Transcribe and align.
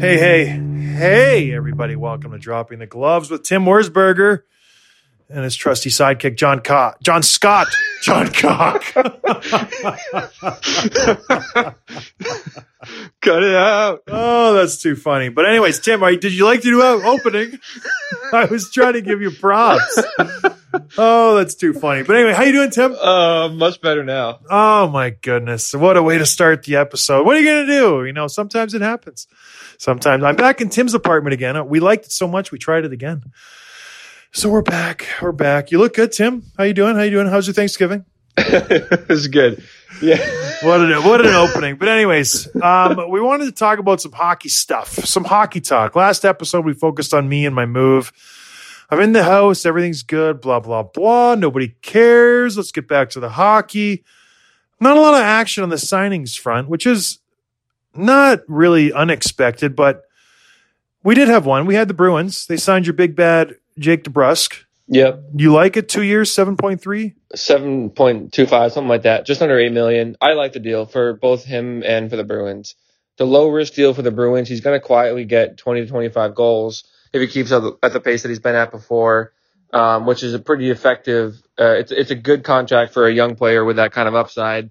Hey, 0.00 0.16
hey, 0.16 0.46
hey, 0.46 1.52
everybody. 1.52 1.94
Welcome 1.94 2.32
to 2.32 2.38
Dropping 2.38 2.78
the 2.78 2.86
Gloves 2.86 3.30
with 3.30 3.42
Tim 3.42 3.64
Wurzberger 3.64 4.44
and 5.30 5.44
his 5.44 5.54
trusty 5.56 5.90
sidekick, 5.90 6.36
John 6.36 6.60
Cock. 6.60 7.00
John 7.02 7.22
Scott. 7.22 7.68
John 8.02 8.28
Cock. 8.32 8.82
Cut 13.20 13.42
it 13.42 13.54
out. 13.54 14.02
Oh, 14.06 14.54
that's 14.54 14.80
too 14.80 14.96
funny. 14.96 15.28
But 15.28 15.46
anyways, 15.46 15.80
Tim, 15.80 16.02
are, 16.02 16.14
did 16.14 16.32
you 16.32 16.44
like 16.44 16.62
the 16.62 16.70
new 16.70 16.82
opening? 16.82 17.58
I 18.32 18.46
was 18.46 18.70
trying 18.72 18.94
to 18.94 19.02
give 19.02 19.20
you 19.20 19.30
props. 19.30 20.00
Oh, 20.96 21.36
that's 21.36 21.54
too 21.54 21.72
funny. 21.72 22.04
But 22.04 22.16
anyway, 22.16 22.32
how 22.32 22.44
you 22.44 22.52
doing, 22.52 22.70
Tim? 22.70 22.92
Uh, 22.94 23.48
much 23.48 23.80
better 23.80 24.04
now. 24.04 24.38
Oh 24.48 24.88
my 24.88 25.10
goodness. 25.10 25.74
What 25.74 25.96
a 25.96 26.02
way 26.02 26.18
to 26.18 26.26
start 26.26 26.62
the 26.62 26.76
episode. 26.76 27.26
What 27.26 27.36
are 27.36 27.40
you 27.40 27.46
going 27.46 27.66
to 27.66 27.72
do? 27.72 28.04
You 28.04 28.12
know, 28.12 28.28
sometimes 28.28 28.74
it 28.74 28.82
happens. 28.82 29.26
Sometimes 29.78 30.22
I'm 30.22 30.36
back 30.36 30.60
in 30.60 30.68
Tim's 30.70 30.94
apartment 30.94 31.34
again. 31.34 31.68
We 31.68 31.80
liked 31.80 32.06
it 32.06 32.12
so 32.12 32.28
much. 32.28 32.52
We 32.52 32.58
tried 32.58 32.84
it 32.84 32.92
again. 32.92 33.32
So 34.32 34.50
we're 34.50 34.62
back. 34.62 35.06
We're 35.22 35.32
back. 35.32 35.70
You 35.70 35.78
look 35.78 35.94
good, 35.94 36.12
Tim. 36.12 36.42
How 36.56 36.64
you 36.64 36.74
doing? 36.74 36.96
How 36.96 37.02
you 37.02 37.10
doing? 37.10 37.26
How's 37.26 37.46
your 37.46 37.54
Thanksgiving? 37.54 38.04
it's 38.36 39.26
good. 39.26 39.64
Yeah. 40.02 40.18
what 40.62 40.80
an 40.80 41.02
what 41.02 41.24
an 41.24 41.34
opening. 41.34 41.76
But 41.76 41.88
anyways, 41.88 42.54
um, 42.62 43.10
we 43.10 43.20
wanted 43.20 43.46
to 43.46 43.52
talk 43.52 43.78
about 43.78 44.00
some 44.00 44.12
hockey 44.12 44.50
stuff, 44.50 44.90
some 44.90 45.24
hockey 45.24 45.60
talk. 45.60 45.96
Last 45.96 46.24
episode 46.24 46.64
we 46.64 46.74
focused 46.74 47.14
on 47.14 47.28
me 47.28 47.46
and 47.46 47.54
my 47.54 47.66
move. 47.66 48.12
I'm 48.90 49.00
in 49.00 49.12
the 49.12 49.24
house. 49.24 49.66
Everything's 49.66 50.02
good. 50.02 50.40
Blah 50.40 50.60
blah 50.60 50.82
blah. 50.84 51.34
Nobody 51.34 51.68
cares. 51.82 52.56
Let's 52.56 52.70
get 52.70 52.86
back 52.86 53.10
to 53.10 53.20
the 53.20 53.30
hockey. 53.30 54.04
Not 54.78 54.96
a 54.96 55.00
lot 55.00 55.14
of 55.14 55.20
action 55.20 55.62
on 55.64 55.70
the 55.70 55.76
signings 55.76 56.38
front, 56.38 56.68
which 56.68 56.86
is 56.86 57.18
not 57.94 58.40
really 58.46 58.92
unexpected, 58.92 59.74
but 59.74 60.02
we 61.02 61.14
did 61.14 61.28
have 61.28 61.46
one. 61.46 61.66
We 61.66 61.74
had 61.74 61.88
the 61.88 61.94
Bruins. 61.94 62.46
They 62.46 62.56
signed 62.58 62.86
your 62.86 62.94
big 62.94 63.16
bad 63.16 63.56
Jake 63.78 64.04
DeBrusk. 64.04 64.64
Yep. 64.88 65.24
You 65.36 65.52
like 65.52 65.76
it? 65.76 65.88
Two 65.88 66.02
years, 66.02 66.32
seven 66.32 66.56
point 66.56 66.80
three, 66.80 67.14
seven 67.34 67.90
point 67.90 68.32
two 68.32 68.46
five, 68.46 68.72
something 68.72 68.88
like 68.88 69.02
that. 69.02 69.26
Just 69.26 69.42
under 69.42 69.58
eight 69.58 69.72
million. 69.72 70.16
I 70.20 70.32
like 70.32 70.52
the 70.52 70.60
deal 70.60 70.86
for 70.86 71.12
both 71.12 71.44
him 71.44 71.82
and 71.84 72.08
for 72.08 72.16
the 72.16 72.24
Bruins. 72.24 72.74
The 73.18 73.26
low 73.26 73.48
risk 73.48 73.74
deal 73.74 73.92
for 73.92 74.02
the 74.02 74.10
Bruins. 74.10 74.48
He's 74.48 74.62
going 74.62 74.80
to 74.80 74.84
quietly 74.84 75.24
get 75.24 75.58
twenty 75.58 75.82
to 75.82 75.86
twenty 75.86 76.08
five 76.08 76.34
goals 76.34 76.84
if 77.12 77.20
he 77.20 77.26
keeps 77.26 77.52
up 77.52 77.78
at 77.82 77.92
the 77.92 78.00
pace 78.00 78.22
that 78.22 78.30
he's 78.30 78.38
been 78.38 78.54
at 78.54 78.70
before, 78.70 79.34
um, 79.74 80.06
which 80.06 80.22
is 80.22 80.32
a 80.32 80.38
pretty 80.38 80.70
effective. 80.70 81.34
Uh, 81.60 81.72
it's 81.72 81.92
it's 81.92 82.10
a 82.10 82.14
good 82.14 82.42
contract 82.42 82.94
for 82.94 83.06
a 83.06 83.12
young 83.12 83.36
player 83.36 83.64
with 83.64 83.76
that 83.76 83.92
kind 83.92 84.08
of 84.08 84.14
upside 84.14 84.70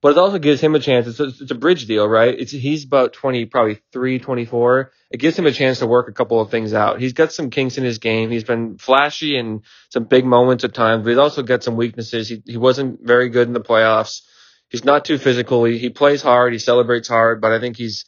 but 0.00 0.12
it 0.12 0.18
also 0.18 0.38
gives 0.38 0.60
him 0.60 0.74
a 0.74 0.80
chance. 0.80 1.06
It's 1.06 1.20
a, 1.20 1.24
it's 1.24 1.50
a 1.50 1.56
bridge 1.56 1.86
deal, 1.86 2.08
right? 2.08 2.34
It's, 2.38 2.52
he's 2.52 2.84
about 2.84 3.12
20, 3.14 3.46
probably 3.46 3.80
3, 3.92 4.20
24. 4.20 4.92
It 5.10 5.16
gives 5.18 5.36
him 5.36 5.46
a 5.46 5.52
chance 5.52 5.80
to 5.80 5.86
work 5.86 6.08
a 6.08 6.12
couple 6.12 6.40
of 6.40 6.50
things 6.50 6.72
out. 6.72 7.00
He's 7.00 7.14
got 7.14 7.32
some 7.32 7.50
kinks 7.50 7.78
in 7.78 7.84
his 7.84 7.98
game. 7.98 8.30
He's 8.30 8.44
been 8.44 8.78
flashy 8.78 9.36
in 9.36 9.62
some 9.90 10.04
big 10.04 10.24
moments 10.24 10.62
at 10.64 10.74
times, 10.74 11.02
but 11.02 11.10
he's 11.10 11.18
also 11.18 11.42
got 11.42 11.64
some 11.64 11.76
weaknesses. 11.76 12.28
He, 12.28 12.42
he 12.46 12.56
wasn't 12.56 13.00
very 13.04 13.28
good 13.28 13.48
in 13.48 13.54
the 13.54 13.60
playoffs. 13.60 14.22
He's 14.68 14.84
not 14.84 15.04
too 15.04 15.18
physical. 15.18 15.64
He, 15.64 15.78
he 15.78 15.90
plays 15.90 16.22
hard. 16.22 16.52
He 16.52 16.58
celebrates 16.60 17.08
hard, 17.08 17.40
but 17.40 17.52
I 17.52 17.58
think 17.58 17.76
he's, 17.76 18.04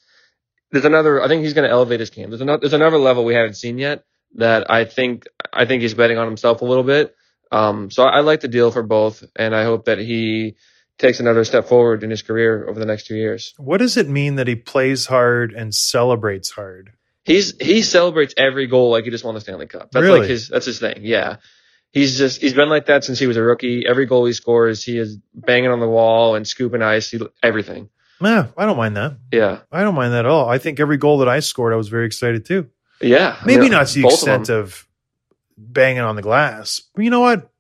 there's 0.71 0.85
another, 0.85 1.21
I 1.21 1.27
think 1.27 1.43
he's 1.43 1.55
going 1.55 1.67
to 1.67 1.73
elevate 1.73 2.01
his 2.01 2.11
game. 2.11 2.31
There's 2.31 2.43
another, 2.43 2.61
there's 2.61 2.73
another 2.73 2.99
level 2.99 3.25
we 3.25 3.35
haven't 3.35 3.55
seen 3.55 3.79
yet 3.79 4.05
that 4.37 4.71
I 4.71 4.85
think, 4.85 5.25
I 5.53 5.65
think 5.67 5.83
he's 5.83 5.95
betting 5.95 6.19
on 6.19 6.27
himself 6.27 6.61
a 6.61 6.67
little 6.67 6.85
bit. 6.85 7.17
Um, 7.51 7.91
so 7.91 8.05
I, 8.05 8.19
I 8.19 8.21
like 8.21 8.41
the 8.41 8.49
deal 8.49 8.71
for 8.71 8.85
both, 8.85 9.25
and 9.35 9.57
I 9.57 9.65
hope 9.65 9.87
that 9.87 9.99
he, 9.99 10.57
takes 11.01 11.19
another 11.19 11.45
step 11.45 11.67
forward 11.67 12.05
in 12.05 12.11
his 12.11 12.23
career 12.23 12.69
over 12.69 12.79
the 12.79 12.87
next 12.87 13.07
two 13.07 13.17
years. 13.17 13.55
What 13.57 13.79
does 13.79 13.97
it 13.97 14.09
mean 14.09 14.37
that 14.37 14.47
he 14.47 14.55
plays 14.55 15.07
hard 15.07 15.53
and 15.53 15.75
celebrates 15.75 16.51
hard? 16.51 16.93
He's 17.25 17.55
he 17.61 17.83
celebrates 17.83 18.35
every 18.37 18.67
goal 18.67 18.91
like 18.91 19.05
he 19.05 19.11
just 19.11 19.25
won 19.25 19.35
the 19.35 19.41
Stanley 19.41 19.67
Cup. 19.67 19.91
That's 19.91 20.03
really? 20.03 20.21
like 20.21 20.29
his 20.29 20.49
that's 20.49 20.67
his 20.67 20.79
thing. 20.79 20.99
Yeah. 21.01 21.37
He's 21.93 22.19
just 22.19 22.41
he's 22.41 22.55
been 22.55 22.69
like 22.69 22.87
that 22.87 23.05
since 23.05 23.19
he 23.19 23.27
was 23.27 23.37
a 23.37 23.43
rookie. 23.43 23.85
Every 23.87 24.07
goal 24.07 24.25
he 24.25 24.33
scores, 24.33 24.83
he 24.83 24.97
is 24.99 25.19
banging 25.35 25.71
on 25.71 25.81
the 25.81 25.89
wall 25.89 26.37
and 26.37 26.47
scooping 26.47 26.83
ice, 26.83 27.11
he, 27.11 27.21
everything. 27.43 27.89
Yeah, 28.21 28.49
I 28.57 28.67
don't 28.67 28.77
mind 28.77 28.97
that. 28.97 29.17
Yeah. 29.33 29.61
I 29.73 29.83
don't 29.83 29.95
mind 29.95 30.13
that 30.13 30.21
at 30.21 30.27
all. 30.27 30.49
I 30.49 30.59
think 30.59 30.79
every 30.79 30.99
goal 30.99 31.19
that 31.19 31.29
I 31.29 31.41
scored, 31.41 31.73
I 31.73 31.77
was 31.77 31.89
very 31.89 32.07
excited 32.07 32.45
too. 32.45 32.69
Yeah. 33.01 33.37
Maybe 33.45 33.61
I 33.61 33.63
mean, 33.63 33.73
not 33.73 33.87
to 33.89 34.03
the 34.03 34.07
extent 34.07 34.51
of, 34.51 34.67
of 34.67 34.87
banging 35.57 36.03
on 36.03 36.17
the 36.17 36.23
glass. 36.23 36.83
But 36.95 37.05
you 37.05 37.11
know 37.11 37.21
what? 37.21 37.51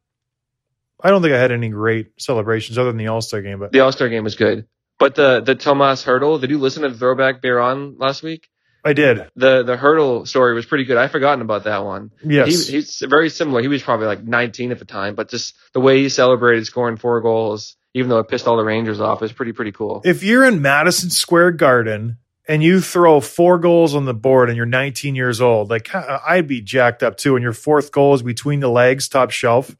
I 1.02 1.10
don't 1.10 1.22
think 1.22 1.34
I 1.34 1.38
had 1.38 1.52
any 1.52 1.68
great 1.68 2.20
celebrations 2.20 2.78
other 2.78 2.90
than 2.90 2.98
the 2.98 3.08
All 3.08 3.20
Star 3.20 3.42
game. 3.42 3.58
But 3.58 3.72
the 3.72 3.80
All 3.80 3.92
Star 3.92 4.08
game 4.08 4.24
was 4.24 4.36
good. 4.36 4.66
But 4.98 5.14
the 5.14 5.40
the 5.40 5.54
Tomas 5.54 6.04
Hertl. 6.04 6.40
did 6.40 6.50
you 6.50 6.58
listen 6.58 6.82
to 6.82 6.92
Throwback 6.92 7.40
Bear 7.40 7.60
on 7.60 7.96
last 7.98 8.22
week? 8.22 8.48
I 8.84 8.92
did. 8.92 9.28
The 9.36 9.62
the 9.62 9.76
Hertl 9.76 10.26
story 10.26 10.54
was 10.54 10.66
pretty 10.66 10.84
good. 10.84 10.96
I 10.96 11.08
forgotten 11.08 11.42
about 11.42 11.64
that 11.64 11.84
one. 11.84 12.12
Yes, 12.24 12.66
he, 12.66 12.74
he's 12.76 13.02
very 13.06 13.28
similar. 13.30 13.60
He 13.60 13.68
was 13.68 13.82
probably 13.82 14.06
like 14.06 14.22
19 14.22 14.72
at 14.72 14.78
the 14.78 14.84
time, 14.84 15.14
but 15.14 15.28
just 15.28 15.54
the 15.72 15.80
way 15.80 16.02
he 16.02 16.08
celebrated 16.08 16.66
scoring 16.66 16.96
four 16.96 17.20
goals, 17.20 17.76
even 17.94 18.08
though 18.08 18.18
it 18.18 18.28
pissed 18.28 18.46
all 18.46 18.56
the 18.56 18.64
Rangers 18.64 19.00
off, 19.00 19.22
is 19.22 19.32
pretty 19.32 19.52
pretty 19.52 19.72
cool. 19.72 20.02
If 20.04 20.22
you're 20.22 20.44
in 20.44 20.62
Madison 20.62 21.10
Square 21.10 21.52
Garden 21.52 22.18
and 22.48 22.62
you 22.62 22.80
throw 22.80 23.20
four 23.20 23.58
goals 23.58 23.94
on 23.94 24.06
the 24.06 24.14
board 24.14 24.48
and 24.48 24.56
you're 24.56 24.66
19 24.66 25.14
years 25.14 25.40
old, 25.40 25.68
like 25.70 25.94
I'd 25.94 26.46
be 26.46 26.62
jacked 26.62 27.02
up 27.02 27.16
too. 27.16 27.36
And 27.36 27.42
your 27.42 27.52
fourth 27.52 27.92
goal 27.92 28.14
is 28.14 28.22
between 28.22 28.60
the 28.60 28.70
legs, 28.70 29.08
top 29.08 29.30
shelf. 29.30 29.76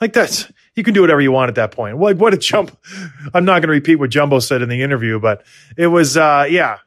Like 0.00 0.12
that's 0.12 0.50
you 0.74 0.82
can 0.82 0.94
do 0.94 1.02
whatever 1.02 1.20
you 1.20 1.32
want 1.32 1.50
at 1.50 1.56
that 1.56 1.72
point. 1.72 1.98
What 1.98 2.16
what 2.16 2.32
a 2.32 2.38
jump! 2.38 2.76
I'm 3.34 3.44
not 3.44 3.60
going 3.60 3.68
to 3.68 3.74
repeat 3.74 3.96
what 3.96 4.10
Jumbo 4.10 4.38
said 4.38 4.62
in 4.62 4.68
the 4.68 4.82
interview, 4.82 5.20
but 5.20 5.44
it 5.76 5.88
was 5.88 6.16
uh, 6.16 6.46
yeah. 6.48 6.78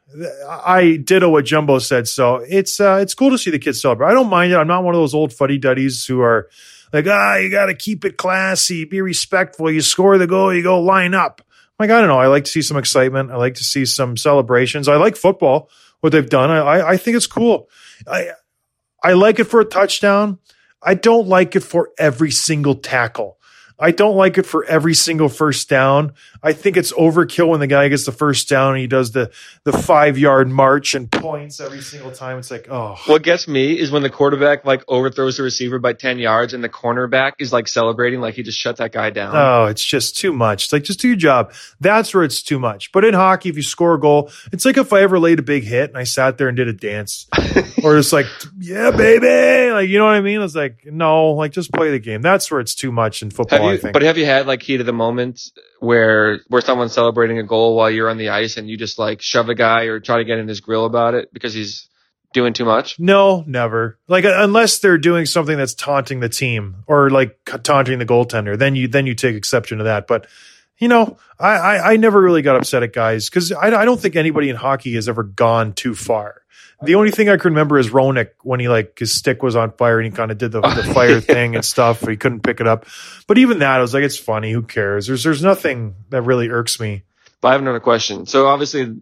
I 0.48 0.96
ditto 0.96 1.28
what 1.28 1.44
Jumbo 1.44 1.78
said. 1.78 2.08
So 2.08 2.36
it's 2.36 2.80
uh, 2.80 2.98
it's 3.00 3.14
cool 3.14 3.30
to 3.30 3.38
see 3.38 3.50
the 3.50 3.58
kids 3.58 3.80
celebrate. 3.80 4.08
I 4.08 4.14
don't 4.14 4.28
mind 4.28 4.52
it. 4.52 4.56
I'm 4.56 4.66
not 4.66 4.82
one 4.82 4.94
of 4.94 5.00
those 5.00 5.14
old 5.14 5.32
fuddy 5.32 5.58
duddies 5.58 6.04
who 6.04 6.20
are 6.20 6.48
like 6.92 7.06
ah, 7.06 7.36
you 7.36 7.50
got 7.50 7.66
to 7.66 7.74
keep 7.74 8.04
it 8.04 8.16
classy, 8.16 8.84
be 8.84 9.00
respectful. 9.00 9.70
You 9.70 9.82
score 9.82 10.18
the 10.18 10.26
goal, 10.26 10.52
you 10.54 10.62
go 10.62 10.80
line 10.80 11.14
up. 11.14 11.42
Like 11.78 11.90
I 11.90 11.98
don't 11.98 12.08
know, 12.08 12.18
I 12.18 12.26
like 12.26 12.44
to 12.44 12.50
see 12.50 12.62
some 12.62 12.78
excitement. 12.78 13.30
I 13.30 13.36
like 13.36 13.54
to 13.54 13.64
see 13.64 13.84
some 13.84 14.16
celebrations. 14.16 14.88
I 14.88 14.96
like 14.96 15.16
football. 15.16 15.70
What 16.00 16.10
they've 16.10 16.28
done, 16.28 16.50
I 16.50 16.58
I, 16.58 16.90
I 16.92 16.96
think 16.96 17.16
it's 17.16 17.26
cool. 17.26 17.68
I 18.06 18.30
I 19.02 19.12
like 19.12 19.38
it 19.38 19.44
for 19.44 19.60
a 19.60 19.64
touchdown. 19.64 20.38
I 20.82 20.94
don't 20.94 21.28
like 21.28 21.54
it 21.54 21.60
for 21.60 21.90
every 21.98 22.30
single 22.30 22.74
tackle. 22.74 23.38
I 23.78 23.90
don't 23.90 24.16
like 24.16 24.38
it 24.38 24.46
for 24.46 24.64
every 24.64 24.94
single 24.94 25.28
first 25.28 25.68
down. 25.68 26.14
I 26.42 26.54
think 26.54 26.76
it's 26.78 26.92
overkill 26.92 27.48
when 27.48 27.60
the 27.60 27.66
guy 27.66 27.88
gets 27.88 28.06
the 28.06 28.12
first 28.12 28.48
down 28.48 28.72
and 28.72 28.80
he 28.80 28.86
does 28.86 29.12
the 29.12 29.30
the 29.64 29.72
five 29.72 30.16
yard 30.16 30.48
march 30.48 30.94
and 30.94 31.10
points 31.10 31.60
every 31.60 31.82
single 31.82 32.10
time. 32.10 32.38
It's 32.38 32.50
like, 32.50 32.68
oh, 32.70 32.96
What 33.06 33.22
gets 33.22 33.46
me 33.46 33.78
is 33.78 33.90
when 33.90 34.02
the 34.02 34.08
quarterback 34.10 34.64
like 34.64 34.82
overthrows 34.88 35.36
the 35.36 35.42
receiver 35.42 35.78
by 35.78 35.92
10 35.92 36.18
yards 36.18 36.54
and 36.54 36.64
the 36.64 36.68
cornerback 36.70 37.32
is 37.38 37.52
like 37.52 37.68
celebrating 37.68 38.20
like 38.20 38.34
he 38.34 38.42
just 38.42 38.58
shut 38.58 38.76
that 38.78 38.92
guy 38.92 39.10
down. 39.10 39.32
oh, 39.36 39.66
it's 39.66 39.84
just 39.84 40.16
too 40.16 40.32
much. 40.32 40.64
It's 40.64 40.72
like 40.72 40.84
just 40.84 41.00
do 41.00 41.08
your 41.08 41.16
job. 41.18 41.52
That's 41.78 42.14
where 42.14 42.24
it's 42.24 42.42
too 42.42 42.58
much. 42.58 42.92
But 42.92 43.04
in 43.04 43.12
hockey, 43.12 43.50
if 43.50 43.56
you 43.56 43.62
score 43.62 43.94
a 43.94 44.00
goal, 44.00 44.30
it's 44.52 44.64
like 44.64 44.78
if 44.78 44.92
I 44.92 45.02
ever 45.02 45.18
laid 45.18 45.38
a 45.38 45.42
big 45.42 45.64
hit 45.64 45.90
and 45.90 45.98
I 45.98 46.04
sat 46.04 46.38
there 46.38 46.48
and 46.48 46.56
did 46.56 46.68
a 46.68 46.72
dance, 46.72 47.26
or 47.84 47.98
it's 47.98 48.12
like, 48.12 48.26
yeah, 48.58 48.90
baby, 48.90 49.70
like 49.72 49.88
you 49.88 49.98
know 49.98 50.06
what 50.06 50.14
I 50.14 50.20
mean. 50.22 50.40
It's 50.40 50.54
like 50.54 50.84
no, 50.86 51.32
like 51.32 51.52
just 51.52 51.72
play 51.72 51.90
the 51.90 51.98
game. 51.98 52.22
That's 52.22 52.50
where 52.50 52.60
it's 52.60 52.74
too 52.74 52.90
much 52.90 53.20
in 53.22 53.30
football. 53.30 53.65
Have 53.66 53.78
I 53.78 53.82
think. 53.82 53.92
but 53.92 54.02
have 54.02 54.18
you 54.18 54.24
had 54.24 54.46
like 54.46 54.62
heat 54.62 54.80
of 54.80 54.86
the 54.86 54.92
moment 54.92 55.40
where 55.80 56.40
where 56.48 56.62
someone's 56.62 56.92
celebrating 56.92 57.38
a 57.38 57.42
goal 57.42 57.76
while 57.76 57.90
you're 57.90 58.10
on 58.10 58.18
the 58.18 58.30
ice 58.30 58.56
and 58.56 58.68
you 58.68 58.76
just 58.76 58.98
like 58.98 59.22
shove 59.22 59.48
a 59.48 59.54
guy 59.54 59.84
or 59.84 60.00
try 60.00 60.18
to 60.18 60.24
get 60.24 60.38
in 60.38 60.48
his 60.48 60.60
grill 60.60 60.84
about 60.86 61.14
it 61.14 61.32
because 61.32 61.54
he's 61.54 61.88
doing 62.32 62.52
too 62.52 62.64
much? 62.64 62.98
No, 62.98 63.44
never. 63.46 63.98
Like 64.08 64.24
uh, 64.24 64.34
unless 64.36 64.78
they're 64.78 64.98
doing 64.98 65.26
something 65.26 65.56
that's 65.56 65.74
taunting 65.74 66.20
the 66.20 66.28
team 66.28 66.84
or 66.86 67.10
like 67.10 67.38
taunting 67.62 67.98
the 67.98 68.06
goaltender, 68.06 68.58
then 68.58 68.76
you 68.76 68.88
then 68.88 69.06
you 69.06 69.14
take 69.14 69.36
exception 69.36 69.78
to 69.78 69.84
that. 69.84 70.06
But 70.06 70.26
you 70.78 70.88
know, 70.88 71.18
I 71.38 71.52
I, 71.52 71.92
I 71.92 71.96
never 71.96 72.20
really 72.20 72.42
got 72.42 72.56
upset 72.56 72.82
at 72.82 72.92
guys 72.92 73.28
because 73.28 73.52
I, 73.52 73.68
I 73.68 73.84
don't 73.84 74.00
think 74.00 74.16
anybody 74.16 74.50
in 74.50 74.56
hockey 74.56 74.94
has 74.94 75.08
ever 75.08 75.22
gone 75.22 75.72
too 75.72 75.94
far. 75.94 76.42
The 76.82 76.94
only 76.94 77.10
thing 77.10 77.28
I 77.28 77.36
can 77.36 77.52
remember 77.52 77.78
is 77.78 77.90
Roenick 77.90 78.30
when 78.42 78.60
he 78.60 78.68
like 78.68 78.98
his 78.98 79.14
stick 79.14 79.42
was 79.42 79.56
on 79.56 79.72
fire 79.72 79.98
and 79.98 80.10
he 80.10 80.16
kind 80.16 80.30
of 80.30 80.36
did 80.36 80.52
the, 80.52 80.60
the 80.60 80.84
fire 80.94 81.20
thing 81.20 81.54
and 81.54 81.64
stuff. 81.64 82.06
He 82.06 82.16
couldn't 82.16 82.40
pick 82.42 82.60
it 82.60 82.66
up, 82.66 82.86
but 83.26 83.38
even 83.38 83.60
that 83.60 83.78
I 83.78 83.80
was 83.80 83.94
like, 83.94 84.04
it's 84.04 84.18
funny. 84.18 84.52
Who 84.52 84.62
cares? 84.62 85.06
There's 85.06 85.24
there's 85.24 85.42
nothing 85.42 85.94
that 86.10 86.22
really 86.22 86.50
irks 86.50 86.78
me. 86.78 87.02
But 87.40 87.48
I 87.48 87.52
have 87.52 87.62
another 87.62 87.80
question. 87.80 88.26
So 88.26 88.46
obviously, 88.46 88.96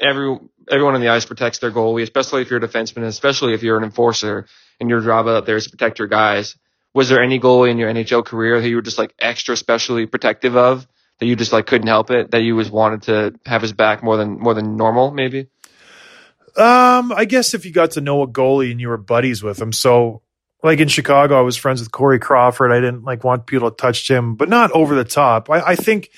every 0.00 0.38
everyone 0.70 0.94
on 0.94 1.00
the 1.00 1.08
ice 1.08 1.24
protects 1.24 1.58
their 1.58 1.72
goalie, 1.72 2.02
especially 2.02 2.42
if 2.42 2.50
you're 2.50 2.62
a 2.62 2.68
defenseman, 2.68 3.04
especially 3.04 3.54
if 3.54 3.62
you're 3.62 3.78
an 3.78 3.84
enforcer, 3.84 4.46
and 4.80 4.88
your 4.88 5.00
job 5.00 5.26
out 5.26 5.46
there 5.46 5.56
is 5.56 5.64
to 5.64 5.70
protect 5.70 5.98
your 5.98 6.08
guys. 6.08 6.56
Was 6.94 7.08
there 7.08 7.22
any 7.22 7.38
goalie 7.38 7.70
in 7.70 7.78
your 7.78 7.92
NHL 7.92 8.24
career 8.24 8.60
that 8.60 8.68
you 8.68 8.76
were 8.76 8.82
just 8.82 8.98
like 8.98 9.12
extra 9.18 9.56
specially 9.56 10.06
protective 10.06 10.56
of 10.56 10.86
that 11.18 11.26
you 11.26 11.36
just 11.36 11.52
like 11.52 11.66
couldn't 11.66 11.88
help 11.88 12.10
it 12.10 12.30
that 12.30 12.42
you 12.42 12.56
was 12.56 12.70
wanted 12.70 13.02
to 13.02 13.34
have 13.44 13.62
his 13.62 13.72
back 13.72 14.02
more 14.02 14.16
than 14.16 14.38
more 14.38 14.54
than 14.54 14.76
normal 14.76 15.10
maybe? 15.10 15.48
Um, 16.58 17.12
I 17.12 17.24
guess 17.24 17.54
if 17.54 17.64
you 17.64 17.72
got 17.72 17.92
to 17.92 18.00
know 18.00 18.22
a 18.22 18.26
goalie 18.28 18.70
and 18.70 18.80
you 18.80 18.88
were 18.88 18.96
buddies 18.96 19.42
with 19.42 19.60
him. 19.60 19.72
So 19.72 20.22
like 20.62 20.80
in 20.80 20.88
Chicago, 20.88 21.38
I 21.38 21.42
was 21.42 21.56
friends 21.56 21.80
with 21.80 21.92
Corey 21.92 22.18
Crawford. 22.18 22.72
I 22.72 22.80
didn't 22.80 23.04
like 23.04 23.22
want 23.24 23.46
people 23.46 23.70
to 23.70 23.76
touch 23.76 24.10
him, 24.10 24.34
but 24.34 24.48
not 24.48 24.72
over 24.72 24.94
the 24.94 25.04
top. 25.04 25.48
I, 25.50 25.60
I 25.60 25.74
think 25.76 26.10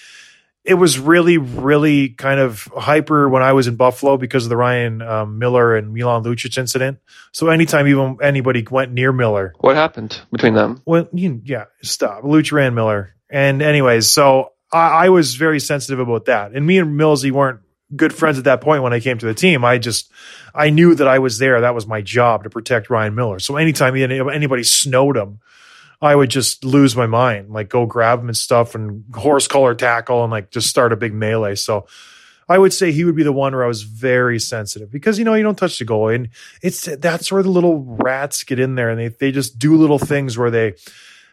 it 0.64 0.74
was 0.74 0.98
really, 0.98 1.36
really 1.38 2.10
kind 2.10 2.38
of 2.40 2.64
hyper 2.76 3.28
when 3.28 3.42
I 3.42 3.52
was 3.54 3.66
in 3.66 3.76
Buffalo 3.76 4.16
because 4.16 4.44
of 4.44 4.50
the 4.50 4.56
Ryan 4.56 5.02
um, 5.02 5.38
Miller 5.38 5.74
and 5.76 5.92
Milan 5.92 6.22
Lucic 6.22 6.56
incident. 6.56 6.98
So 7.32 7.48
anytime 7.48 7.86
even 7.88 8.18
anybody 8.22 8.66
went 8.70 8.92
near 8.92 9.12
Miller, 9.12 9.54
What 9.60 9.76
happened 9.76 10.20
between 10.30 10.54
them? 10.54 10.80
well, 10.86 11.08
you, 11.12 11.40
yeah, 11.44 11.64
stop. 11.82 12.22
Luch 12.24 12.52
ran 12.52 12.74
Miller. 12.74 13.14
And 13.30 13.62
anyways, 13.62 14.08
so 14.08 14.52
I, 14.72 15.06
I 15.06 15.08
was 15.10 15.34
very 15.34 15.60
sensitive 15.60 15.98
about 15.98 16.26
that. 16.26 16.52
And 16.52 16.66
me 16.66 16.78
and 16.78 16.98
Millsy 16.98 17.30
weren't 17.30 17.60
good 17.94 18.14
friends 18.14 18.38
at 18.38 18.44
that 18.44 18.60
point 18.60 18.82
when 18.82 18.92
I 18.92 19.00
came 19.00 19.18
to 19.18 19.26
the 19.26 19.34
team. 19.34 19.64
I 19.64 19.78
just, 19.78 20.10
I 20.54 20.70
knew 20.70 20.94
that 20.94 21.08
I 21.08 21.18
was 21.18 21.38
there. 21.38 21.60
That 21.60 21.74
was 21.74 21.86
my 21.86 22.00
job 22.00 22.44
to 22.44 22.50
protect 22.50 22.90
Ryan 22.90 23.14
Miller. 23.14 23.38
So 23.38 23.56
anytime 23.56 23.96
anybody 23.96 24.62
snowed 24.62 25.16
him, 25.16 25.40
I 26.02 26.14
would 26.14 26.30
just 26.30 26.64
lose 26.64 26.96
my 26.96 27.06
mind, 27.06 27.50
like 27.50 27.68
go 27.68 27.84
grab 27.84 28.20
him 28.20 28.28
and 28.28 28.36
stuff 28.36 28.74
and 28.74 29.04
horse 29.14 29.46
collar 29.46 29.74
tackle 29.74 30.22
and 30.22 30.30
like 30.30 30.50
just 30.50 30.68
start 30.68 30.92
a 30.92 30.96
big 30.96 31.12
melee. 31.12 31.56
So 31.56 31.86
I 32.48 32.58
would 32.58 32.72
say 32.72 32.90
he 32.90 33.04
would 33.04 33.14
be 33.14 33.22
the 33.22 33.32
one 33.32 33.52
where 33.52 33.64
I 33.64 33.68
was 33.68 33.82
very 33.82 34.40
sensitive 34.40 34.90
because 34.90 35.18
you 35.18 35.24
know 35.24 35.34
you 35.34 35.42
don't 35.42 35.58
touch 35.58 35.78
the 35.78 35.84
goalie 35.84 36.16
and 36.16 36.28
it's 36.62 36.84
that's 36.96 37.30
where 37.30 37.42
the 37.42 37.50
little 37.50 37.84
rats 37.84 38.42
get 38.42 38.58
in 38.58 38.74
there 38.74 38.90
and 38.90 38.98
they 38.98 39.08
they 39.08 39.30
just 39.30 39.58
do 39.58 39.76
little 39.76 39.98
things 40.00 40.36
where 40.36 40.50
they 40.50 40.74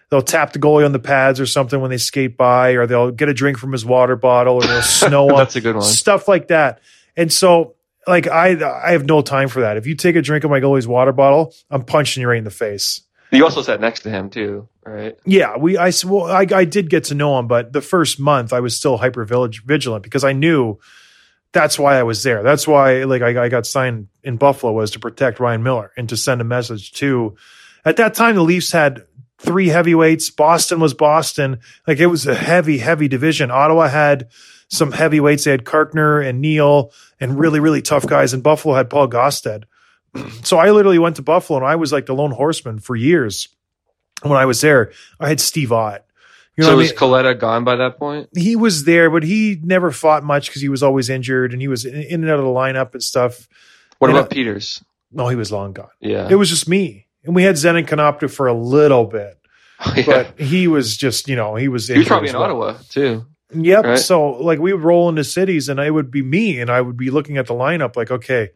they'll 0.09 0.21
tap 0.21 0.53
the 0.53 0.59
goalie 0.59 0.85
on 0.85 0.91
the 0.91 0.99
pads 0.99 1.39
or 1.39 1.45
something 1.45 1.81
when 1.81 1.89
they 1.89 1.97
skate 1.97 2.37
by 2.37 2.71
or 2.71 2.87
they'll 2.87 3.11
get 3.11 3.29
a 3.29 3.33
drink 3.33 3.57
from 3.57 3.71
his 3.71 3.85
water 3.85 4.15
bottle 4.15 4.55
or 4.55 4.61
they'll 4.61 4.81
snow 4.81 5.29
on 5.29 5.35
That's 5.37 5.55
a 5.55 5.61
good 5.61 5.75
one. 5.75 5.83
stuff 5.83 6.27
like 6.27 6.47
that. 6.47 6.79
And 7.15 7.31
so 7.31 7.75
like 8.07 8.27
I 8.27 8.85
I 8.87 8.91
have 8.91 9.05
no 9.05 9.21
time 9.21 9.49
for 9.49 9.61
that. 9.61 9.77
If 9.77 9.85
you 9.85 9.95
take 9.95 10.15
a 10.15 10.21
drink 10.21 10.43
of 10.43 10.49
my 10.51 10.59
goalie's 10.59 10.87
water 10.87 11.11
bottle, 11.11 11.53
I'm 11.69 11.83
punching 11.83 12.21
you 12.21 12.27
right 12.27 12.37
in 12.37 12.43
the 12.43 12.51
face. 12.51 13.01
You 13.31 13.43
also 13.43 13.61
sat 13.61 13.81
next 13.81 14.01
to 14.01 14.09
him 14.09 14.29
too, 14.29 14.69
right? 14.85 15.17
Yeah, 15.25 15.57
we 15.57 15.77
I 15.77 15.91
well 16.05 16.25
I 16.25 16.45
I 16.49 16.63
did 16.63 16.89
get 16.89 17.05
to 17.05 17.15
know 17.15 17.37
him, 17.37 17.47
but 17.47 17.73
the 17.73 17.81
first 17.81 18.19
month 18.19 18.53
I 18.53 18.61
was 18.61 18.77
still 18.77 18.97
hyper 18.97 19.25
vigilant 19.25 20.03
because 20.03 20.23
I 20.23 20.31
knew 20.31 20.79
that's 21.51 21.77
why 21.77 21.97
I 21.97 22.03
was 22.03 22.23
there. 22.23 22.43
That's 22.43 22.65
why 22.67 23.03
like 23.03 23.21
I, 23.21 23.45
I 23.45 23.49
got 23.49 23.65
signed 23.65 24.07
in 24.23 24.37
Buffalo 24.37 24.71
was 24.71 24.91
to 24.91 24.99
protect 24.99 25.41
Ryan 25.41 25.63
Miller 25.63 25.91
and 25.97 26.07
to 26.09 26.15
send 26.15 26.39
a 26.39 26.45
message 26.45 26.93
to. 26.93 27.35
At 27.83 27.97
that 27.97 28.15
time, 28.15 28.35
the 28.35 28.43
Leafs 28.43 28.71
had 28.71 29.06
three 29.39 29.67
heavyweights. 29.67 30.29
Boston 30.31 30.79
was 30.79 30.93
Boston. 30.93 31.59
Like 31.85 31.99
it 31.99 32.07
was 32.07 32.25
a 32.27 32.35
heavy, 32.35 32.77
heavy 32.79 33.07
division. 33.07 33.51
Ottawa 33.51 33.87
had 33.87 34.29
some 34.69 34.91
heavyweights. 34.91 35.43
They 35.45 35.51
had 35.51 35.63
Carkner 35.63 36.27
and 36.27 36.41
Neil 36.41 36.91
and 37.19 37.39
really, 37.39 37.59
really 37.59 37.81
tough 37.81 38.05
guys. 38.05 38.33
And 38.33 38.43
Buffalo 38.43 38.75
had 38.75 38.89
Paul 38.89 39.07
Gaustad. 39.07 39.63
So 40.43 40.57
I 40.57 40.71
literally 40.71 40.97
went 40.99 41.17
to 41.17 41.21
Buffalo 41.21 41.59
and 41.59 41.67
I 41.67 41.75
was 41.75 41.91
like 41.91 42.05
the 42.07 42.15
lone 42.15 42.31
horseman 42.31 42.79
for 42.79 42.95
years. 42.95 43.49
When 44.23 44.33
I 44.37 44.45
was 44.45 44.61
there, 44.61 44.91
I 45.19 45.27
had 45.29 45.39
Steve 45.39 45.71
Ott. 45.71 46.05
You 46.55 46.63
know 46.63 46.69
so 46.69 46.75
what 46.75 46.79
I 46.79 46.81
was 46.83 46.89
mean? 46.89 46.97
Kaleta 46.97 47.39
gone 47.39 47.63
by 47.63 47.75
that 47.75 47.97
point? 47.99 48.29
he 48.35 48.55
was 48.55 48.85
there, 48.85 49.11
but 49.11 49.21
he 49.21 49.59
never 49.61 49.91
fought 49.91 50.23
much 50.23 50.47
because 50.47 50.61
he 50.61 50.69
was 50.69 50.81
always 50.81 51.09
injured 51.09 51.53
and 51.53 51.61
he 51.61 51.67
was 51.67 51.85
in, 51.85 51.93
and 52.23 52.29
out 52.29 52.39
of 52.39 52.45
the 52.45 52.51
lineup 52.51 52.93
and 52.93 53.03
stuff. 53.03 53.47
What 53.99 54.09
Yeah. 54.09 54.17
about 54.17 54.31
Peters? 54.31 54.83
No, 55.11 55.27
he 55.27 55.35
was 55.35 55.51
long 55.51 55.73
gone. 55.73 55.89
Yeah. 55.99 56.27
It 56.31 56.35
was 56.35 56.49
just 56.49 56.67
me. 56.67 57.05
And 57.23 57.35
we 57.35 57.43
had 57.43 57.55
Zenon 57.55 57.85
Konopka 57.85 58.29
for 58.29 58.47
a 58.47 58.53
little 58.53 59.05
bit, 59.05 59.37
oh, 59.85 59.93
yeah. 59.95 60.05
but 60.05 60.39
he 60.39 60.67
was 60.67 60.95
just, 60.95 61.27
you 61.27 61.35
know, 61.35 61.55
he 61.55 61.67
was 61.67 61.87
he 61.87 61.97
was 61.97 62.07
probably 62.07 62.29
in 62.29 62.35
well. 62.35 62.43
Ottawa 62.43 62.77
too. 62.89 63.25
Yep. 63.53 63.85
right? 63.85 63.99
So 63.99 64.31
like 64.31 64.59
we 64.59 64.73
would 64.73 64.83
roll 64.83 65.09
into 65.09 65.23
cities 65.23 65.69
and 65.69 65.79
it 65.79 65.91
would 65.91 66.11
be 66.11 66.21
me 66.21 66.59
and 66.59 66.69
I 66.69 66.81
would 66.81 66.97
be 66.97 67.09
looking 67.09 67.37
at 67.37 67.47
the 67.47 67.53
lineup 67.53 67.95
like, 67.95 68.11
okay, 68.11 68.49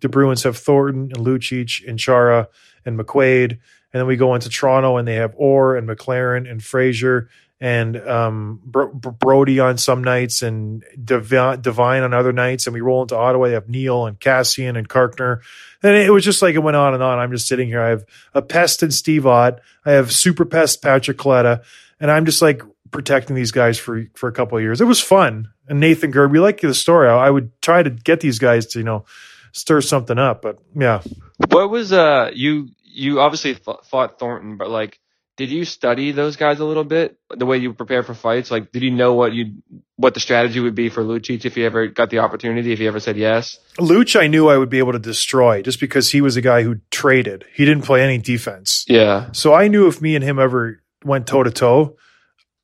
the 0.00 0.08
Bruins 0.08 0.42
have 0.42 0.56
Thornton 0.56 1.10
and 1.14 1.24
Lucic 1.24 1.86
and 1.88 1.98
Chara 1.98 2.48
and 2.84 2.98
McQuaid. 2.98 3.52
And 3.52 4.00
then 4.00 4.06
we 4.06 4.16
go 4.16 4.34
into 4.34 4.48
Toronto 4.48 4.96
and 4.96 5.06
they 5.06 5.14
have 5.14 5.34
Orr 5.36 5.76
and 5.76 5.88
McLaren 5.88 6.50
and 6.50 6.62
Fraser 6.62 7.28
and 7.64 7.96
um, 8.06 8.60
Bro- 8.62 8.92
Bro- 8.92 9.12
Brodie 9.12 9.58
on 9.58 9.78
some 9.78 10.04
nights 10.04 10.42
and 10.42 10.84
Devi- 11.02 11.56
Devane 11.62 12.04
on 12.04 12.12
other 12.12 12.30
nights. 12.30 12.66
And 12.66 12.74
we 12.74 12.82
roll 12.82 13.00
into 13.00 13.16
Ottawa. 13.16 13.46
They 13.46 13.54
have 13.54 13.70
Neil 13.70 14.04
and 14.04 14.20
Kassian 14.20 14.76
and 14.76 14.86
Carkner. 14.86 15.40
And 15.82 15.96
it 15.96 16.10
was 16.10 16.26
just 16.26 16.42
like 16.42 16.56
it 16.56 16.58
went 16.58 16.76
on 16.76 16.92
and 16.92 17.02
on. 17.02 17.18
I'm 17.18 17.30
just 17.30 17.48
sitting 17.48 17.66
here. 17.66 17.80
I 17.80 17.88
have 17.88 18.04
a 18.34 18.42
pest 18.42 18.82
and 18.82 18.92
Steve 18.92 19.26
Ott. 19.26 19.60
I 19.86 19.92
have 19.92 20.12
super 20.12 20.44
pest 20.44 20.82
Patrick 20.82 21.16
Kaleta. 21.16 21.64
And 21.98 22.10
I'm 22.10 22.26
just 22.26 22.42
like 22.42 22.60
protecting 22.90 23.34
these 23.34 23.50
guys 23.50 23.78
for 23.78 24.04
for 24.12 24.28
a 24.28 24.32
couple 24.32 24.58
of 24.58 24.62
years. 24.62 24.82
It 24.82 24.84
was 24.84 25.00
fun. 25.00 25.48
And 25.66 25.80
Nathan 25.80 26.12
Gerbe, 26.12 26.32
we 26.32 26.40
like 26.40 26.60
the 26.60 26.74
story. 26.74 27.08
I, 27.08 27.30
would 27.30 27.50
try 27.62 27.82
to 27.82 27.88
get 27.88 28.20
these 28.20 28.38
guys 28.38 28.66
to, 28.66 28.78
you 28.80 28.84
know, 28.84 29.06
stir 29.52 29.80
something 29.80 30.18
up. 30.18 30.42
But 30.42 30.58
yeah. 30.74 31.00
What 31.48 31.70
was 31.70 31.94
uh 31.94 32.30
you 32.34 32.68
you 32.82 33.20
obviously 33.20 33.54
fought 33.54 34.18
Thornton, 34.18 34.58
but 34.58 34.68
like 34.68 35.00
did 35.36 35.50
you 35.50 35.64
study 35.64 36.12
those 36.12 36.36
guys 36.36 36.60
a 36.60 36.64
little 36.64 36.84
bit 36.84 37.18
the 37.28 37.44
way 37.46 37.58
you 37.58 37.72
prepare 37.74 38.02
for 38.02 38.14
fights? 38.14 38.50
Like 38.50 38.70
did 38.72 38.82
you 38.82 38.90
know 38.92 39.14
what 39.14 39.32
you 39.32 39.54
what 39.96 40.14
the 40.14 40.20
strategy 40.20 40.60
would 40.60 40.74
be 40.74 40.88
for 40.88 41.02
Lucic 41.02 41.44
if 41.44 41.56
you 41.56 41.66
ever 41.66 41.86
got 41.88 42.10
the 42.10 42.18
opportunity, 42.20 42.72
if 42.72 42.80
you 42.80 42.88
ever 42.88 43.00
said 43.00 43.16
yes? 43.16 43.58
Luch, 43.78 44.18
I 44.20 44.26
knew 44.28 44.48
I 44.48 44.56
would 44.58 44.70
be 44.70 44.78
able 44.78 44.92
to 44.92 44.98
destroy 44.98 45.62
just 45.62 45.80
because 45.80 46.10
he 46.10 46.20
was 46.20 46.36
a 46.36 46.40
guy 46.40 46.62
who 46.62 46.76
traded. 46.90 47.44
He 47.54 47.64
didn't 47.64 47.84
play 47.84 48.02
any 48.02 48.18
defense. 48.18 48.84
Yeah. 48.88 49.30
So 49.32 49.54
I 49.54 49.68
knew 49.68 49.86
if 49.88 50.00
me 50.02 50.14
and 50.16 50.24
him 50.24 50.38
ever 50.38 50.82
went 51.04 51.26
toe 51.26 51.42
to 51.42 51.50
toe, 51.50 51.96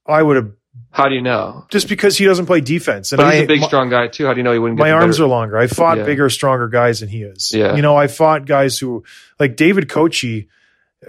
I 0.07 0.23
would 0.23 0.37
have 0.37 0.53
How 0.91 1.09
do 1.09 1.15
you 1.15 1.23
know? 1.23 1.67
just 1.71 1.89
because 1.89 2.17
he 2.19 2.25
doesn't 2.25 2.47
play 2.47 2.61
defense. 2.61 3.13
And 3.13 3.19
But 3.19 3.33
he's 3.33 3.41
I, 3.43 3.45
a 3.45 3.47
big, 3.47 3.61
my, 3.61 3.67
strong 3.67 3.91
guy 3.91 4.09
too. 4.09 4.27
How 4.27 4.33
do 4.33 4.39
you 4.39 4.45
know 4.45 4.53
he 4.53 4.59
wouldn't 4.59 4.79
get 4.79 4.85
my 4.85 4.91
arms 4.93 5.17
better- 5.17 5.25
are 5.27 5.29
longer. 5.29 5.57
I 5.59 5.67
fought 5.69 5.99
Yeah. 5.99 6.05
bigger, 6.05 6.29
stronger 6.31 6.69
guys 6.69 7.01
than 7.01 7.09
he 7.09 7.23
is. 7.23 7.53
Yeah. 7.55 7.77
You 7.77 7.83
know, 7.83 7.97
I 7.97 8.07
fought 8.09 8.45
guys 8.47 8.79
who 8.79 9.05
like 9.39 9.55
David 9.57 9.89
Koci 9.89 10.49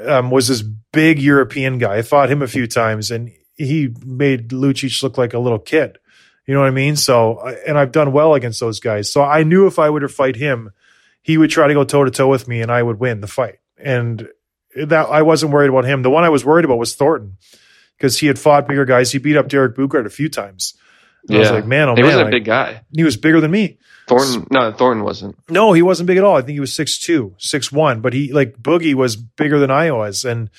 um, 0.05 0.31
was 0.31 0.47
this 0.47 0.61
big 0.61 1.19
European 1.19 1.77
guy. 1.77 1.97
I 1.97 2.01
fought 2.01 2.31
him 2.31 2.41
a 2.41 2.47
few 2.47 2.67
times 2.67 3.11
and 3.11 3.31
he 3.55 3.93
made 4.05 4.49
Lucic 4.49 5.01
look 5.03 5.17
like 5.17 5.33
a 5.33 5.39
little 5.39 5.59
kid. 5.59 5.97
You 6.47 6.53
know 6.53 6.61
what 6.61 6.67
I 6.67 6.71
mean? 6.71 6.95
So, 6.95 7.39
and 7.67 7.77
I've 7.77 7.91
done 7.91 8.11
well 8.11 8.33
against 8.33 8.59
those 8.59 8.79
guys. 8.79 9.11
So 9.11 9.23
I 9.23 9.43
knew 9.43 9.67
if 9.67 9.79
I 9.79 9.89
were 9.89 9.99
to 9.99 10.09
fight 10.09 10.35
him, 10.35 10.71
he 11.21 11.37
would 11.37 11.51
try 11.51 11.67
to 11.67 11.73
go 11.73 11.83
toe 11.83 12.03
to 12.03 12.11
toe 12.11 12.27
with 12.27 12.47
me 12.47 12.61
and 12.61 12.71
I 12.71 12.81
would 12.81 12.99
win 12.99 13.21
the 13.21 13.27
fight. 13.27 13.59
And 13.77 14.27
that 14.75 15.07
I 15.07 15.21
wasn't 15.21 15.51
worried 15.51 15.69
about 15.69 15.85
him. 15.85 16.01
The 16.01 16.09
one 16.09 16.23
I 16.23 16.29
was 16.29 16.45
worried 16.45 16.65
about 16.65 16.77
was 16.77 16.95
Thornton 16.95 17.37
because 17.97 18.17
he 18.17 18.27
had 18.27 18.39
fought 18.39 18.67
bigger 18.67 18.85
guys. 18.85 19.11
He 19.11 19.19
beat 19.19 19.37
up 19.37 19.47
Derek 19.47 19.75
Boogaard 19.75 20.05
a 20.05 20.09
few 20.09 20.29
times. 20.29 20.75
And 21.27 21.37
I 21.37 21.39
was 21.41 21.51
like, 21.51 21.65
man, 21.67 21.89
oh 21.89 21.95
he 21.95 22.01
man, 22.01 22.17
like, 22.17 22.27
a 22.27 22.31
big 22.31 22.45
guy. 22.45 22.81
he 22.91 23.03
was 23.03 23.17
bigger 23.17 23.39
than 23.39 23.51
me. 23.51 23.77
Thornton, 24.11 24.47
no, 24.51 24.71
Thornton 24.71 25.03
wasn't. 25.03 25.37
No, 25.49 25.73
he 25.73 25.81
wasn't 25.81 26.07
big 26.07 26.17
at 26.17 26.23
all. 26.23 26.37
I 26.37 26.41
think 26.41 26.53
he 26.53 26.59
was 26.59 26.71
6'2", 26.71 27.37
6'1", 27.37 28.01
but 28.01 28.13
he 28.13 28.31
like 28.31 28.57
Boogie 28.57 28.93
was 28.93 29.15
bigger 29.15 29.59
than 29.59 29.71
I 29.71 29.91
was. 29.91 30.25
And 30.25 30.49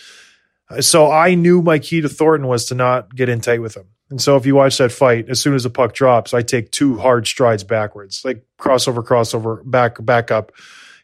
uh, 0.71 0.81
so 0.81 1.11
I 1.11 1.35
knew 1.35 1.63
my 1.63 1.79
key 1.79 2.01
to 2.01 2.09
Thornton 2.09 2.49
was 2.49 2.67
to 2.67 2.75
not 2.75 3.15
get 3.15 3.29
in 3.29 3.41
tight 3.41 3.61
with 3.61 3.77
him. 3.77 3.87
And 4.11 4.21
so 4.21 4.37
if 4.37 4.45
you 4.45 4.55
watch 4.55 4.77
that 4.79 4.93
fight, 4.93 5.31
as 5.31 5.41
soon 5.41 5.55
as 5.55 5.63
the 5.63 5.71
puck 5.71 5.95
drops, 5.95 6.35
I 6.35 6.43
take 6.43 6.71
two 6.71 6.99
hard 6.99 7.27
strides 7.27 7.65
backwards, 7.65 8.23
like 8.25 8.45
crossover, 8.59 9.03
crossover, 9.03 9.63
back, 9.65 10.05
back 10.05 10.31
up. 10.31 10.53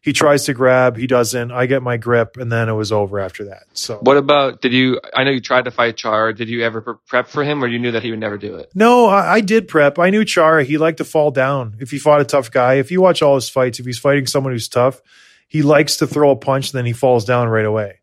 He 0.08 0.14
tries 0.14 0.46
to 0.46 0.54
grab, 0.54 0.96
he 0.96 1.06
doesn't. 1.06 1.52
I 1.52 1.66
get 1.66 1.82
my 1.82 1.98
grip, 1.98 2.38
and 2.38 2.50
then 2.50 2.70
it 2.70 2.72
was 2.72 2.92
over 2.92 3.20
after 3.20 3.44
that. 3.44 3.64
So 3.74 3.98
What 3.98 4.16
about? 4.16 4.62
Did 4.62 4.72
you? 4.72 4.98
I 5.12 5.22
know 5.24 5.30
you 5.30 5.42
tried 5.42 5.66
to 5.66 5.70
fight 5.70 5.98
Char. 5.98 6.32
Did 6.32 6.48
you 6.48 6.64
ever 6.64 6.80
prep 6.80 7.28
for 7.28 7.44
him, 7.44 7.62
or 7.62 7.66
you 7.66 7.78
knew 7.78 7.90
that 7.90 8.02
he 8.02 8.10
would 8.10 8.18
never 8.18 8.38
do 8.38 8.54
it? 8.54 8.70
No, 8.74 9.04
I, 9.04 9.34
I 9.34 9.40
did 9.42 9.68
prep. 9.68 9.98
I 9.98 10.08
knew 10.08 10.24
Chara. 10.24 10.64
He 10.64 10.78
liked 10.78 10.96
to 10.96 11.04
fall 11.04 11.30
down 11.30 11.76
if 11.78 11.90
he 11.90 11.98
fought 11.98 12.22
a 12.22 12.24
tough 12.24 12.50
guy. 12.50 12.76
If 12.76 12.90
you 12.90 13.02
watch 13.02 13.20
all 13.20 13.34
his 13.34 13.50
fights, 13.50 13.80
if 13.80 13.84
he's 13.84 13.98
fighting 13.98 14.26
someone 14.26 14.54
who's 14.54 14.66
tough, 14.66 15.02
he 15.46 15.60
likes 15.60 15.98
to 15.98 16.06
throw 16.06 16.30
a 16.30 16.36
punch, 16.36 16.72
and 16.72 16.78
then 16.78 16.86
he 16.86 16.94
falls 16.94 17.26
down 17.26 17.50
right 17.50 17.66
away. 17.66 18.00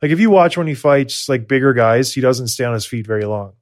Like 0.00 0.12
if 0.12 0.20
you 0.20 0.30
watch 0.30 0.56
when 0.56 0.68
he 0.68 0.74
fights 0.74 1.28
like 1.28 1.48
bigger 1.48 1.72
guys, 1.72 2.14
he 2.14 2.20
doesn't 2.20 2.46
stay 2.48 2.62
on 2.62 2.74
his 2.74 2.86
feet 2.86 3.04
very 3.04 3.24
long. 3.24 3.54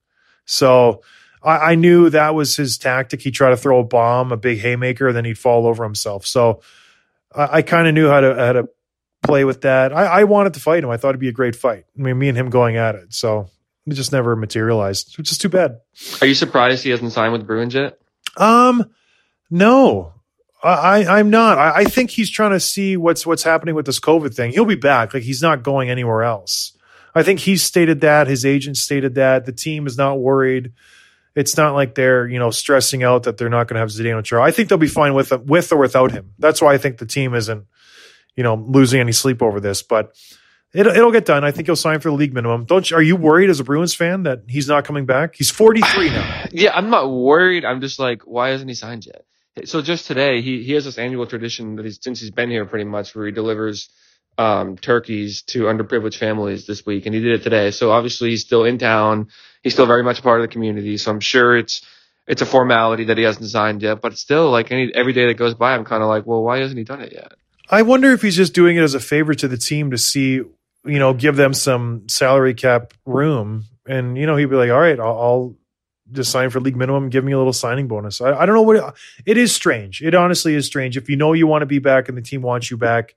So 0.44 1.00
I, 1.42 1.72
I 1.72 1.74
knew 1.76 2.10
that 2.10 2.34
was 2.34 2.56
his 2.56 2.76
tactic. 2.76 3.22
He'd 3.22 3.30
try 3.30 3.48
to 3.48 3.56
throw 3.56 3.80
a 3.80 3.84
bomb, 3.84 4.32
a 4.32 4.36
big 4.36 4.58
haymaker, 4.58 5.08
and 5.08 5.16
then 5.16 5.24
he'd 5.24 5.38
fall 5.38 5.66
over 5.66 5.82
himself. 5.82 6.26
So 6.26 6.60
I, 7.36 7.58
I 7.58 7.62
kind 7.62 7.86
of 7.86 7.94
knew 7.94 8.08
how 8.08 8.20
to 8.20 8.34
how 8.34 8.52
to 8.52 8.68
play 9.22 9.44
with 9.44 9.62
that. 9.62 9.92
I, 9.92 10.04
I 10.04 10.24
wanted 10.24 10.54
to 10.54 10.60
fight 10.60 10.84
him. 10.84 10.90
I 10.90 10.96
thought 10.96 11.10
it'd 11.10 11.20
be 11.20 11.28
a 11.28 11.32
great 11.32 11.56
fight. 11.56 11.84
I 11.98 12.02
mean, 12.02 12.18
me 12.18 12.28
and 12.28 12.38
him 12.38 12.50
going 12.50 12.76
at 12.76 12.94
it. 12.94 13.12
So 13.12 13.48
it 13.86 13.94
just 13.94 14.12
never 14.12 14.36
materialized, 14.36 15.18
which 15.18 15.30
is 15.30 15.38
too 15.38 15.48
bad. 15.48 15.78
Are 16.20 16.26
you 16.26 16.34
surprised 16.34 16.84
he 16.84 16.90
hasn't 16.90 17.12
signed 17.12 17.32
with 17.32 17.42
the 17.42 17.46
Bruins 17.46 17.74
yet? 17.74 17.98
Um, 18.36 18.90
no, 19.50 20.12
I, 20.62 21.04
I 21.04 21.18
I'm 21.18 21.30
not. 21.30 21.58
I, 21.58 21.78
I 21.78 21.84
think 21.84 22.10
he's 22.10 22.30
trying 22.30 22.52
to 22.52 22.60
see 22.60 22.96
what's 22.96 23.26
what's 23.26 23.42
happening 23.42 23.74
with 23.74 23.86
this 23.86 24.00
COVID 24.00 24.34
thing. 24.34 24.52
He'll 24.52 24.64
be 24.64 24.74
back. 24.74 25.14
Like 25.14 25.22
he's 25.22 25.42
not 25.42 25.62
going 25.62 25.90
anywhere 25.90 26.22
else. 26.22 26.76
I 27.14 27.22
think 27.22 27.40
he's 27.40 27.62
stated 27.62 28.02
that. 28.02 28.26
His 28.26 28.44
agent 28.44 28.76
stated 28.76 29.14
that. 29.14 29.46
The 29.46 29.52
team 29.52 29.86
is 29.86 29.96
not 29.96 30.20
worried. 30.20 30.72
It's 31.36 31.56
not 31.56 31.74
like 31.74 31.94
they're 31.94 32.26
you 32.26 32.38
know 32.38 32.50
stressing 32.50 33.04
out 33.04 33.24
that 33.24 33.36
they're 33.36 33.50
not 33.50 33.68
going 33.68 33.74
to 33.74 33.80
have 33.80 33.90
Zdeno 33.90 34.24
Chara. 34.24 34.42
I 34.42 34.50
think 34.50 34.68
they'll 34.68 34.78
be 34.78 34.88
fine 34.88 35.14
with 35.14 35.30
with 35.44 35.70
or 35.70 35.76
without 35.76 36.10
him. 36.10 36.32
That's 36.38 36.60
why 36.62 36.74
I 36.74 36.78
think 36.78 36.98
the 36.98 37.06
team 37.06 37.34
isn't 37.34 37.66
you 38.34 38.42
know 38.42 38.54
losing 38.54 39.00
any 39.00 39.12
sleep 39.12 39.42
over 39.42 39.60
this. 39.60 39.82
But 39.82 40.16
it'll 40.72 40.92
it'll 40.92 41.12
get 41.12 41.26
done. 41.26 41.44
I 41.44 41.50
think 41.50 41.68
he'll 41.68 41.76
sign 41.76 42.00
for 42.00 42.08
the 42.08 42.16
league 42.16 42.32
minimum. 42.32 42.64
Don't 42.64 42.90
you, 42.90 42.96
are 42.96 43.02
you 43.02 43.16
worried 43.16 43.50
as 43.50 43.60
a 43.60 43.64
Bruins 43.64 43.94
fan 43.94 44.22
that 44.24 44.44
he's 44.48 44.66
not 44.66 44.84
coming 44.84 45.04
back? 45.04 45.34
He's 45.36 45.50
43 45.50 46.08
now. 46.08 46.32
Yeah, 46.52 46.74
I'm 46.74 46.88
not 46.88 47.10
worried. 47.10 47.64
I'm 47.66 47.82
just 47.82 47.98
like, 47.98 48.22
why 48.22 48.50
hasn't 48.50 48.70
he 48.70 48.74
signed 48.74 49.04
yet? 49.04 49.24
So 49.68 49.82
just 49.82 50.06
today, 50.06 50.40
he 50.40 50.62
he 50.62 50.72
has 50.72 50.86
this 50.86 50.96
annual 50.96 51.26
tradition 51.26 51.76
that 51.76 51.84
he's 51.84 51.98
since 52.00 52.20
he's 52.20 52.30
been 52.30 52.50
here 52.50 52.64
pretty 52.64 52.84
much, 52.84 53.14
where 53.14 53.26
he 53.26 53.32
delivers 53.32 53.90
um, 54.38 54.76
turkeys 54.76 55.42
to 55.42 55.64
underprivileged 55.64 56.18
families 56.18 56.66
this 56.66 56.84
week, 56.84 57.06
and 57.06 57.14
he 57.14 57.20
did 57.20 57.40
it 57.40 57.42
today. 57.42 57.70
So 57.70 57.90
obviously, 57.90 58.30
he's 58.30 58.42
still 58.42 58.64
in 58.64 58.78
town. 58.78 59.28
He's 59.62 59.72
still 59.72 59.86
very 59.86 60.02
much 60.02 60.18
a 60.18 60.22
part 60.22 60.40
of 60.40 60.48
the 60.48 60.52
community. 60.52 60.96
So 60.96 61.10
I'm 61.10 61.20
sure 61.20 61.56
it's 61.56 61.84
it's 62.26 62.42
a 62.42 62.46
formality 62.46 63.04
that 63.04 63.18
he 63.18 63.24
hasn't 63.24 63.48
signed 63.50 63.82
yet, 63.82 64.00
but 64.00 64.18
still, 64.18 64.50
like 64.50 64.72
any 64.72 64.92
every 64.94 65.12
day 65.12 65.26
that 65.26 65.34
goes 65.34 65.54
by, 65.54 65.74
I'm 65.74 65.84
kind 65.84 66.02
of 66.02 66.08
like, 66.08 66.26
well, 66.26 66.42
why 66.42 66.58
hasn't 66.58 66.78
he 66.78 66.84
done 66.84 67.00
it 67.00 67.12
yet? 67.12 67.32
I 67.68 67.82
wonder 67.82 68.12
if 68.12 68.22
he's 68.22 68.36
just 68.36 68.54
doing 68.54 68.76
it 68.76 68.82
as 68.82 68.94
a 68.94 69.00
favor 69.00 69.34
to 69.34 69.48
the 69.48 69.56
team 69.56 69.90
to 69.90 69.98
see, 69.98 70.34
you 70.34 70.52
know, 70.84 71.14
give 71.14 71.36
them 71.36 71.52
some 71.52 72.08
salary 72.08 72.54
cap 72.54 72.94
room. 73.04 73.64
And, 73.88 74.16
you 74.16 74.26
know, 74.26 74.36
he'd 74.36 74.46
be 74.46 74.56
like, 74.56 74.70
all 74.70 74.80
right, 74.80 74.98
I'll, 74.98 75.06
I'll 75.06 75.56
just 76.12 76.30
sign 76.30 76.50
for 76.50 76.60
league 76.60 76.76
minimum, 76.76 77.08
give 77.08 77.24
me 77.24 77.32
a 77.32 77.38
little 77.38 77.52
signing 77.52 77.88
bonus. 77.88 78.20
I, 78.20 78.32
I 78.32 78.46
don't 78.46 78.54
know 78.54 78.62
what 78.62 78.76
it, 78.76 78.84
it 79.24 79.36
is 79.36 79.52
strange. 79.52 80.00
It 80.00 80.14
honestly 80.14 80.54
is 80.54 80.66
strange. 80.66 80.96
If 80.96 81.08
you 81.08 81.16
know 81.16 81.32
you 81.32 81.46
want 81.46 81.62
to 81.62 81.66
be 81.66 81.80
back 81.80 82.08
and 82.08 82.16
the 82.16 82.22
team 82.22 82.42
wants 82.42 82.70
you 82.70 82.76
back, 82.76 83.14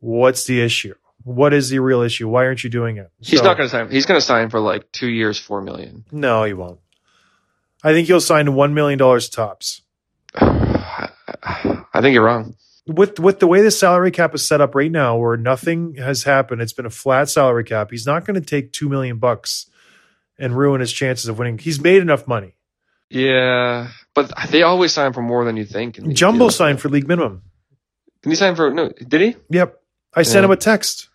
what's 0.00 0.44
the 0.44 0.60
issue? 0.60 0.94
What 1.22 1.52
is 1.54 1.68
the 1.70 1.78
real 1.78 2.00
issue? 2.02 2.28
Why 2.28 2.46
aren't 2.46 2.64
you 2.64 2.70
doing 2.70 2.96
it? 2.96 3.10
He's 3.20 3.38
So- 3.38 3.44
not 3.44 3.56
going 3.56 3.68
to 3.68 3.70
sign. 3.70 3.90
He's 3.90 4.06
going 4.06 4.18
to 4.20 4.24
sign 4.26 4.50
for 4.50 4.58
like 4.60 4.90
two 4.92 5.08
years, 5.08 5.38
four 5.38 5.60
million. 5.62 6.04
No, 6.10 6.44
he 6.44 6.52
won't. 6.54 6.80
I 7.82 7.92
think 7.92 8.08
he'll 8.08 8.20
sign 8.20 8.46
$1 8.46 8.72
million 8.72 8.98
tops. 8.98 9.82
I 10.34 12.00
think 12.00 12.14
you're 12.14 12.24
wrong. 12.24 12.54
with 12.86 13.18
with 13.18 13.38
the 13.40 13.46
way 13.46 13.62
the 13.62 13.70
salary 13.70 14.10
cap 14.10 14.34
is 14.34 14.46
set 14.46 14.60
up 14.60 14.74
right 14.74 14.90
now, 14.90 15.16
where 15.16 15.36
nothing 15.36 15.94
has 15.96 16.24
happened, 16.24 16.60
it's 16.62 16.72
been 16.72 16.86
a 16.86 16.90
flat 16.90 17.28
salary 17.28 17.64
cap. 17.64 17.90
He's 17.90 18.06
not 18.06 18.24
going 18.24 18.40
to 18.40 18.46
take 18.46 18.72
two 18.72 18.88
million 18.88 19.18
bucks 19.18 19.66
and 20.38 20.56
ruin 20.56 20.80
his 20.80 20.92
chances 20.92 21.28
of 21.28 21.38
winning. 21.38 21.58
He's 21.58 21.80
made 21.80 22.00
enough 22.02 22.26
money. 22.26 22.54
Yeah, 23.10 23.88
but 24.14 24.32
they 24.50 24.62
always 24.62 24.92
sign 24.92 25.12
for 25.12 25.22
more 25.22 25.44
than 25.44 25.56
you 25.56 25.64
think. 25.64 25.96
Jumbo 26.12 26.44
deals. 26.44 26.56
signed 26.56 26.80
for 26.80 26.88
league 26.88 27.08
minimum. 27.08 27.42
Did 28.22 28.30
he 28.30 28.36
sign 28.36 28.54
for 28.54 28.70
no? 28.70 28.90
Did 28.90 29.20
he? 29.20 29.36
Yep, 29.50 29.79
I 30.14 30.22
sent 30.22 30.44
him 30.44 30.50
a 30.50 30.56
text. 30.56 31.08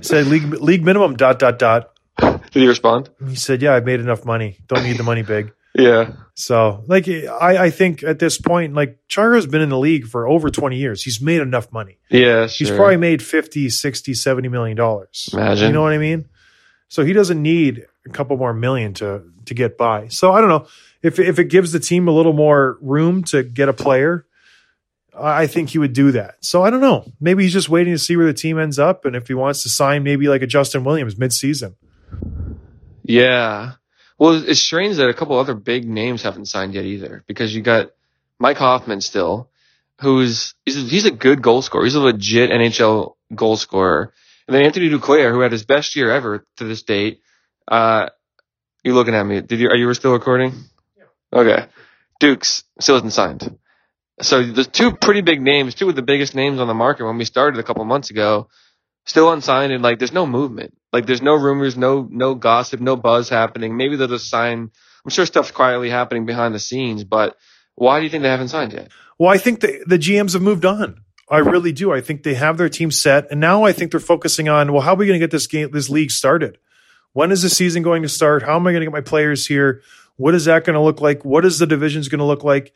Said 0.00 0.26
league 0.26 0.44
league 0.54 0.84
minimum 0.84 1.16
dot 1.16 1.38
dot 1.38 1.58
dot. 1.58 1.90
Did 2.18 2.40
he 2.62 2.66
respond? 2.66 3.10
He 3.28 3.36
said, 3.36 3.62
"Yeah, 3.62 3.74
I've 3.74 3.84
made 3.84 4.00
enough 4.00 4.24
money. 4.24 4.58
Don't 4.66 4.82
need 4.82 4.96
the 4.96 5.02
money 5.02 5.22
big." 5.22 5.52
Yeah. 5.74 6.12
So, 6.34 6.84
like, 6.86 7.08
I 7.08 7.66
I 7.66 7.70
think 7.70 8.02
at 8.02 8.18
this 8.18 8.38
point, 8.38 8.74
like 8.74 8.98
Chara's 9.08 9.46
been 9.46 9.62
in 9.62 9.70
the 9.70 9.78
league 9.78 10.06
for 10.06 10.28
over 10.28 10.50
twenty 10.50 10.76
years. 10.76 11.02
He's 11.02 11.20
made 11.20 11.40
enough 11.40 11.72
money. 11.72 11.98
Yeah. 12.10 12.46
He's 12.46 12.70
probably 12.70 12.98
made 12.98 13.22
50, 13.22 13.70
60, 13.70 14.14
70 14.14 14.48
million 14.48 14.76
dollars. 14.76 15.30
Imagine. 15.32 15.68
You 15.68 15.72
know 15.72 15.82
what 15.82 15.92
I 15.92 15.98
mean? 15.98 16.28
So 16.88 17.04
he 17.04 17.14
doesn't 17.14 17.40
need 17.40 17.86
a 18.04 18.10
couple 18.10 18.36
more 18.36 18.52
million 18.52 18.92
to 18.94 19.22
to 19.46 19.54
get 19.54 19.78
by. 19.78 20.08
So 20.08 20.32
I 20.32 20.40
don't 20.40 20.50
know 20.50 20.66
if 21.02 21.18
if 21.18 21.38
it 21.38 21.46
gives 21.46 21.72
the 21.72 21.80
team 21.80 22.06
a 22.06 22.12
little 22.12 22.34
more 22.34 22.76
room 22.82 23.24
to 23.24 23.42
get 23.42 23.68
a 23.68 23.72
player, 23.72 24.26
I 25.18 25.42
I 25.42 25.46
think 25.46 25.70
he 25.70 25.78
would 25.78 25.92
do 25.92 26.12
that. 26.12 26.36
So 26.40 26.62
I 26.62 26.70
don't 26.70 26.80
know. 26.80 27.10
Maybe 27.20 27.44
he's 27.44 27.52
just 27.52 27.68
waiting 27.68 27.92
to 27.92 27.98
see 27.98 28.16
where 28.16 28.26
the 28.26 28.32
team 28.32 28.58
ends 28.58 28.78
up, 28.78 29.04
and 29.04 29.16
if 29.16 29.28
he 29.28 29.34
wants 29.34 29.62
to 29.62 29.68
sign 29.68 30.02
maybe 30.02 30.28
like 30.28 30.42
a 30.42 30.46
Justin 30.46 30.84
Williams 30.84 31.18
mid-season. 31.18 31.76
Yeah. 33.02 33.72
Well, 34.18 34.48
it's 34.48 34.60
strange 34.60 34.96
that 34.96 35.08
a 35.08 35.14
couple 35.14 35.38
other 35.38 35.54
big 35.54 35.88
names 35.88 36.22
haven't 36.22 36.46
signed 36.46 36.74
yet 36.74 36.84
either, 36.84 37.24
because 37.26 37.54
you 37.54 37.62
got 37.62 37.90
Mike 38.38 38.58
Hoffman 38.58 39.00
still, 39.00 39.50
who's 40.00 40.54
he's 40.64 40.76
a, 40.76 40.80
he's 40.80 41.06
a 41.06 41.10
good 41.10 41.42
goal 41.42 41.62
scorer. 41.62 41.84
He's 41.84 41.94
a 41.94 42.00
legit 42.00 42.50
NHL 42.50 43.14
goal 43.34 43.56
scorer. 43.56 44.12
And 44.46 44.54
then 44.54 44.64
Anthony 44.64 44.90
Duclair, 44.90 45.32
who 45.32 45.40
had 45.40 45.52
his 45.52 45.64
best 45.64 45.96
year 45.96 46.10
ever 46.10 46.46
to 46.56 46.64
this 46.64 46.82
date. 46.82 47.20
Uh, 47.66 48.08
you 48.84 48.94
looking 48.94 49.14
at 49.14 49.24
me? 49.24 49.40
Did 49.40 49.60
you 49.60 49.68
are 49.68 49.76
you 49.76 49.92
still 49.94 50.12
recording? 50.12 50.52
Yeah. 50.96 51.40
Okay. 51.40 51.66
Dukes 52.20 52.64
still 52.80 52.96
isn't 52.96 53.12
signed. 53.12 53.58
So 54.22 54.42
the 54.42 54.64
two 54.64 54.92
pretty 54.92 55.20
big 55.20 55.42
names, 55.42 55.74
two 55.74 55.88
of 55.88 55.96
the 55.96 56.02
biggest 56.02 56.34
names 56.34 56.60
on 56.60 56.68
the 56.68 56.74
market 56.74 57.04
when 57.04 57.18
we 57.18 57.24
started 57.24 57.58
a 57.58 57.62
couple 57.62 57.84
months 57.84 58.10
ago, 58.10 58.48
still 59.04 59.32
unsigned 59.32 59.72
and 59.72 59.82
like 59.82 59.98
there's 59.98 60.12
no 60.12 60.26
movement. 60.26 60.76
Like 60.92 61.06
there's 61.06 61.22
no 61.22 61.34
rumors, 61.34 61.76
no 61.76 62.06
no 62.10 62.34
gossip, 62.34 62.80
no 62.80 62.96
buzz 62.96 63.28
happening. 63.28 63.76
Maybe 63.76 63.96
they'll 63.96 64.08
just 64.08 64.28
sign. 64.28 64.70
I'm 65.04 65.10
sure 65.10 65.26
stuff's 65.26 65.50
quietly 65.50 65.90
happening 65.90 66.26
behind 66.26 66.54
the 66.54 66.60
scenes, 66.60 67.02
but 67.02 67.36
why 67.74 67.98
do 67.98 68.04
you 68.04 68.10
think 68.10 68.22
they 68.22 68.28
haven't 68.28 68.48
signed 68.48 68.72
yet? 68.72 68.90
Well, 69.18 69.30
I 69.30 69.38
think 69.38 69.60
the 69.60 69.82
the 69.86 69.98
GMs 69.98 70.34
have 70.34 70.42
moved 70.42 70.64
on. 70.64 71.02
I 71.28 71.38
really 71.38 71.72
do. 71.72 71.92
I 71.92 72.00
think 72.00 72.22
they 72.22 72.34
have 72.34 72.58
their 72.58 72.68
team 72.68 72.90
set, 72.90 73.30
and 73.30 73.40
now 73.40 73.64
I 73.64 73.72
think 73.72 73.90
they're 73.90 74.00
focusing 74.00 74.48
on 74.48 74.72
well, 74.72 74.82
how 74.82 74.92
are 74.92 74.96
we 74.96 75.06
going 75.06 75.18
to 75.18 75.24
get 75.24 75.30
this 75.30 75.46
game, 75.46 75.70
this 75.72 75.88
league 75.88 76.10
started? 76.10 76.58
When 77.14 77.32
is 77.32 77.42
the 77.42 77.48
season 77.48 77.82
going 77.82 78.02
to 78.02 78.08
start? 78.08 78.42
How 78.42 78.56
am 78.56 78.66
I 78.66 78.72
going 78.72 78.80
to 78.80 78.86
get 78.86 78.92
my 78.92 79.00
players 79.00 79.46
here? 79.46 79.82
What 80.16 80.34
is 80.34 80.44
that 80.44 80.64
going 80.64 80.74
to 80.74 80.80
look 80.80 81.00
like? 81.00 81.24
What 81.24 81.44
is 81.44 81.58
the 81.58 81.66
divisions 81.66 82.08
going 82.08 82.20
to 82.20 82.24
look 82.24 82.44
like? 82.44 82.74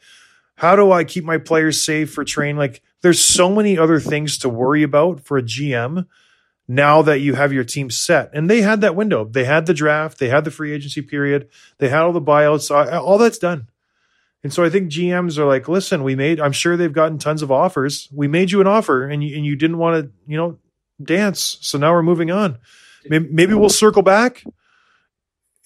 How 0.57 0.75
do 0.75 0.91
I 0.91 1.05
keep 1.05 1.25
my 1.25 1.39
players 1.39 1.85
safe 1.85 2.13
for 2.13 2.25
train? 2.25 2.57
Like, 2.57 2.83
there's 3.03 3.21
so 3.21 3.55
many 3.55 3.79
other 3.79 4.01
things 4.01 4.39
to 4.39 4.49
worry 4.49 4.83
about 4.83 5.21
for 5.21 5.39
a 5.39 5.43
GM 5.43 6.07
now 6.67 7.03
that 7.03 7.21
you 7.21 7.35
have 7.35 7.53
your 7.53 7.63
team 7.63 7.91
set. 7.91 8.31
And 8.33 8.51
they 8.51 8.63
had 8.63 8.81
that 8.81 8.97
window. 8.97 9.25
They 9.25 9.45
had 9.45 9.67
the 9.67 9.75
draft. 9.75 10.19
They 10.19 10.29
had 10.29 10.45
the 10.45 10.51
free 10.51 10.73
agency 10.73 11.03
period. 11.03 11.49
They 11.79 11.89
had 11.89 12.01
all 12.01 12.13
the 12.13 12.21
buyouts. 12.21 12.71
All 12.71 13.19
that's 13.19 13.39
done. 13.39 13.69
And 14.43 14.53
so 14.53 14.65
I 14.65 14.71
think 14.71 14.91
GMs 14.91 15.39
are 15.39 15.45
like, 15.45 15.69
listen, 15.69 16.03
we 16.05 16.15
made, 16.15 16.41
I'm 16.41 16.53
sure 16.53 16.77
they've 16.77 16.93
gotten 16.93 17.19
tons 17.19 17.43
of 17.43 17.51
offers. 17.53 18.09
We 18.13 18.29
made 18.29 18.51
you 18.51 18.61
an 18.61 18.67
offer 18.67 19.07
and 19.07 19.23
you, 19.23 19.37
and 19.37 19.45
you 19.45 19.57
didn't 19.57 19.79
want 19.79 20.05
to, 20.05 20.11
you 20.27 20.37
know, 20.37 20.59
dance. 21.03 21.59
So 21.61 21.79
now 21.79 21.93
we're 21.93 22.03
moving 22.03 22.31
on. 22.31 22.59
Maybe, 23.05 23.29
maybe 23.29 23.55
we'll 23.55 23.69
circle 23.69 24.03
back 24.03 24.45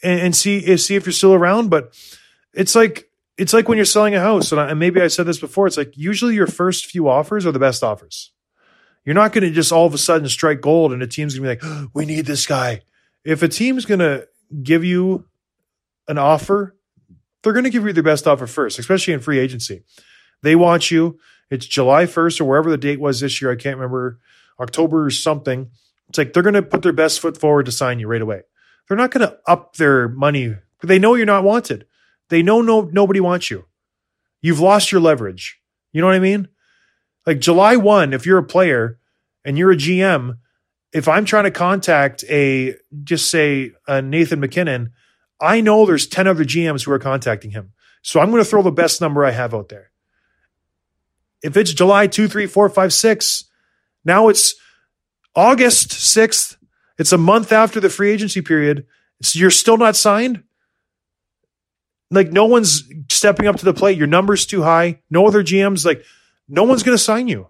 and, 0.03 0.21
and 0.21 0.37
see, 0.37 0.77
see 0.77 0.97
if 0.97 1.07
you're 1.07 1.13
still 1.13 1.35
around. 1.35 1.69
But 1.69 1.95
it's 2.55 2.75
like, 2.75 3.10
it's 3.41 3.55
like 3.55 3.69
when 3.69 3.79
you're 3.79 3.87
selling 3.87 4.15
a 4.15 4.21
house. 4.21 4.53
And, 4.53 4.61
I, 4.61 4.69
and 4.69 4.79
maybe 4.79 5.01
I 5.01 5.07
said 5.07 5.25
this 5.25 5.39
before. 5.39 5.67
It's 5.67 5.79
like 5.79 5.97
usually 5.97 6.35
your 6.35 6.47
first 6.47 6.85
few 6.85 7.09
offers 7.09 7.47
are 7.47 7.53
the 7.53 7.59
best 7.59 7.83
offers. 7.83 8.33
You're 9.07 9.15
not 9.15 9.33
going 9.33 9.45
to 9.45 9.51
just 9.51 9.73
all 9.73 9.87
of 9.87 9.95
a 9.95 9.99
sudden 9.99 10.29
strike 10.29 10.61
gold 10.61 10.93
and 10.93 11.03
a 11.03 11.07
team's 11.07 11.39
going 11.39 11.59
to 11.59 11.65
be 11.65 11.69
like, 11.69 11.91
we 11.95 12.05
need 12.05 12.27
this 12.27 12.47
guy. 12.47 12.83
If 13.25 13.43
a 13.43 13.49
team's 13.49 13.87
going 13.87 14.01
to 14.01 14.29
give 14.63 14.85
you 14.85 15.25
an 16.07 16.19
offer, 16.19 16.77
they're 17.43 17.55
going 17.55 17.65
to 17.65 17.71
give 17.71 17.87
you 17.87 17.95
their 17.95 18.03
best 18.03 18.27
offer 18.27 18.47
first, 18.47 18.79
especially 18.79 19.15
in 19.15 19.21
free 19.21 19.39
agency. 19.39 19.85
They 20.43 20.55
want 20.55 20.91
you. 20.91 21.19
It's 21.51 21.65
July 21.65 22.05
1st 22.05 22.43
or 22.43 22.45
wherever 22.45 22.71
the 22.71 22.77
date 22.77 23.01
was 23.01 23.21
this 23.21 23.41
year. 23.41 23.51
I 23.51 23.57
can't 23.57 23.79
remember, 23.79 24.21
October 24.61 25.07
or 25.07 25.11
something. 25.11 25.71
It's 26.11 26.19
like 26.19 26.35
they're 26.35 26.43
going 26.43 26.55
to 26.55 26.63
put 26.63 26.83
their 26.83 26.93
best 26.93 27.21
foot 27.21 27.41
forward 27.41 27.67
to 27.67 27.73
sign 27.73 28.01
you 28.01 28.07
right 28.07 28.21
away. 28.21 28.43
They're 28.87 28.99
not 28.99 29.13
going 29.13 29.27
to 29.27 29.39
up 29.47 29.77
their 29.77 30.09
money. 30.09 30.57
They 30.83 30.99
know 30.99 31.15
you're 31.15 31.25
not 31.25 31.45
wanted. 31.45 31.87
They 32.31 32.43
know 32.43 32.63
no 32.63 32.89
nobody 32.93 33.21
wants 33.21 33.51
you. 33.51 33.67
You've 34.41 34.61
lost 34.61 34.91
your 34.91 35.01
leverage. 35.01 35.61
You 35.93 36.01
know 36.01 36.07
what 36.07 36.17
I 36.17 36.21
mean? 36.21 36.49
Like 37.27 37.41
July 37.41 37.77
1, 37.77 38.15
if 38.15 38.25
you're 38.25 38.39
a 38.39 38.45
player 38.45 38.99
and 39.45 39.59
you're 39.59 39.73
a 39.73 39.77
GM, 39.77 40.39
if 40.93 41.07
I'm 41.07 41.25
trying 41.25 41.45
to 41.45 41.51
contact 41.51 42.25
a 42.31 42.77
just 43.05 43.31
say 43.31 43.73
a 43.87 44.01
Nathan 44.01 44.41
MacKinnon, 44.41 44.93
I 45.41 45.61
know 45.61 45.85
there's 45.85 46.07
10 46.07 46.27
other 46.27 46.45
GMs 46.45 46.85
who 46.85 46.93
are 46.93 46.99
contacting 46.99 47.51
him. 47.51 47.73
So 48.03 48.21
I'm 48.21 48.31
going 48.31 48.43
to 48.43 48.49
throw 48.49 48.63
the 48.63 48.71
best 48.71 49.01
number 49.01 49.25
I 49.25 49.31
have 49.31 49.55
out 49.55 49.69
there. 49.69 49.91
If 51.43 51.57
it's 51.57 51.73
July 51.73 52.07
2, 52.07 52.29
3, 52.29 52.47
4, 52.47 52.69
5, 52.69 52.93
6, 52.93 53.45
now 54.05 54.29
it's 54.29 54.55
August 55.35 55.91
6th. 55.91 56.57
It's 56.99 57.13
a 57.13 57.19
month 57.19 57.53
after 57.53 57.81
the 57.81 57.91
free 57.91 58.11
agency 58.11 58.43
period. 58.43 58.87
So 59.23 59.39
you're 59.39 59.51
still 59.51 59.77
not 59.77 59.97
signed? 59.97 60.43
Like 62.11 62.33
no 62.33 62.47
one's 62.47 62.83
stepping 63.09 63.47
up 63.47 63.57
to 63.57 63.65
the 63.65 63.75
plate. 63.75 63.97
Your 63.97 64.07
number's 64.07 64.47
too 64.47 64.63
high. 64.63 65.01
No 65.11 65.27
other 65.27 65.43
GMs 65.43 65.85
like 65.85 66.05
no 66.49 66.65
one's 66.65 66.83
going 66.83 66.97
to 66.97 67.03
sign 67.03 67.29
you. 67.29 67.47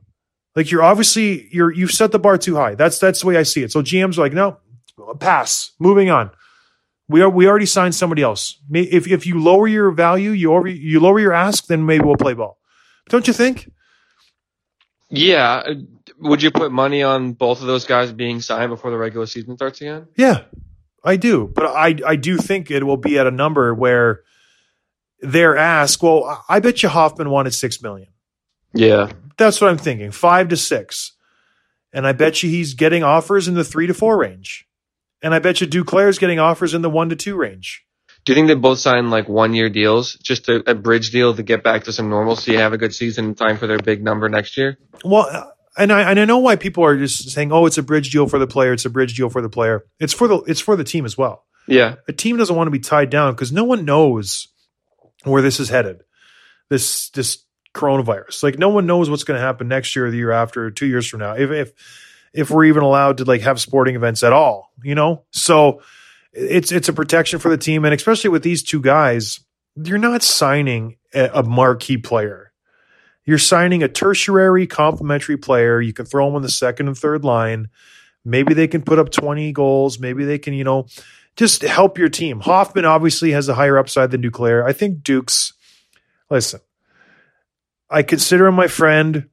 Like 0.55 0.71
you're 0.71 0.83
obviously 0.83 1.49
you're 1.52 1.73
you've 1.73 1.93
set 1.93 2.12
the 2.12 2.19
bar 2.19 2.37
too 2.37 2.57
high. 2.57 2.75
That's 2.75 2.99
that's 2.99 3.21
the 3.21 3.26
way 3.26 3.37
I 3.37 3.45
see 3.45 3.62
it. 3.62 3.73
So 3.73 3.83
GMs 3.83 4.19
are 4.19 4.23
like, 4.23 4.33
no, 4.33 4.59
pass. 5.19 5.73
Moving 5.79 6.11
on. 6.11 6.31
We 7.09 7.23
are 7.23 7.31
we 7.31 7.49
already 7.49 7.67
signed 7.67 7.95
somebody 7.95 8.23
else. 8.23 8.61
If 8.73 9.09
if 9.09 9.26
you 9.26 9.43
lower 9.43 9.67
your 9.67 9.90
value, 9.90 10.31
you 10.31 10.52
over 10.52 10.69
you 10.69 11.00
lower 11.00 11.19
your 11.19 11.33
ask, 11.33 11.67
then 11.67 11.87
maybe 11.87 12.05
we'll 12.05 12.17
play 12.17 12.35
ball. 12.35 12.59
Don't 13.09 13.26
you 13.26 13.33
think? 13.33 13.71
Yeah. 15.09 15.62
Would 16.21 16.43
you 16.43 16.50
put 16.50 16.71
money 16.71 17.02
on 17.02 17.33
both 17.33 17.62
of 17.62 17.67
those 17.67 17.87
guys 17.87 18.12
being 18.12 18.40
signed 18.40 18.71
before 18.71 18.90
the 18.90 18.99
regular 18.99 19.26
season 19.26 19.57
starts 19.57 19.81
again? 19.81 20.07
Yeah, 20.17 20.43
I 21.02 21.17
do. 21.17 21.50
But 21.52 21.67
I 21.67 21.97
I 22.07 22.17
do 22.17 22.37
think 22.37 22.71
it 22.71 22.85
will 22.85 22.99
be 22.99 23.19
at 23.19 23.26
a 23.26 23.31
number 23.31 23.75
where 23.75 24.23
they're 25.22 25.56
asked. 25.56 26.02
Well, 26.02 26.44
I 26.48 26.60
bet 26.60 26.82
you 26.82 26.88
Hoffman 26.88 27.30
wanted 27.30 27.54
six 27.54 27.82
million. 27.82 28.08
Yeah. 28.72 29.10
That's 29.36 29.60
what 29.60 29.70
I'm 29.70 29.78
thinking. 29.78 30.10
Five 30.10 30.48
to 30.48 30.56
six. 30.56 31.12
And 31.92 32.06
I 32.06 32.12
bet 32.12 32.42
you 32.42 32.50
he's 32.50 32.74
getting 32.74 33.02
offers 33.02 33.48
in 33.48 33.54
the 33.54 33.64
three 33.64 33.86
to 33.86 33.94
four 33.94 34.18
range. 34.18 34.68
And 35.22 35.34
I 35.34 35.38
bet 35.38 35.60
you 35.60 35.66
Duclair's 35.66 36.18
getting 36.18 36.38
offers 36.38 36.72
in 36.72 36.82
the 36.82 36.90
one 36.90 37.08
to 37.08 37.16
two 37.16 37.36
range. 37.36 37.84
Do 38.24 38.32
you 38.32 38.34
think 38.34 38.48
they 38.48 38.54
both 38.54 38.78
sign 38.78 39.10
like 39.10 39.28
one 39.28 39.54
year 39.54 39.70
deals, 39.70 40.14
just 40.14 40.48
a, 40.48 40.70
a, 40.70 40.74
bridge 40.74 41.10
deal 41.10 41.34
to 41.34 41.42
get 41.42 41.64
back 41.64 41.84
to 41.84 41.92
some 41.92 42.10
normalcy, 42.10 42.54
have 42.54 42.74
a 42.74 42.78
good 42.78 42.94
season 42.94 43.26
in 43.26 43.34
time 43.34 43.56
for 43.56 43.66
their 43.66 43.78
big 43.78 44.04
number 44.04 44.28
next 44.28 44.58
year? 44.58 44.78
Well, 45.04 45.26
uh, 45.30 45.46
and 45.78 45.90
I 45.90 46.10
and 46.10 46.20
I 46.20 46.24
know 46.26 46.38
why 46.38 46.56
people 46.56 46.84
are 46.84 46.98
just 46.98 47.30
saying, 47.30 47.50
"Oh, 47.50 47.64
it's 47.64 47.78
a 47.78 47.82
bridge 47.82 48.10
deal 48.10 48.26
for 48.26 48.38
the 48.38 48.46
player. 48.46 48.74
It's 48.74 48.84
a 48.84 48.90
bridge 48.90 49.16
deal 49.16 49.30
for 49.30 49.40
the 49.40 49.48
player." 49.48 49.86
It's 49.98 50.12
for 50.12 50.28
the 50.28 50.40
it's 50.40 50.60
for 50.60 50.76
the 50.76 50.84
team 50.84 51.06
as 51.06 51.16
well. 51.16 51.44
Yeah, 51.66 51.94
a 52.08 52.12
team 52.12 52.36
doesn't 52.36 52.54
want 52.54 52.66
to 52.66 52.72
be 52.72 52.80
tied 52.80 53.08
down 53.08 53.32
because 53.32 53.52
no 53.52 53.64
one 53.64 53.86
knows 53.86 54.48
where 55.24 55.42
this 55.42 55.60
is 55.60 55.68
headed. 55.68 56.02
This 56.68 57.10
this 57.10 57.44
coronavirus. 57.74 58.42
Like 58.42 58.58
no 58.58 58.68
one 58.68 58.86
knows 58.86 59.10
what's 59.10 59.24
going 59.24 59.38
to 59.38 59.44
happen 59.46 59.68
next 59.68 59.94
year, 59.94 60.06
or 60.06 60.10
the 60.10 60.16
year 60.16 60.30
after, 60.30 60.66
or 60.66 60.70
two 60.70 60.86
years 60.86 61.08
from 61.08 61.20
now. 61.20 61.34
If 61.34 61.50
if 61.50 61.72
if 62.32 62.50
we're 62.50 62.64
even 62.64 62.82
allowed 62.82 63.18
to 63.18 63.24
like 63.24 63.42
have 63.42 63.60
sporting 63.60 63.96
events 63.96 64.22
at 64.22 64.32
all, 64.32 64.72
you 64.82 64.94
know. 64.94 65.24
So 65.32 65.82
it's 66.32 66.72
it's 66.72 66.88
a 66.88 66.92
protection 66.92 67.38
for 67.38 67.48
the 67.48 67.58
team, 67.58 67.84
and 67.84 67.94
especially 67.94 68.30
with 68.30 68.42
these 68.42 68.62
two 68.62 68.80
guys, 68.80 69.40
you're 69.76 69.98
not 69.98 70.22
signing 70.22 70.96
a, 71.14 71.42
marquee 71.42 71.98
player. 71.98 72.52
You're 73.24 73.38
signing 73.38 73.82
a 73.82 73.88
tertiary 73.88 74.66
complementary 74.66 75.36
player. 75.36 75.80
You 75.80 75.92
can 75.92 76.06
throw 76.06 76.26
them 76.26 76.36
on 76.36 76.42
the 76.42 76.48
second 76.48 76.88
and 76.88 76.96
third 76.96 77.24
line. 77.24 77.68
Maybe 78.24 78.54
they 78.54 78.68
can 78.68 78.82
put 78.82 78.98
up 78.98 79.10
20 79.10 79.52
goals. 79.52 79.98
Maybe 79.98 80.24
they 80.24 80.38
can, 80.38 80.54
you 80.54 80.64
know, 80.64 80.86
just 81.40 81.62
help 81.62 81.97
your 81.97 82.11
team. 82.11 82.38
Hoffman 82.40 82.85
obviously 82.85 83.30
has 83.30 83.49
a 83.49 83.54
higher 83.54 83.78
upside 83.78 84.11
than 84.11 84.20
Duclair. 84.20 84.62
I 84.62 84.75
think 84.75 85.02
Duke's, 85.02 85.54
listen, 86.28 86.61
I 87.88 88.02
consider 88.02 88.47
him 88.47 88.54
my 88.54 88.66
friend. 88.66 89.30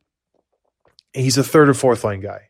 He's 1.12 1.38
a 1.38 1.44
third 1.44 1.68
or 1.68 1.74
fourth 1.74 2.06
line 2.06 2.22
guy. 2.22 2.44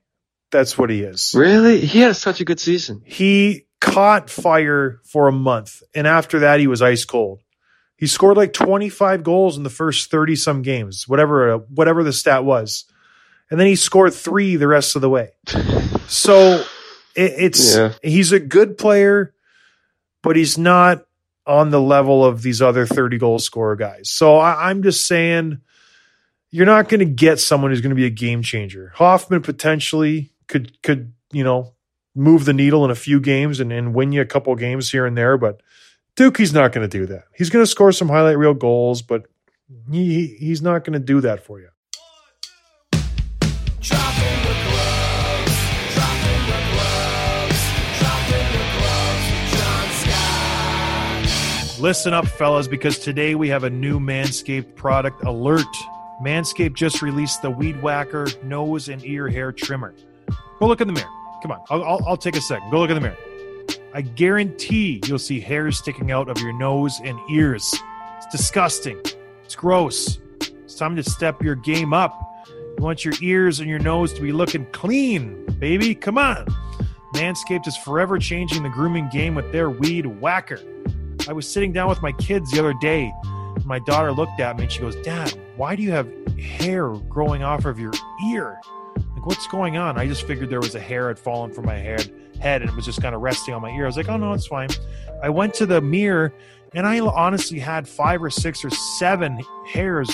That's 0.51 0.77
what 0.77 0.91
he 0.91 1.01
is. 1.01 1.33
Really? 1.35 1.79
He 1.79 2.01
had 2.01 2.15
such 2.15 2.39
a 2.39 2.45
good 2.45 2.59
season. 2.59 3.01
He 3.03 3.65
caught 3.81 4.29
fire 4.29 4.99
for 5.05 5.27
a 5.27 5.31
month, 5.31 5.81
and 5.95 6.05
after 6.05 6.37
that, 6.41 6.59
he 6.59 6.67
was 6.67 6.83
ice 6.83 7.03
cold. 7.03 7.41
He 7.95 8.05
scored 8.05 8.37
like 8.37 8.53
25 8.53 9.23
goals 9.23 9.57
in 9.57 9.63
the 9.63 9.71
first 9.71 10.11
30 10.11 10.35
some 10.35 10.61
games, 10.61 11.07
whatever 11.07 11.51
uh, 11.51 11.57
whatever 11.57 12.03
the 12.03 12.13
stat 12.13 12.45
was, 12.45 12.85
and 13.49 13.59
then 13.59 13.65
he 13.65 13.75
scored 13.75 14.13
three 14.13 14.55
the 14.55 14.67
rest 14.67 14.95
of 14.95 15.01
the 15.01 15.09
way. 15.09 15.31
So 16.09 16.63
it, 17.17 17.33
it's 17.37 17.75
yeah. 17.75 17.91
he's 18.01 18.31
a 18.31 18.39
good 18.39 18.77
player, 18.77 19.33
but 20.27 20.35
he's 20.35 20.57
not 20.57 21.05
on 21.45 21.69
the 21.69 21.79
level 21.79 22.25
of 22.25 22.41
these 22.41 22.61
other 22.61 22.85
30 22.85 23.17
goal 23.17 23.39
scorer 23.39 23.77
guys. 23.77 24.09
So 24.09 24.35
I, 24.35 24.69
I'm 24.69 24.83
just 24.83 25.07
saying 25.07 25.61
you're 26.51 26.65
not 26.65 26.89
going 26.89 26.99
to 26.99 27.05
get 27.05 27.39
someone 27.39 27.71
who's 27.71 27.79
going 27.79 27.91
to 27.91 27.95
be 27.95 28.05
a 28.05 28.09
game 28.09 28.41
changer. 28.41 28.91
Hoffman 28.95 29.41
potentially 29.41 30.33
could 30.47 30.81
could 30.83 31.13
you 31.31 31.45
know 31.45 31.75
move 32.13 32.43
the 32.43 32.51
needle 32.51 32.83
in 32.83 32.91
a 32.91 32.95
few 32.95 33.21
games 33.21 33.61
and, 33.61 33.71
and 33.71 33.95
win 33.95 34.11
you 34.11 34.19
a 34.19 34.25
couple 34.25 34.53
games 34.55 34.91
here 34.91 35.05
and 35.05 35.17
there, 35.17 35.37
but 35.37 35.61
he's 36.17 36.51
not 36.51 36.73
going 36.73 36.89
to 36.89 36.97
do 36.97 37.05
that. 37.05 37.23
He's 37.33 37.49
going 37.49 37.63
to 37.63 37.71
score 37.71 37.93
some 37.93 38.09
highlight 38.09 38.37
reel 38.37 38.53
goals, 38.53 39.01
but 39.01 39.27
he 39.89 40.35
he's 40.39 40.61
not 40.61 40.83
going 40.83 40.99
to 40.99 40.99
do 40.99 41.21
that 41.21 41.45
for 41.45 41.61
you. 41.61 41.69
Listen 51.79 52.11
up, 52.11 52.25
fellas, 52.25 52.67
because 52.67 52.97
today 52.97 53.35
we 53.35 53.49
have 53.49 53.63
a 53.63 53.69
new 53.69 53.99
Manscaped 53.99 54.73
product 54.73 55.23
alert. 55.25 55.61
Manscaped 56.23 56.73
just 56.73 57.03
released 57.03 57.43
the 57.43 57.51
Weed 57.51 57.79
Whacker 57.83 58.27
nose 58.41 58.89
and 58.89 59.05
ear 59.05 59.29
hair 59.29 59.51
trimmer. 59.51 59.93
Go 60.59 60.65
look 60.65 60.81
in 60.81 60.87
the 60.87 60.93
mirror. 60.93 61.09
Come 61.43 61.51
on, 61.51 61.61
I'll, 61.69 61.83
I'll, 61.83 62.05
I'll 62.07 62.17
take 62.17 62.35
a 62.35 62.41
second. 62.41 62.71
Go 62.71 62.79
look 62.79 62.89
in 62.89 62.95
the 62.95 63.01
mirror. 63.01 63.17
I 63.93 64.01
guarantee 64.01 65.01
you'll 65.05 65.19
see 65.19 65.39
hairs 65.39 65.77
sticking 65.77 66.11
out 66.11 66.29
of 66.29 66.39
your 66.39 66.51
nose 66.51 66.99
and 67.03 67.19
ears. 67.29 67.75
It's 68.17 68.25
disgusting. 68.35 68.99
It's 69.43 69.55
gross. 69.55 70.17
It's 70.41 70.73
time 70.73 70.95
to 70.95 71.03
step 71.03 71.43
your 71.43 71.55
game 71.55 71.93
up. 71.93 72.19
You 72.47 72.83
want 72.83 73.05
your 73.05 73.13
ears 73.21 73.59
and 73.59 73.69
your 73.69 73.79
nose 73.79 74.13
to 74.13 74.21
be 74.21 74.31
looking 74.31 74.65
clean, 74.71 75.45
baby. 75.59 75.93
Come 75.93 76.17
on. 76.17 76.47
Manscaped 77.13 77.67
is 77.67 77.77
forever 77.77 78.17
changing 78.17 78.63
the 78.63 78.69
grooming 78.69 79.09
game 79.09 79.35
with 79.35 79.51
their 79.51 79.69
Weed 79.69 80.07
Whacker. 80.07 80.59
I 81.27 81.33
was 81.33 81.47
sitting 81.47 81.73
down 81.73 81.89
with 81.89 82.01
my 82.01 82.13
kids 82.13 82.51
the 82.51 82.59
other 82.59 82.73
day. 82.73 83.13
My 83.65 83.79
daughter 83.79 84.11
looked 84.11 84.39
at 84.39 84.55
me 84.55 84.63
and 84.63 84.71
she 84.71 84.79
goes, 84.79 84.95
Dad, 84.97 85.37
why 85.57 85.75
do 85.75 85.83
you 85.83 85.91
have 85.91 86.09
hair 86.37 86.89
growing 87.09 87.43
off 87.43 87.65
of 87.65 87.79
your 87.79 87.91
ear? 88.29 88.59
Like, 88.95 89.25
what's 89.25 89.47
going 89.47 89.77
on? 89.77 89.97
I 89.97 90.07
just 90.07 90.25
figured 90.25 90.49
there 90.49 90.61
was 90.61 90.75
a 90.75 90.79
hair 90.79 91.09
had 91.09 91.19
fallen 91.19 91.51
from 91.51 91.65
my 91.65 91.75
head, 91.75 92.09
head 92.39 92.61
and 92.61 92.69
it 92.69 92.75
was 92.75 92.85
just 92.85 93.01
kind 93.01 93.13
of 93.13 93.21
resting 93.21 93.53
on 93.53 93.61
my 93.61 93.71
ear. 93.71 93.83
I 93.83 93.87
was 93.87 93.97
like, 93.97 94.07
oh 94.07 94.15
no, 94.15 94.31
it's 94.33 94.47
fine. 94.47 94.69
I 95.21 95.29
went 95.29 95.53
to 95.55 95.65
the 95.65 95.81
mirror 95.81 96.33
and 96.73 96.87
I 96.87 96.99
honestly 96.99 97.59
had 97.59 97.87
five 97.87 98.23
or 98.23 98.29
six 98.29 98.63
or 98.63 98.69
seven 98.69 99.41
hairs 99.65 100.09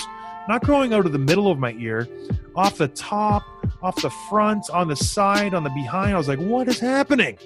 not 0.48 0.62
growing 0.62 0.92
out 0.92 1.06
of 1.06 1.12
the 1.12 1.18
middle 1.18 1.50
of 1.50 1.58
my 1.58 1.72
ear, 1.78 2.08
off 2.54 2.76
the 2.76 2.88
top, 2.88 3.42
off 3.82 4.00
the 4.02 4.10
front, 4.28 4.68
on 4.70 4.88
the 4.88 4.96
side, 4.96 5.54
on 5.54 5.64
the 5.64 5.70
behind. 5.70 6.14
I 6.14 6.18
was 6.18 6.28
like, 6.28 6.38
what 6.38 6.68
is 6.68 6.78
happening? 6.78 7.38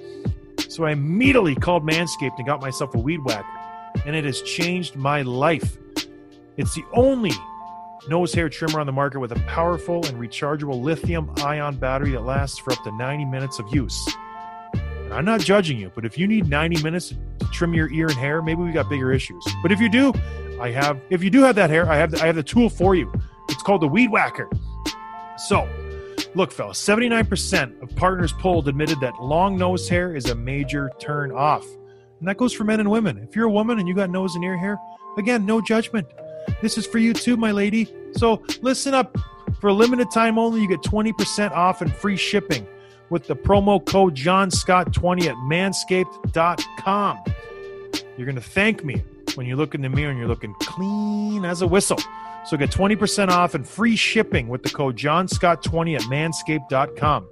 So 0.68 0.84
I 0.84 0.92
immediately 0.92 1.54
called 1.54 1.86
Manscaped 1.86 2.38
and 2.38 2.46
got 2.46 2.60
myself 2.60 2.94
a 2.94 2.98
weed 2.98 3.24
whacker, 3.24 3.46
and 4.06 4.14
it 4.14 4.24
has 4.24 4.42
changed 4.42 4.96
my 4.96 5.22
life. 5.22 5.76
It's 6.56 6.74
the 6.74 6.84
only 6.92 7.32
nose 8.08 8.32
hair 8.32 8.48
trimmer 8.48 8.80
on 8.80 8.86
the 8.86 8.92
market 8.92 9.20
with 9.20 9.32
a 9.32 9.40
powerful 9.40 10.04
and 10.06 10.18
rechargeable 10.18 10.80
lithium 10.80 11.32
ion 11.38 11.76
battery 11.76 12.12
that 12.12 12.22
lasts 12.22 12.58
for 12.58 12.72
up 12.72 12.82
to 12.84 12.92
90 12.92 13.24
minutes 13.26 13.58
of 13.58 13.72
use. 13.74 14.08
I'm 15.10 15.24
not 15.24 15.40
judging 15.40 15.78
you, 15.78 15.90
but 15.94 16.04
if 16.04 16.18
you 16.18 16.26
need 16.26 16.48
90 16.48 16.82
minutes 16.82 17.08
to 17.08 17.46
trim 17.52 17.72
your 17.74 17.90
ear 17.90 18.08
and 18.08 18.16
hair, 18.16 18.42
maybe 18.42 18.62
we 18.62 18.72
got 18.72 18.88
bigger 18.88 19.12
issues. 19.12 19.44
But 19.62 19.72
if 19.72 19.80
you 19.80 19.88
do, 19.88 20.12
I 20.60 20.70
have 20.70 21.00
if 21.10 21.22
you 21.22 21.30
do 21.30 21.42
have 21.42 21.54
that 21.56 21.70
hair, 21.70 21.90
I 21.90 21.96
have 21.96 22.10
the, 22.10 22.22
I 22.22 22.26
have 22.26 22.36
the 22.36 22.42
tool 22.42 22.68
for 22.68 22.94
you. 22.94 23.10
It's 23.48 23.62
called 23.62 23.80
the 23.80 23.88
Weed 23.88 24.10
Whacker. 24.10 24.50
So, 25.38 25.68
look, 26.34 26.52
fellas, 26.52 26.82
79% 26.82 27.82
of 27.82 27.94
partners 27.96 28.32
polled 28.32 28.68
admitted 28.68 29.00
that 29.00 29.14
long 29.20 29.56
nose 29.56 29.88
hair 29.88 30.14
is 30.14 30.26
a 30.26 30.34
major 30.34 30.90
turn 30.98 31.32
off. 31.32 31.66
And 32.20 32.28
that 32.28 32.36
goes 32.36 32.52
for 32.52 32.64
men 32.64 32.80
and 32.80 32.90
women. 32.90 33.18
If 33.18 33.36
you're 33.36 33.46
a 33.46 33.50
woman 33.50 33.78
and 33.78 33.86
you 33.86 33.94
got 33.94 34.10
nose 34.10 34.34
and 34.34 34.44
ear 34.44 34.56
hair, 34.56 34.78
again, 35.16 35.46
no 35.46 35.60
judgment. 35.60 36.06
This 36.62 36.78
is 36.78 36.86
for 36.86 36.98
you 36.98 37.12
too, 37.12 37.36
my 37.36 37.52
lady. 37.52 37.92
So 38.12 38.42
listen 38.62 38.94
up. 38.94 39.16
For 39.60 39.68
a 39.68 39.72
limited 39.72 40.10
time 40.12 40.38
only, 40.38 40.60
you 40.60 40.68
get 40.68 40.82
20% 40.82 41.50
off 41.50 41.80
and 41.82 41.92
free 41.92 42.16
shipping 42.16 42.66
with 43.10 43.26
the 43.26 43.34
promo 43.34 43.84
code 43.84 44.14
John 44.14 44.50
Scott 44.50 44.92
20 44.92 45.28
at 45.28 45.34
manscaped.com. 45.36 47.24
You're 48.16 48.26
going 48.26 48.36
to 48.36 48.40
thank 48.40 48.84
me 48.84 49.02
when 49.34 49.46
you 49.46 49.56
look 49.56 49.74
in 49.74 49.82
the 49.82 49.88
mirror 49.88 50.10
and 50.10 50.18
you're 50.18 50.28
looking 50.28 50.54
clean 50.60 51.44
as 51.44 51.62
a 51.62 51.66
whistle. 51.66 51.98
So 52.48 52.56
get 52.56 52.70
20% 52.70 53.28
off 53.28 53.54
and 53.54 53.68
free 53.68 53.94
shipping 53.94 54.48
with 54.48 54.62
the 54.62 54.70
code 54.70 54.96
John 54.96 55.28
Scott 55.28 55.62
20 55.62 55.96
at 55.96 56.02
manscaped.com. 56.02 57.28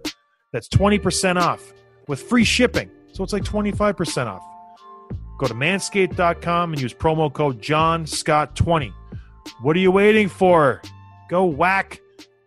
That's 0.52 0.68
20% 0.68 1.40
off 1.40 1.72
with 2.07 2.20
free 2.22 2.44
shipping. 2.44 2.90
So 3.12 3.24
it's 3.24 3.33
like 3.33 3.42
25% 3.42 4.26
off. 4.26 4.42
Go 5.38 5.46
to 5.46 5.55
manscaped.com 5.55 6.74
and 6.74 6.83
use 6.83 6.92
promo 6.92 7.33
code 7.33 7.62
John 7.62 8.07
Scott 8.07 8.57
20 8.57 8.92
What 9.62 9.74
are 9.74 9.79
you 9.79 9.90
waiting 9.90 10.29
for? 10.29 10.83
Go 11.31 11.46
whack 11.46 12.02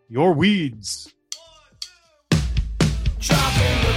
your 0.08 0.34
weeds. 0.34 1.12
Dropping 3.20 3.89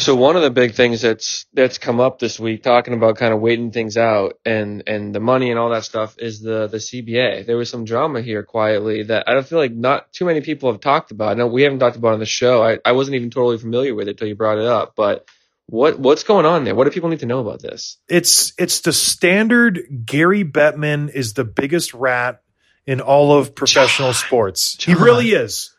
So 0.00 0.16
one 0.16 0.34
of 0.34 0.42
the 0.42 0.50
big 0.50 0.74
things 0.74 1.02
that's 1.02 1.44
that's 1.52 1.76
come 1.76 2.00
up 2.00 2.18
this 2.18 2.40
week, 2.40 2.62
talking 2.62 2.94
about 2.94 3.16
kind 3.16 3.34
of 3.34 3.40
waiting 3.40 3.70
things 3.70 3.98
out 3.98 4.38
and 4.44 4.82
and 4.86 5.14
the 5.14 5.20
money 5.20 5.50
and 5.50 5.58
all 5.58 5.70
that 5.70 5.84
stuff, 5.84 6.16
is 6.18 6.40
the 6.40 6.68
the 6.68 6.78
CBA. 6.78 7.44
There 7.46 7.58
was 7.58 7.68
some 7.68 7.84
drama 7.84 8.22
here 8.22 8.42
quietly 8.42 9.02
that 9.04 9.28
I 9.28 9.34
don't 9.34 9.46
feel 9.46 9.58
like 9.58 9.72
not 9.72 10.10
too 10.12 10.24
many 10.24 10.40
people 10.40 10.72
have 10.72 10.80
talked 10.80 11.10
about. 11.10 11.36
Know 11.36 11.46
we 11.46 11.62
haven't 11.62 11.80
talked 11.80 11.96
about 11.96 12.10
it 12.10 12.14
on 12.14 12.20
the 12.20 12.26
show. 12.26 12.64
I, 12.64 12.78
I 12.82 12.92
wasn't 12.92 13.16
even 13.16 13.30
totally 13.30 13.58
familiar 13.58 13.94
with 13.94 14.08
it 14.08 14.16
till 14.16 14.26
you 14.26 14.34
brought 14.34 14.58
it 14.58 14.64
up. 14.64 14.94
But 14.96 15.28
what 15.66 15.98
what's 15.98 16.24
going 16.24 16.46
on 16.46 16.64
there? 16.64 16.74
What 16.74 16.84
do 16.84 16.90
people 16.90 17.10
need 17.10 17.20
to 17.20 17.26
know 17.26 17.40
about 17.40 17.60
this? 17.60 17.98
It's 18.08 18.54
it's 18.58 18.80
the 18.80 18.94
standard 18.94 19.80
Gary 20.06 20.44
Bettman 20.44 21.10
is 21.10 21.34
the 21.34 21.44
biggest 21.44 21.92
rat 21.92 22.42
in 22.86 23.02
all 23.02 23.36
of 23.36 23.54
professional 23.54 24.14
sports. 24.14 24.82
He 24.82 24.94
really 24.94 25.32
is. 25.32 25.74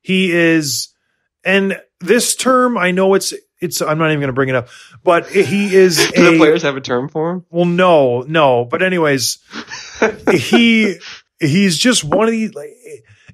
He 0.00 0.30
is 0.30 0.94
and 1.44 1.80
this 2.00 2.36
term 2.36 2.78
I 2.78 2.92
know 2.92 3.14
it's 3.14 3.34
it's 3.64 3.80
I'm 3.82 3.98
not 3.98 4.08
even 4.10 4.20
going 4.20 4.28
to 4.28 4.32
bring 4.34 4.48
it 4.48 4.54
up, 4.54 4.68
but 5.02 5.26
he 5.28 5.74
is 5.74 5.96
Do 6.14 6.30
the 6.32 6.36
players 6.38 6.62
have 6.62 6.76
a 6.76 6.80
term 6.80 7.08
for 7.08 7.30
him? 7.30 7.44
Well, 7.50 7.64
no, 7.64 8.22
no. 8.22 8.64
But 8.64 8.82
anyways, 8.82 9.38
he 10.30 10.96
he's 11.40 11.78
just 11.78 12.04
one 12.04 12.26
of 12.26 12.32
these. 12.32 12.54
Like, 12.54 12.70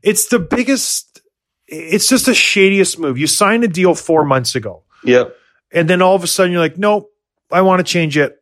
it's 0.02 0.28
the 0.28 0.38
biggest. 0.38 1.20
It's 1.66 2.08
just 2.08 2.26
the 2.26 2.32
shadiest 2.34 2.98
move. 2.98 3.18
You 3.18 3.26
signed 3.26 3.62
a 3.64 3.68
deal 3.68 3.94
four 3.94 4.24
months 4.24 4.54
ago, 4.56 4.82
Yep. 5.04 5.36
and 5.72 5.88
then 5.88 6.02
all 6.02 6.16
of 6.16 6.24
a 6.24 6.26
sudden 6.26 6.50
you're 6.52 6.60
like, 6.60 6.78
nope, 6.78 7.12
I 7.52 7.60
want 7.62 7.78
to 7.78 7.84
change 7.84 8.16
it. 8.16 8.36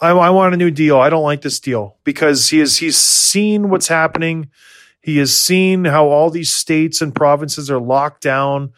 I, 0.00 0.10
I 0.12 0.30
want 0.30 0.54
a 0.54 0.56
new 0.56 0.70
deal. 0.70 0.98
I 0.98 1.10
don't 1.10 1.22
like 1.22 1.42
this 1.42 1.60
deal 1.60 1.98
because 2.04 2.48
he 2.48 2.60
is 2.60 2.78
he's 2.78 2.96
seen 2.96 3.68
what's 3.68 3.88
happening. 3.88 4.50
He 5.02 5.18
has 5.18 5.34
seen 5.36 5.84
how 5.84 6.06
all 6.08 6.30
these 6.30 6.50
states 6.54 7.02
and 7.02 7.14
provinces 7.14 7.70
are 7.70 7.78
locked 7.80 8.22
down. 8.22 8.72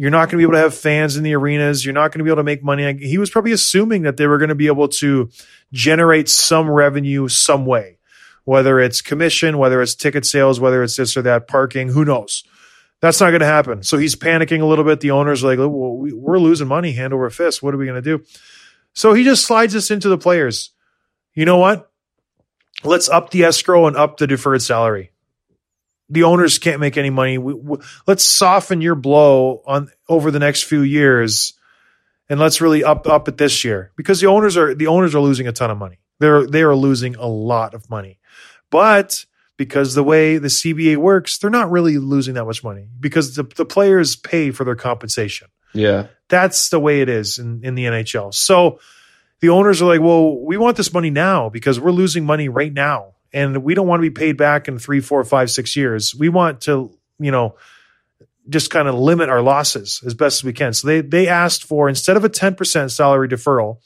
You're 0.00 0.12
not 0.12 0.26
going 0.30 0.30
to 0.30 0.36
be 0.36 0.42
able 0.44 0.52
to 0.52 0.60
have 0.60 0.76
fans 0.76 1.16
in 1.16 1.24
the 1.24 1.34
arenas. 1.34 1.84
You're 1.84 1.92
not 1.92 2.12
going 2.12 2.20
to 2.20 2.24
be 2.24 2.30
able 2.30 2.36
to 2.36 2.44
make 2.44 2.62
money. 2.62 2.96
He 2.98 3.18
was 3.18 3.30
probably 3.30 3.50
assuming 3.50 4.02
that 4.02 4.16
they 4.16 4.28
were 4.28 4.38
going 4.38 4.48
to 4.48 4.54
be 4.54 4.68
able 4.68 4.86
to 4.86 5.28
generate 5.72 6.28
some 6.28 6.70
revenue 6.70 7.26
some 7.26 7.66
way, 7.66 7.98
whether 8.44 8.78
it's 8.78 9.02
commission, 9.02 9.58
whether 9.58 9.82
it's 9.82 9.96
ticket 9.96 10.24
sales, 10.24 10.60
whether 10.60 10.84
it's 10.84 10.94
this 10.94 11.16
or 11.16 11.22
that, 11.22 11.48
parking, 11.48 11.88
who 11.88 12.04
knows? 12.04 12.44
That's 13.00 13.20
not 13.20 13.30
going 13.30 13.40
to 13.40 13.46
happen. 13.46 13.82
So 13.82 13.98
he's 13.98 14.14
panicking 14.14 14.60
a 14.60 14.66
little 14.66 14.84
bit. 14.84 15.00
The 15.00 15.10
owners 15.10 15.42
like, 15.42 15.58
well, 15.58 15.96
we- 15.96 16.12
we're 16.12 16.38
losing 16.38 16.68
money 16.68 16.92
hand 16.92 17.12
over 17.12 17.28
fist. 17.28 17.60
What 17.60 17.74
are 17.74 17.78
we 17.78 17.86
going 17.86 18.00
to 18.00 18.18
do? 18.18 18.24
So 18.94 19.14
he 19.14 19.24
just 19.24 19.46
slides 19.46 19.72
this 19.72 19.90
into 19.90 20.08
the 20.08 20.16
players. 20.16 20.70
You 21.34 21.44
know 21.44 21.58
what? 21.58 21.90
Let's 22.84 23.08
up 23.08 23.30
the 23.30 23.42
escrow 23.42 23.88
and 23.88 23.96
up 23.96 24.18
the 24.18 24.28
deferred 24.28 24.62
salary. 24.62 25.10
The 26.10 26.22
owners 26.22 26.58
can't 26.58 26.80
make 26.80 26.96
any 26.96 27.10
money. 27.10 27.38
We, 27.38 27.54
we- 27.54 27.78
let's 28.06 28.24
soften 28.24 28.80
your 28.80 28.94
blow 28.94 29.62
on 29.66 29.90
over 30.08 30.30
the 30.30 30.38
next 30.38 30.64
few 30.64 30.80
years, 30.82 31.54
and 32.28 32.40
let's 32.40 32.60
really 32.60 32.82
up 32.84 33.06
up 33.06 33.28
it 33.28 33.36
this 33.36 33.64
year 33.64 33.92
because 33.96 34.20
the 34.20 34.26
owners 34.26 34.56
are 34.56 34.74
the 34.74 34.86
owners 34.86 35.14
are 35.14 35.20
losing 35.20 35.46
a 35.48 35.52
ton 35.52 35.70
of 35.70 35.78
money. 35.78 35.98
They're 36.18 36.46
they 36.46 36.62
are 36.62 36.74
losing 36.74 37.14
a 37.16 37.26
lot 37.26 37.74
of 37.74 37.88
money, 37.90 38.18
but 38.70 39.24
because 39.56 39.94
the 39.94 40.04
way 40.04 40.38
the 40.38 40.48
CBA 40.48 40.96
works, 40.96 41.38
they're 41.38 41.50
not 41.50 41.70
really 41.70 41.98
losing 41.98 42.34
that 42.34 42.44
much 42.44 42.62
money 42.62 42.86
because 43.00 43.34
the, 43.34 43.42
the 43.42 43.64
players 43.64 44.14
pay 44.14 44.50
for 44.52 44.62
their 44.64 44.76
compensation. 44.76 45.48
Yeah. 45.74 46.06
That's 46.28 46.68
the 46.68 46.78
way 46.78 47.00
it 47.00 47.08
is 47.08 47.38
in, 47.40 47.62
in 47.64 47.74
the 47.74 47.84
NHL. 47.86 48.32
So 48.32 48.78
the 49.40 49.48
owners 49.48 49.82
are 49.82 49.86
like, 49.86 50.00
well, 50.00 50.38
we 50.38 50.56
want 50.56 50.76
this 50.76 50.92
money 50.92 51.10
now 51.10 51.48
because 51.48 51.80
we're 51.80 51.90
losing 51.90 52.24
money 52.24 52.48
right 52.48 52.72
now. 52.72 53.14
And 53.32 53.62
we 53.62 53.74
don't 53.74 53.86
want 53.86 54.00
to 54.00 54.10
be 54.10 54.14
paid 54.14 54.36
back 54.36 54.68
in 54.68 54.78
three, 54.78 55.00
four, 55.00 55.22
five, 55.24 55.50
six 55.50 55.76
years. 55.76 56.14
We 56.14 56.28
want 56.28 56.62
to, 56.62 56.96
you 57.18 57.30
know, 57.30 57.56
just 58.48 58.70
kind 58.70 58.88
of 58.88 58.94
limit 58.94 59.28
our 59.28 59.42
losses 59.42 60.00
as 60.06 60.14
best 60.14 60.40
as 60.40 60.44
we 60.44 60.52
can. 60.52 60.72
So 60.72 60.86
they 60.86 61.00
they 61.02 61.28
asked 61.28 61.64
for 61.64 61.88
instead 61.88 62.16
of 62.16 62.24
a 62.24 62.30
10% 62.30 62.90
salary 62.90 63.28
deferral, 63.28 63.78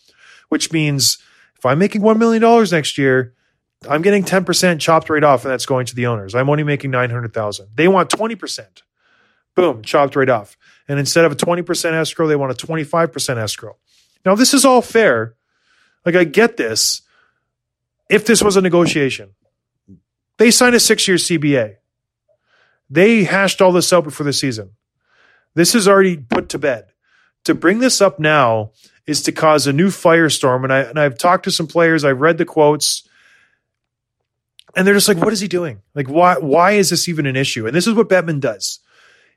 which 0.49 0.73
means 0.73 1.19
if 1.57 1.67
I'm 1.67 1.79
making 1.79 2.03
$1 2.03 2.19
million 2.19 2.69
next 2.71 2.99
year, 2.99 3.35
I'm 3.89 4.03
getting 4.03 4.25
10% 4.25 4.81
chopped 4.81 5.11
right 5.11 5.25
off, 5.25 5.45
and 5.45 5.53
that's 5.53 5.67
going 5.67 5.87
to 5.87 5.95
the 5.95 6.07
owners. 6.07 6.35
I'm 6.35 6.49
only 6.49 6.63
making 6.63 6.91
900,000. 6.91 7.69
They 7.75 7.89
want 7.89 8.11
20%. 8.11 8.83
Boom, 9.55 9.83
chopped 9.83 10.17
right 10.17 10.29
off. 10.29 10.57
And 10.89 10.99
instead 10.99 11.25
of 11.25 11.33
a 11.33 11.37
20% 11.37 11.93
escrow, 11.93 12.27
they 12.27 12.37
want 12.37 12.53
a 12.53 12.67
25% 12.67 13.37
escrow. 13.37 13.77
Now, 14.25 14.35
this 14.35 14.55
is 14.55 14.65
all 14.65 14.83
fair. 14.83 15.35
Like, 16.07 16.17
I 16.17 16.25
get 16.25 16.57
this. 16.57 17.02
If 18.13 18.27
this 18.27 18.43
was 18.43 18.57
a 18.59 18.61
negotiation, 18.61 19.31
they 20.37 20.51
signed 20.51 20.75
a 20.75 20.81
six 20.81 21.09
year 21.09 21.17
CBA. 21.17 21.77
They 22.91 23.25
hashed 23.25 23.63
all 23.63 23.73
this 23.73 23.91
out 23.91 24.05
before 24.05 24.25
the 24.25 24.35
season. 24.35 24.73
This 25.55 25.75
is 25.75 25.89
already 25.89 26.19
put 26.19 26.51
to 26.51 26.59
bed. 26.59 26.93
To 27.45 27.55
bring 27.55 27.79
this 27.79 28.03
up 28.03 28.21
now 28.21 28.73
is 29.07 29.23
to 29.23 29.33
cause 29.33 29.67
a 29.67 29.73
new 29.73 29.89
firestorm. 29.89 30.63
And 30.63 30.73
I 30.73 30.81
and 30.81 31.01
I've 31.01 31.17
talked 31.17 31.45
to 31.45 31.51
some 31.51 31.67
players, 31.67 32.05
I've 32.05 32.21
read 32.21 32.37
the 32.37 32.45
quotes, 32.45 33.09
and 34.77 34.87
they're 34.87 34.95
just 34.95 35.09
like, 35.09 35.17
what 35.17 35.33
is 35.33 35.41
he 35.41 35.49
doing? 35.49 35.81
Like, 35.95 36.09
why 36.09 36.37
why 36.39 36.73
is 36.73 36.91
this 36.91 37.09
even 37.09 37.25
an 37.25 37.35
issue? 37.35 37.67
And 37.67 37.75
this 37.75 37.87
is 37.87 37.95
what 37.95 38.11
Bettman 38.11 38.41
does. 38.41 38.81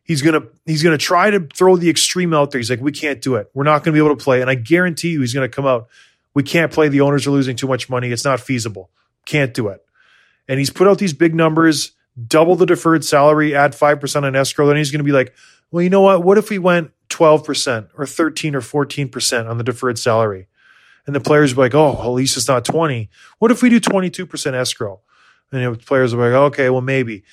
He's 0.04 0.22
gonna 0.22 0.42
he's 0.66 0.84
gonna 0.84 0.98
try 0.98 1.32
to 1.32 1.48
throw 1.56 1.78
the 1.78 1.90
extreme 1.90 2.34
out 2.34 2.52
there. 2.52 2.60
He's 2.60 2.70
like, 2.70 2.82
we 2.82 2.92
can't 2.92 3.22
do 3.22 3.36
it. 3.36 3.50
We're 3.54 3.64
not 3.64 3.84
gonna 3.84 3.94
be 3.94 4.00
able 4.00 4.16
to 4.16 4.22
play. 4.22 4.42
And 4.42 4.50
I 4.50 4.56
guarantee 4.56 5.12
you 5.12 5.22
he's 5.22 5.34
gonna 5.34 5.48
come 5.48 5.66
out. 5.66 5.88
We 6.36 6.44
can't 6.44 6.72
play. 6.72 6.90
The 6.90 7.02
owners 7.02 7.26
are 7.26 7.32
losing 7.32 7.56
too 7.56 7.68
much 7.68 7.90
money. 7.90 8.12
It's 8.12 8.26
not 8.26 8.40
feasible. 8.40 8.92
Can't 9.26 9.54
do 9.54 9.70
it. 9.70 9.84
And 10.48 10.60
he's 10.60 10.70
put 10.70 10.88
out 10.88 11.00
these 11.00 11.14
big 11.14 11.34
numbers, 11.34 11.94
double 12.28 12.56
the 12.56 12.68
deferred 12.68 13.04
salary, 13.04 13.56
add 13.56 13.72
5% 13.72 14.24
on 14.24 14.36
escrow. 14.36 14.68
Then 14.68 14.78
he's 14.78 14.92
going 14.92 15.00
to 15.00 15.06
be 15.06 15.12
like, 15.12 15.34
well, 15.72 15.82
you 15.82 15.90
know 15.90 16.02
what? 16.02 16.24
What 16.24 16.38
if 16.38 16.52
we 16.52 16.60
went 16.60 16.92
12% 17.10 17.90
or 17.98 18.06
13 18.06 18.54
or 18.54 18.62
14% 18.62 19.50
on 19.50 19.58
the 19.58 19.64
deferred 19.64 19.98
salary? 19.98 20.48
And 21.08 21.16
the 21.16 21.20
players 21.20 21.54
be 21.54 21.62
like, 21.62 21.76
oh, 21.76 22.00
at 22.02 22.08
least 22.08 22.38
it's 22.38 22.48
not 22.48 22.66
20. 22.66 23.10
What 23.40 23.52
if 23.52 23.62
we 23.62 23.70
do 23.70 23.80
22% 23.80 24.54
escrow? 24.54 25.02
And 25.52 25.62
know, 25.62 25.76
players 25.76 26.14
be 26.14 26.20
like, 26.20 26.34
okay, 26.34 26.70
well, 26.70 26.82
maybe. 26.82 27.24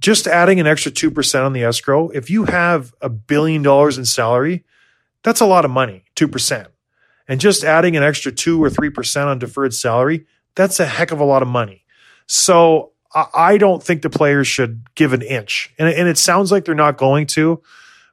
Just 0.00 0.26
adding 0.26 0.60
an 0.60 0.66
extra 0.66 0.90
2% 0.90 1.44
on 1.44 1.52
the 1.52 1.64
escrow, 1.64 2.08
if 2.10 2.30
you 2.30 2.44
have 2.44 2.94
a 3.00 3.08
billion 3.08 3.62
dollars 3.62 3.98
in 3.98 4.04
salary, 4.04 4.64
that's 5.22 5.40
a 5.40 5.46
lot 5.46 5.64
of 5.64 5.70
money, 5.70 6.04
2%. 6.16 6.68
And 7.28 7.40
just 7.40 7.62
adding 7.62 7.96
an 7.96 8.02
extra 8.02 8.32
2 8.32 8.62
or 8.62 8.70
3% 8.70 9.26
on 9.26 9.38
deferred 9.38 9.74
salary, 9.74 10.26
that's 10.54 10.80
a 10.80 10.86
heck 10.86 11.12
of 11.12 11.20
a 11.20 11.24
lot 11.24 11.42
of 11.42 11.48
money. 11.48 11.84
So 12.26 12.92
I 13.14 13.58
don't 13.58 13.82
think 13.82 14.02
the 14.02 14.10
players 14.10 14.46
should 14.46 14.94
give 14.94 15.12
an 15.12 15.22
inch. 15.22 15.72
And, 15.78 15.88
and 15.88 16.08
it 16.08 16.18
sounds 16.18 16.50
like 16.50 16.64
they're 16.64 16.74
not 16.74 16.98
going 16.98 17.26
to, 17.28 17.62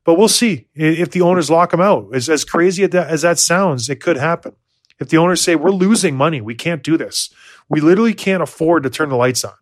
but 0.03 0.17
we'll 0.17 0.27
see 0.27 0.67
if 0.73 1.11
the 1.11 1.21
owners 1.21 1.49
lock 1.49 1.71
them 1.71 1.81
out. 1.81 2.09
As, 2.13 2.29
as 2.29 2.45
crazy 2.45 2.83
as 2.83 2.91
that, 2.91 3.09
as 3.09 3.21
that 3.23 3.39
sounds, 3.39 3.89
it 3.89 4.01
could 4.01 4.17
happen. 4.17 4.55
If 4.99 5.09
the 5.09 5.17
owners 5.17 5.41
say, 5.41 5.55
we're 5.55 5.71
losing 5.71 6.15
money, 6.15 6.39
we 6.39 6.55
can't 6.55 6.83
do 6.83 6.97
this. 6.97 7.29
We 7.67 7.81
literally 7.81 8.13
can't 8.13 8.43
afford 8.43 8.83
to 8.83 8.89
turn 8.89 9.09
the 9.09 9.17
lights 9.17 9.43
on. 9.43 9.55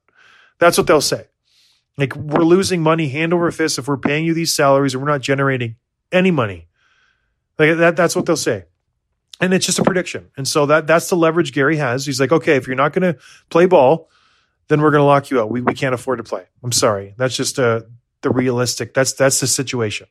That's 0.59 0.77
what 0.77 0.85
they'll 0.85 1.01
say. 1.01 1.27
Like, 1.97 2.15
we're 2.15 2.43
losing 2.43 2.81
money 2.81 3.09
hand 3.09 3.33
over 3.33 3.49
fist 3.51 3.79
if 3.79 3.87
we're 3.87 3.97
paying 3.97 4.25
you 4.25 4.33
these 4.33 4.55
salaries 4.55 4.93
and 4.93 5.03
we're 5.03 5.09
not 5.09 5.21
generating 5.21 5.77
any 6.11 6.31
money. 6.31 6.67
Like 7.57 7.77
that, 7.77 7.95
that's 7.95 8.15
what 8.15 8.25
they'll 8.25 8.35
say. 8.35 8.65
And 9.43 9.53
it's 9.53 9.65
just 9.65 9.77
a 9.77 9.83
prediction. 9.83 10.29
And 10.37 10.47
so 10.47 10.65
that 10.67 10.87
that's 10.87 11.09
the 11.09 11.17
leverage 11.17 11.51
Gary 11.51 11.75
has. 11.75 12.05
He's 12.05 12.17
like, 12.17 12.31
okay, 12.31 12.55
if 12.55 12.65
you're 12.65 12.77
not 12.77 12.93
going 12.93 13.13
to 13.13 13.19
play 13.49 13.65
ball, 13.65 14.09
then 14.69 14.81
we're 14.81 14.91
going 14.91 15.01
to 15.01 15.05
lock 15.05 15.31
you 15.31 15.41
out. 15.41 15.51
We, 15.51 15.59
we 15.59 15.73
can't 15.73 15.93
afford 15.93 16.19
to 16.19 16.23
play. 16.23 16.45
I'm 16.63 16.71
sorry. 16.71 17.13
That's 17.17 17.35
just 17.35 17.59
uh, 17.59 17.81
the 18.21 18.29
realistic. 18.29 18.93
That's 18.93 19.11
that's 19.11 19.41
the 19.41 19.47
situation. 19.47 20.07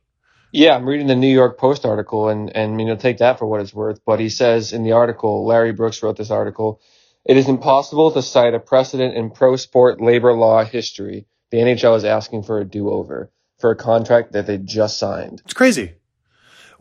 Yeah, 0.51 0.77
I'm 0.77 0.87
reading 0.87 1.07
the 1.07 1.17
New 1.17 1.33
York 1.33 1.57
Post 1.57 1.87
article, 1.87 2.29
and 2.29 2.55
and 2.55 2.79
you 2.79 2.87
know 2.87 2.95
take 2.95 3.19
that 3.19 3.39
for 3.39 3.47
what 3.47 3.63
it's 3.63 3.73
worth. 3.73 4.05
But 4.05 4.21
he 4.21 4.29
says 4.29 4.75
in 4.75 4.83
the 4.83 4.93
article, 4.93 5.47
Larry 5.47 5.73
Brooks 5.73 6.03
wrote 6.03 6.19
this 6.19 6.31
article. 6.31 6.83
It 7.25 7.39
is 7.39 7.49
impossible 7.49 8.11
to 8.11 8.21
cite 8.21 8.53
a 8.53 8.61
precedent 8.61 9.17
in 9.17 9.31
pro 9.31 9.57
sport 9.57 10.03
labor 10.03 10.35
law 10.35 10.63
history. 10.63 11.27
The 11.51 11.57
NHL 11.59 11.97
is 11.97 12.05
asking 12.05 12.43
for 12.43 12.61
a 12.61 12.67
do 12.67 12.91
over 12.91 13.31
for 13.61 13.71
a 13.71 13.77
contract 13.77 14.33
that 14.33 14.47
they 14.47 14.59
just 14.59 14.99
signed. 14.99 15.41
It's 15.47 15.55
crazy. 15.55 15.95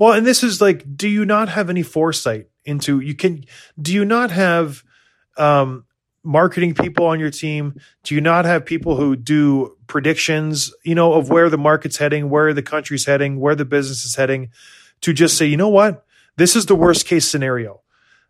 Well, 0.02 0.14
and 0.14 0.26
this 0.26 0.42
is 0.42 0.60
like, 0.60 0.98
do 0.98 1.08
you 1.08 1.26
not 1.26 1.48
have 1.50 1.70
any 1.70 1.84
foresight 1.84 2.48
into 2.66 3.02
you 3.02 3.14
can 3.14 3.46
do 3.80 3.94
you 3.94 4.04
not 4.04 4.32
have 4.32 4.84
um 5.38 5.86
marketing 6.24 6.74
people 6.74 7.06
on 7.06 7.20
your 7.20 7.30
team? 7.30 7.80
Do 8.02 8.16
you 8.16 8.22
not 8.22 8.46
have 8.46 8.66
people 8.66 8.96
who 8.96 9.16
do 9.16 9.78
predictions, 9.86 10.74
you 10.84 10.96
know, 10.96 11.14
of 11.14 11.30
where 11.30 11.52
the 11.52 11.60
market's 11.60 11.98
heading, 11.98 12.32
where 12.32 12.52
the 12.52 12.64
country's 12.64 13.06
heading, 13.06 13.40
where 13.40 13.54
the 13.54 13.64
business 13.64 14.04
is 14.04 14.16
heading, 14.16 14.50
to 15.02 15.14
just 15.14 15.38
say, 15.38 15.46
you 15.46 15.56
know 15.56 15.70
what? 15.70 16.04
This 16.36 16.56
is 16.56 16.66
the 16.66 16.76
worst 16.76 17.06
case 17.06 17.30
scenario. 17.30 17.82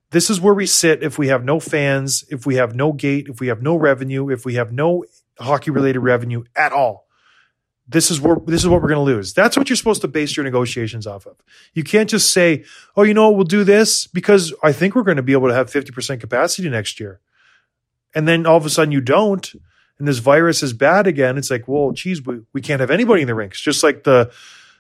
This 0.10 0.30
is 0.30 0.42
where 0.42 0.54
we 0.54 0.66
sit 0.66 1.02
if 1.02 1.18
we 1.18 1.30
have 1.30 1.46
no 1.46 1.62
fans, 1.62 2.26
if 2.30 2.46
we 2.46 2.56
have 2.56 2.76
no 2.76 2.92
gate, 2.92 3.28
if 3.30 3.40
we 3.40 3.48
have 3.48 3.62
no 3.62 3.78
revenue, 3.78 4.30
if 4.30 4.44
we 4.44 4.56
have 4.56 4.74
no 4.74 5.06
hockey 5.40 5.72
related 5.72 6.02
revenue 6.02 6.44
at 6.54 6.74
all. 6.74 7.08
This 7.92 8.10
is 8.10 8.22
where 8.22 8.38
this 8.46 8.62
is 8.62 8.68
what 8.68 8.82
we're 8.82 8.88
going 8.88 9.06
to 9.06 9.14
lose. 9.14 9.34
That's 9.34 9.58
what 9.58 9.70
you're 9.70 9.78
supposed 9.78 10.02
to 10.02 10.08
base 10.08 10.36
your 10.36 10.44
negotiations 10.44 11.06
off 11.06 11.26
of. 11.26 11.38
You 11.74 11.84
can't 11.84 12.10
just 12.10 12.32
say, 12.32 12.64
"Oh, 12.96 13.04
you 13.04 13.14
know? 13.14 13.30
We'll 13.30 13.44
do 13.44 13.64
this 13.64 14.08
because 14.08 14.54
I 14.64 14.72
think 14.72 14.96
we're 14.96 15.04
going 15.04 15.18
to 15.18 15.24
be 15.24 15.34
able 15.34 15.50
to 15.50 15.54
have 15.54 15.70
50% 15.70 16.20
capacity 16.20 16.70
next 16.70 17.00
year." 17.00 17.20
And 18.16 18.28
then 18.28 18.46
all 18.46 18.58
of 18.58 18.66
a 18.66 18.70
sudden 18.70 18.92
you 18.92 19.02
don't, 19.02 19.54
and 20.00 20.08
this 20.08 20.18
virus 20.18 20.64
is 20.64 20.74
bad 20.74 21.08
again. 21.08 21.38
It's 21.38 21.52
like, 21.52 21.68
well, 21.68 21.92
geez, 21.92 22.26
we, 22.26 22.42
we 22.54 22.62
can't 22.62 22.80
have 22.80 22.92
anybody 22.92 23.22
in 23.22 23.28
the 23.28 23.36
rinks, 23.36 23.62
just 23.62 23.84
like 23.84 24.04
the 24.04 24.32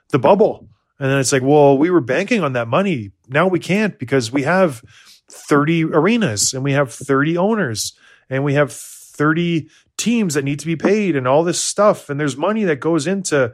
the 0.09 0.19
bubble. 0.19 0.67
And 0.99 1.09
then 1.09 1.19
it's 1.19 1.31
like, 1.31 1.41
well, 1.41 1.77
we 1.77 1.89
were 1.89 2.01
banking 2.01 2.43
on 2.43 2.53
that 2.53 2.67
money. 2.67 3.11
Now 3.27 3.47
we 3.47 3.59
can't 3.59 3.97
because 3.97 4.31
we 4.31 4.43
have 4.43 4.83
30 5.29 5.85
arenas 5.85 6.53
and 6.53 6.63
we 6.63 6.73
have 6.73 6.93
30 6.93 7.37
owners 7.37 7.93
and 8.29 8.43
we 8.43 8.53
have 8.53 8.71
30 8.71 9.69
teams 10.01 10.33
that 10.33 10.43
need 10.43 10.59
to 10.59 10.65
be 10.65 10.75
paid 10.75 11.15
and 11.15 11.27
all 11.27 11.43
this 11.43 11.63
stuff. 11.63 12.09
And 12.09 12.19
there's 12.19 12.37
money 12.37 12.63
that 12.65 12.79
goes 12.79 13.07
into 13.07 13.53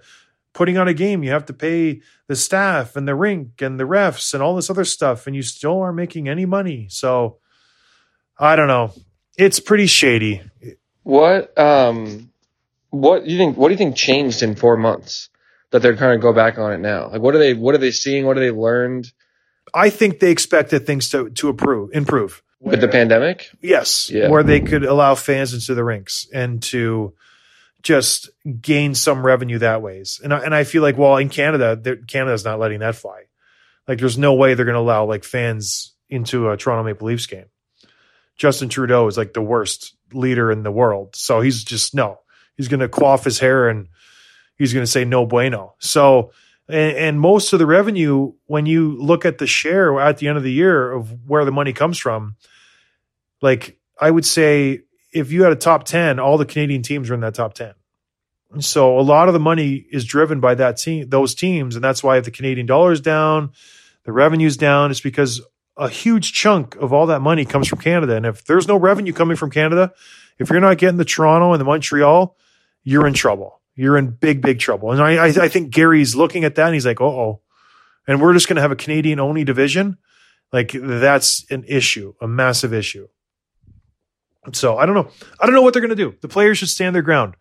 putting 0.53 0.77
on 0.77 0.88
a 0.88 0.93
game. 0.93 1.23
You 1.23 1.31
have 1.31 1.45
to 1.47 1.53
pay 1.53 2.01
the 2.27 2.36
staff 2.36 2.95
and 2.95 3.07
the 3.07 3.15
rink 3.15 3.62
and 3.62 3.79
the 3.79 3.83
refs 3.83 4.33
and 4.33 4.41
all 4.41 4.55
this 4.55 4.69
other 4.69 4.86
stuff. 4.86 5.27
And 5.27 5.36
you 5.36 5.41
still 5.41 5.81
aren't 5.81 5.97
making 5.97 6.27
any 6.27 6.45
money. 6.45 6.88
So 6.89 7.38
I 8.38 8.55
don't 8.55 8.67
know. 8.67 8.93
It's 9.38 9.60
pretty 9.60 9.88
shady. 9.88 10.41
What 11.03 11.57
um, 11.57 12.31
what 12.89 13.25
do 13.25 13.31
you 13.31 13.38
think? 13.38 13.57
What 13.57 13.67
do 13.67 13.73
you 13.73 13.77
think 13.77 13.95
changed 13.95 14.41
in 14.41 14.55
four 14.55 14.77
months 14.77 15.29
that 15.71 15.81
they're 15.81 15.95
kind 15.95 16.13
of 16.13 16.21
go 16.21 16.33
back 16.33 16.57
on 16.57 16.73
it 16.73 16.79
now? 16.79 17.10
Like, 17.10 17.21
what 17.21 17.36
are 17.36 17.39
they? 17.39 17.53
What 17.53 17.75
are 17.75 17.79
they 17.79 17.91
seeing? 17.91 18.25
What 18.25 18.36
have 18.36 18.43
they 18.43 18.51
learned 18.51 19.12
I 19.73 19.89
think 19.89 20.19
they 20.19 20.31
expected 20.31 20.86
things 20.86 21.10
to, 21.10 21.29
to 21.29 21.49
improve, 21.49 21.91
improve. 21.93 22.41
With 22.60 22.82
the 22.82 22.88
pandemic? 22.88 23.50
Yes, 23.62 24.10
Yeah. 24.10 24.30
where 24.30 24.43
they 24.43 24.60
could 24.60 24.84
allow 24.84 25.15
fans 25.15 25.54
into 25.54 25.76
the 25.76 25.84
rinks 25.84 26.28
and 26.34 26.62
to 26.63 27.13
just 27.84 28.30
gain 28.62 28.96
some 28.96 29.26
revenue 29.26 29.60
that 29.60 29.82
ways. 29.82 30.20
And 30.24 30.34
I, 30.34 30.39
and 30.39 30.54
I 30.56 30.63
feel 30.63 30.82
like, 30.82 30.98
well, 30.98 31.17
in 31.17 31.30
Canada, 31.30 31.98
Canada's 32.08 32.43
not 32.43 32.60
letting 32.60 32.80
that 32.80 32.96
fly. 32.96 33.24
Like, 33.88 34.00
there's 34.00 34.17
no 34.17 34.34
way 34.34 34.54
they're 34.54 34.65
going 34.65 34.74
to 34.76 34.80
allow 34.82 35.06
like 35.06 35.24
fans 35.24 35.93
into 36.10 36.50
a 36.50 36.58
Toronto 36.58 36.84
Maple 36.84 37.08
Leafs 37.08 37.28
game. 37.28 37.46
Justin 38.36 38.70
Trudeau 38.70 39.08
is 39.08 39.17
like 39.17 39.34
the 39.34 39.41
worst 39.41 39.96
leader 40.13 40.52
in 40.52 40.63
the 40.63 40.72
world, 40.72 41.15
so 41.15 41.41
he's 41.41 41.63
just 41.63 41.96
no. 41.96 42.20
He's 42.56 42.67
going 42.67 42.80
to 42.82 42.89
quaff 42.89 43.24
his 43.24 43.39
hair 43.39 43.70
and 43.70 43.88
he's 44.58 44.74
going 44.74 44.86
to 44.86 44.91
say 44.91 45.06
no 45.06 45.26
bueno. 45.26 45.76
So. 45.80 46.32
And, 46.67 46.97
and 46.97 47.19
most 47.19 47.53
of 47.53 47.60
the 47.60 47.65
revenue, 47.65 48.34
when 48.45 48.65
you 48.65 48.97
look 48.97 49.25
at 49.25 49.38
the 49.38 49.47
share 49.47 49.99
at 49.99 50.17
the 50.17 50.27
end 50.27 50.38
of 50.38 50.43
the 50.43 50.51
year 50.51 50.91
of 50.91 51.27
where 51.27 51.45
the 51.45 51.51
money 51.51 51.73
comes 51.73 51.97
from, 51.97 52.36
like 53.41 53.80
I 53.99 54.12
would 54.12 54.25
say 54.25 54.82
if 55.13 55.32
you 55.32 55.43
had 55.43 55.51
a 55.51 55.58
top 55.58 55.86
10, 55.86 56.19
all 56.19 56.38
the 56.38 56.45
Canadian 56.45 56.82
teams 56.82 57.10
are 57.10 57.13
in 57.13 57.21
that 57.21 57.36
top 57.36 57.53
10. 57.53 57.73
So 58.60 58.97
a 58.97 59.01
lot 59.01 59.27
of 59.27 59.34
the 59.34 59.39
money 59.39 59.86
is 59.91 60.06
driven 60.06 60.39
by 60.39 60.56
that 60.56 60.77
team, 60.77 61.10
those 61.10 61.36
teams. 61.36 61.75
And 61.75 61.84
that's 61.84 62.03
why 62.03 62.17
if 62.17 62.25
the 62.25 62.32
Canadian 62.32 62.65
dollar 62.65 62.91
is 62.91 63.01
down, 63.01 63.51
the 64.03 64.13
revenue's 64.13 64.58
down, 64.58 64.89
it's 64.89 65.01
because 65.01 65.41
a 65.75 65.89
huge 65.89 66.34
chunk 66.34 66.75
of 66.75 66.93
all 66.93 67.08
that 67.08 67.19
money 67.21 67.45
comes 67.45 67.67
from 67.67 67.80
Canada. 67.80 68.15
And 68.15 68.25
if 68.25 68.45
there's 68.45 68.67
no 68.67 68.77
revenue 68.77 69.13
coming 69.13 69.36
from 69.36 69.51
Canada, 69.51 69.91
if 70.39 70.49
you're 70.49 70.60
not 70.60 70.77
getting 70.77 70.97
the 70.97 71.06
Toronto 71.06 71.53
and 71.53 71.60
the 71.60 71.65
Montreal, 71.65 72.36
you're 72.84 73.06
in 73.06 73.13
trouble. 73.13 73.60
You're 73.78 73.98
in 73.98 74.10
big, 74.10 74.42
big 74.42 74.60
trouble. 74.60 74.92
And 74.92 75.02
I, 75.02 75.28
I, 75.28 75.28
I 75.28 75.48
think 75.48 75.70
Gary's 75.70 76.16
looking 76.16 76.44
at 76.44 76.56
that 76.56 76.66
and 76.66 76.74
he's 76.74 76.86
like, 76.86 77.00
oh, 77.00 77.42
and 78.08 78.20
we're 78.20 78.34
just 78.34 78.48
going 78.48 78.56
to 78.56 78.62
have 78.62 78.72
a 78.72 78.76
Canadian 78.76 79.20
only 79.20 79.44
division. 79.44 79.98
Like 80.52 80.72
that's 80.74 81.50
an 81.52 81.63
issue, 81.68 82.13
a 82.20 82.28
massive 82.28 82.74
issue. 82.74 83.08
So 84.54 84.78
I 84.78 84.86
don't 84.86 84.96
know. 84.96 85.10
I 85.40 85.46
don't 85.46 85.54
know 85.54 85.62
what 85.62 85.74
they're 85.74 85.82
going 85.82 85.96
to 85.96 85.96
do. 85.96 86.16
The 86.22 86.28
players 86.28 86.58
should 86.58 86.70
stand 86.70 86.96
their 86.96 87.02
ground. 87.04 87.36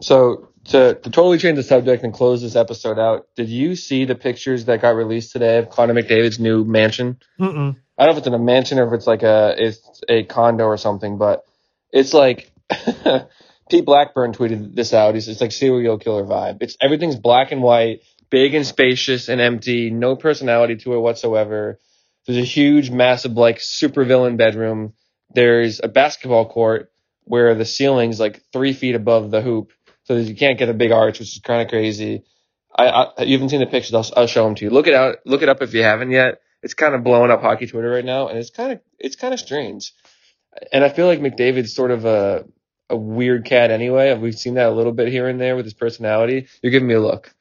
So 0.00 0.50
to, 0.66 0.94
to 0.94 1.10
totally 1.10 1.38
change 1.38 1.56
the 1.56 1.62
subject 1.62 2.04
and 2.04 2.12
close 2.12 2.42
this 2.42 2.54
episode 2.54 2.98
out, 2.98 3.26
did 3.34 3.48
you 3.48 3.74
see 3.74 4.04
the 4.04 4.14
pictures 4.14 4.66
that 4.66 4.80
got 4.80 4.90
released 4.90 5.32
today 5.32 5.58
of 5.58 5.70
Connor 5.70 5.94
McDavid's 5.94 6.38
new 6.38 6.64
mansion? 6.64 7.18
Mm-mm. 7.40 7.76
I 7.98 8.04
don't 8.04 8.12
know 8.12 8.12
if 8.12 8.18
it's 8.18 8.26
in 8.26 8.34
a 8.34 8.38
mansion 8.38 8.78
or 8.78 8.86
if 8.86 8.92
it's 8.92 9.06
like 9.06 9.22
a 9.22 9.54
it's 9.56 10.02
a 10.08 10.24
condo 10.24 10.64
or 10.64 10.76
something, 10.76 11.16
but 11.16 11.44
it's 11.92 12.12
like 12.12 12.50
Pete 13.74 13.84
Blackburn 13.84 14.32
tweeted 14.32 14.76
this 14.76 14.94
out. 14.94 15.14
He's 15.14 15.26
it's 15.26 15.40
like 15.40 15.50
serial 15.50 15.98
killer 15.98 16.22
vibe. 16.22 16.58
It's 16.60 16.76
everything's 16.80 17.16
black 17.16 17.50
and 17.50 17.60
white, 17.60 18.02
big 18.30 18.54
and 18.54 18.64
spacious 18.64 19.28
and 19.28 19.40
empty, 19.40 19.90
no 19.90 20.14
personality 20.14 20.76
to 20.76 20.94
it 20.94 21.00
whatsoever. 21.00 21.80
There's 22.24 22.38
a 22.38 22.42
huge, 22.42 22.90
massive, 22.90 23.32
like 23.32 23.58
supervillain 23.58 24.36
bedroom. 24.36 24.92
There's 25.34 25.80
a 25.82 25.88
basketball 25.88 26.48
court 26.48 26.92
where 27.24 27.56
the 27.56 27.64
ceiling's 27.64 28.20
like 28.20 28.44
three 28.52 28.74
feet 28.74 28.94
above 28.94 29.32
the 29.32 29.42
hoop, 29.42 29.72
so 30.04 30.14
you 30.14 30.36
can't 30.36 30.56
get 30.56 30.68
a 30.68 30.74
big 30.74 30.92
arch, 30.92 31.18
which 31.18 31.34
is 31.34 31.42
kind 31.42 31.60
of 31.60 31.66
crazy. 31.66 32.22
I, 32.78 32.86
I 32.86 33.22
you 33.24 33.32
haven't 33.32 33.48
seen 33.48 33.58
the 33.58 33.66
pictures. 33.66 33.92
I'll, 33.92 34.20
I'll 34.20 34.26
show 34.28 34.44
them 34.44 34.54
to 34.54 34.64
you. 34.66 34.70
Look 34.70 34.86
it 34.86 34.94
out. 34.94 35.16
Look 35.26 35.42
it 35.42 35.48
up 35.48 35.62
if 35.62 35.74
you 35.74 35.82
haven't 35.82 36.12
yet. 36.12 36.42
It's 36.62 36.74
kind 36.74 36.94
of 36.94 37.02
blowing 37.02 37.32
up 37.32 37.40
hockey 37.40 37.66
Twitter 37.66 37.90
right 37.90 38.04
now, 38.04 38.28
and 38.28 38.38
it's 38.38 38.50
kind 38.50 38.70
of 38.70 38.80
it's 39.00 39.16
kind 39.16 39.34
of 39.34 39.40
strange. 39.40 39.92
And 40.72 40.84
I 40.84 40.90
feel 40.90 41.08
like 41.08 41.18
McDavid's 41.18 41.74
sort 41.74 41.90
of 41.90 42.04
a 42.04 42.44
a 42.90 42.96
weird 42.96 43.44
cat 43.44 43.70
anyway. 43.70 44.16
We've 44.16 44.38
seen 44.38 44.54
that 44.54 44.68
a 44.68 44.72
little 44.72 44.92
bit 44.92 45.08
here 45.08 45.28
and 45.28 45.40
there 45.40 45.56
with 45.56 45.64
his 45.64 45.74
personality. 45.74 46.48
You're 46.62 46.72
giving 46.72 46.88
me 46.88 46.94
a 46.94 47.00
look. 47.00 47.34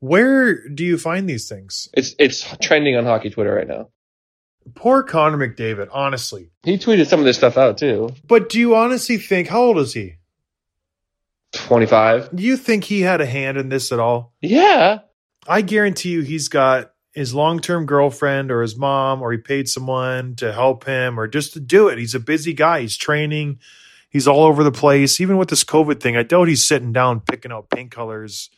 Where 0.00 0.68
do 0.68 0.84
you 0.84 0.98
find 0.98 1.28
these 1.28 1.48
things? 1.48 1.88
It's 1.94 2.14
it's 2.18 2.56
trending 2.60 2.96
on 2.96 3.04
hockey 3.04 3.30
Twitter 3.30 3.54
right 3.54 3.68
now. 3.68 3.88
Poor 4.74 5.02
Connor 5.02 5.38
McDavid, 5.38 5.88
honestly. 5.92 6.50
He 6.64 6.78
tweeted 6.78 7.06
some 7.06 7.20
of 7.20 7.26
this 7.26 7.36
stuff 7.36 7.56
out 7.56 7.78
too. 7.78 8.10
But 8.26 8.48
do 8.48 8.58
you 8.58 8.74
honestly 8.74 9.16
think, 9.16 9.48
how 9.48 9.62
old 9.62 9.78
is 9.78 9.92
he? 9.92 10.16
25. 11.52 12.34
Do 12.34 12.42
you 12.42 12.56
think 12.56 12.84
he 12.84 13.00
had 13.00 13.20
a 13.20 13.26
hand 13.26 13.58
in 13.58 13.68
this 13.68 13.92
at 13.92 14.00
all? 14.00 14.32
Yeah. 14.40 15.00
I 15.46 15.60
guarantee 15.60 16.10
you 16.10 16.22
he's 16.22 16.48
got 16.48 16.92
his 17.12 17.34
long 17.34 17.60
term 17.60 17.86
girlfriend 17.86 18.50
or 18.50 18.62
his 18.62 18.76
mom, 18.76 19.20
or 19.22 19.32
he 19.32 19.38
paid 19.38 19.68
someone 19.68 20.34
to 20.36 20.52
help 20.52 20.84
him 20.84 21.18
or 21.18 21.28
just 21.28 21.52
to 21.54 21.60
do 21.60 21.88
it. 21.88 21.98
He's 21.98 22.14
a 22.14 22.20
busy 22.20 22.54
guy. 22.54 22.80
He's 22.80 22.96
training. 22.96 23.58
He's 24.12 24.28
all 24.28 24.44
over 24.44 24.62
the 24.62 24.70
place. 24.70 25.20
Even 25.20 25.38
with 25.38 25.48
this 25.48 25.64
COVID 25.64 26.00
thing, 26.00 26.18
I 26.18 26.22
doubt 26.22 26.48
he's 26.48 26.64
sitting 26.64 26.92
down 26.92 27.20
picking 27.20 27.50
out 27.50 27.70
paint 27.70 27.90
colors 27.90 28.50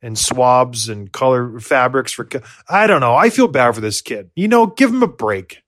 and 0.00 0.18
swabs 0.18 0.88
and 0.88 1.12
color 1.12 1.60
fabrics 1.60 2.12
for. 2.12 2.26
I 2.68 2.86
don't 2.86 3.00
know. 3.00 3.14
I 3.14 3.28
feel 3.28 3.46
bad 3.46 3.74
for 3.74 3.82
this 3.82 4.00
kid. 4.00 4.30
You 4.34 4.48
know, 4.48 4.66
give 4.66 4.90
him 4.90 5.02
a 5.02 5.08
break. 5.08 5.62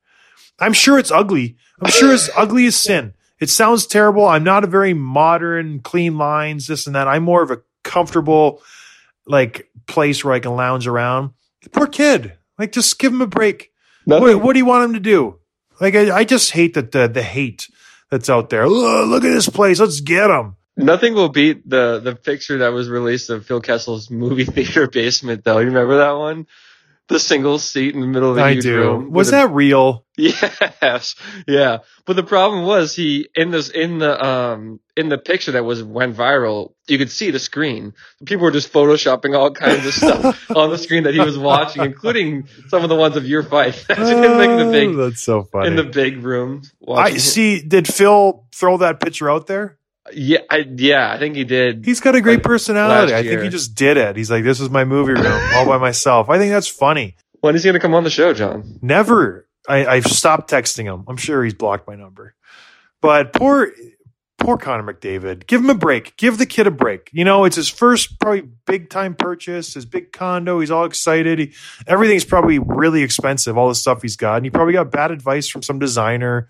I'm 0.58 0.72
sure 0.72 0.98
it's 0.98 1.10
ugly. 1.10 1.56
I'm 1.82 1.90
sure 1.90 2.14
it's 2.14 2.30
ugly 2.34 2.64
as 2.64 2.76
sin. 2.76 3.12
It 3.38 3.50
sounds 3.50 3.86
terrible. 3.86 4.26
I'm 4.26 4.44
not 4.44 4.64
a 4.64 4.68
very 4.68 4.94
modern, 4.94 5.80
clean 5.80 6.16
lines, 6.16 6.66
this 6.66 6.86
and 6.86 6.96
that. 6.96 7.06
I'm 7.06 7.22
more 7.22 7.42
of 7.42 7.50
a 7.50 7.60
comfortable, 7.84 8.62
like 9.26 9.70
place 9.86 10.24
where 10.24 10.32
I 10.32 10.40
can 10.40 10.56
lounge 10.56 10.86
around. 10.86 11.32
Poor 11.72 11.86
kid. 11.86 12.32
Like, 12.58 12.72
just 12.72 12.98
give 12.98 13.12
him 13.12 13.20
a 13.20 13.26
break. 13.26 13.70
What, 14.06 14.42
what 14.42 14.54
do 14.54 14.58
you 14.58 14.64
want 14.64 14.84
him 14.84 14.94
to 14.94 15.00
do? 15.00 15.40
Like, 15.78 15.94
I, 15.94 16.16
I 16.18 16.24
just 16.24 16.52
hate 16.52 16.72
that 16.72 16.92
the 16.92 17.06
the 17.06 17.22
hate 17.22 17.68
that's 18.10 18.30
out 18.30 18.50
there. 18.50 18.68
Look 18.68 19.24
at 19.24 19.32
this 19.32 19.48
place. 19.48 19.80
Let's 19.80 20.00
get 20.00 20.30
him. 20.30 20.56
nothing 20.76 21.14
will 21.14 21.28
beat 21.30 21.68
the 21.68 22.00
the 22.00 22.14
picture 22.14 22.58
that 22.58 22.68
was 22.68 22.88
released 22.88 23.30
of 23.30 23.46
Phil 23.46 23.60
Kessel's 23.62 24.10
movie 24.10 24.44
theater 24.56 24.88
basement 24.88 25.44
though. 25.44 25.58
You 25.58 25.66
remember 25.66 25.98
that 25.98 26.12
one? 26.12 26.46
The 27.08 27.20
single 27.20 27.60
seat 27.60 27.94
in 27.94 28.00
the 28.00 28.06
middle 28.08 28.30
of 28.30 28.36
the 28.36 28.42
I 28.42 28.54
huge 28.54 28.64
do. 28.64 28.76
room. 28.78 29.10
Was 29.12 29.28
with 29.28 29.34
a- 29.34 29.36
that 29.46 29.50
real? 29.52 30.04
Yes, 30.16 31.14
yeah. 31.46 31.78
But 32.04 32.16
the 32.16 32.22
problem 32.22 32.64
was 32.64 32.96
he 32.96 33.28
in 33.36 33.50
this 33.50 33.68
in 33.68 33.98
the 33.98 34.24
um 34.24 34.80
in 34.96 35.08
the 35.08 35.18
picture 35.18 35.52
that 35.52 35.64
was 35.64 35.82
went 35.82 36.16
viral, 36.16 36.72
you 36.88 36.98
could 36.98 37.10
see 37.10 37.30
the 37.30 37.38
screen. 37.38 37.92
People 38.24 38.44
were 38.44 38.50
just 38.50 38.72
photoshopping 38.72 39.36
all 39.38 39.50
kinds 39.52 39.86
of 39.86 39.94
stuff 39.94 40.50
on 40.56 40.70
the 40.70 40.78
screen 40.78 41.04
that 41.04 41.14
he 41.14 41.20
was 41.20 41.38
watching, 41.38 41.84
including 41.84 42.48
some 42.68 42.82
of 42.82 42.88
the 42.88 42.96
ones 42.96 43.16
of 43.16 43.26
your 43.26 43.42
fight. 43.42 43.74
the 43.88 44.68
big 44.72 44.88
Oh, 44.96 45.08
that's 45.08 45.22
so 45.22 45.42
funny. 45.44 45.68
in 45.68 45.76
the 45.76 45.84
big 45.84 46.22
room. 46.24 46.62
I 46.92 47.16
see. 47.18 47.60
Did 47.62 47.86
Phil 47.92 48.46
throw 48.54 48.78
that 48.78 49.00
picture 49.00 49.30
out 49.30 49.46
there? 49.46 49.78
Yeah, 50.12 50.38
I, 50.50 50.64
yeah, 50.76 51.12
I 51.12 51.18
think 51.18 51.36
he 51.36 51.44
did. 51.44 51.84
He's 51.84 52.00
got 52.00 52.14
a 52.14 52.20
great 52.20 52.36
Like, 52.36 52.44
personality. 52.44 53.14
I 53.14 53.22
think 53.22 53.42
he 53.42 53.48
just 53.48 53.74
did 53.74 53.96
it. 53.96 54.16
He's 54.16 54.30
like, 54.30 54.44
this 54.44 54.60
is 54.60 54.70
my 54.70 54.84
movie 54.84 55.12
room 55.12 55.26
all 55.54 55.66
by 55.66 55.78
myself. 55.78 56.28
I 56.30 56.38
think 56.38 56.52
that's 56.52 56.68
funny. 56.68 57.16
When 57.40 57.54
is 57.54 57.62
he 57.62 57.68
going 57.68 57.74
to 57.74 57.80
come 57.80 57.94
on 57.94 58.04
the 58.04 58.10
show, 58.10 58.32
John? 58.32 58.78
Never. 58.82 59.46
I, 59.68 59.86
I've 59.86 60.06
stopped 60.06 60.50
texting 60.50 60.84
him. 60.84 61.04
I'm 61.08 61.16
sure 61.16 61.42
he's 61.42 61.54
blocked 61.54 61.88
my 61.88 61.96
number. 61.96 62.34
But 63.02 63.32
poor, 63.32 63.72
poor 64.38 64.56
Connor 64.56 64.92
McDavid. 64.92 65.46
Give 65.46 65.60
him 65.60 65.70
a 65.70 65.74
break. 65.74 66.16
Give 66.16 66.38
the 66.38 66.46
kid 66.46 66.66
a 66.66 66.70
break. 66.70 67.10
You 67.12 67.24
know, 67.24 67.44
it's 67.44 67.56
his 67.56 67.68
first 67.68 68.18
probably 68.20 68.48
big 68.66 68.90
time 68.90 69.14
purchase, 69.14 69.74
his 69.74 69.84
big 69.84 70.12
condo. 70.12 70.60
He's 70.60 70.70
all 70.70 70.84
excited. 70.84 71.38
He, 71.38 71.52
everything's 71.86 72.24
probably 72.24 72.58
really 72.58 73.02
expensive, 73.02 73.58
all 73.58 73.68
the 73.68 73.74
stuff 73.74 74.02
he's 74.02 74.16
got. 74.16 74.36
And 74.36 74.46
he 74.46 74.50
probably 74.50 74.72
got 74.72 74.90
bad 74.90 75.10
advice 75.10 75.48
from 75.48 75.62
some 75.62 75.78
designer 75.78 76.48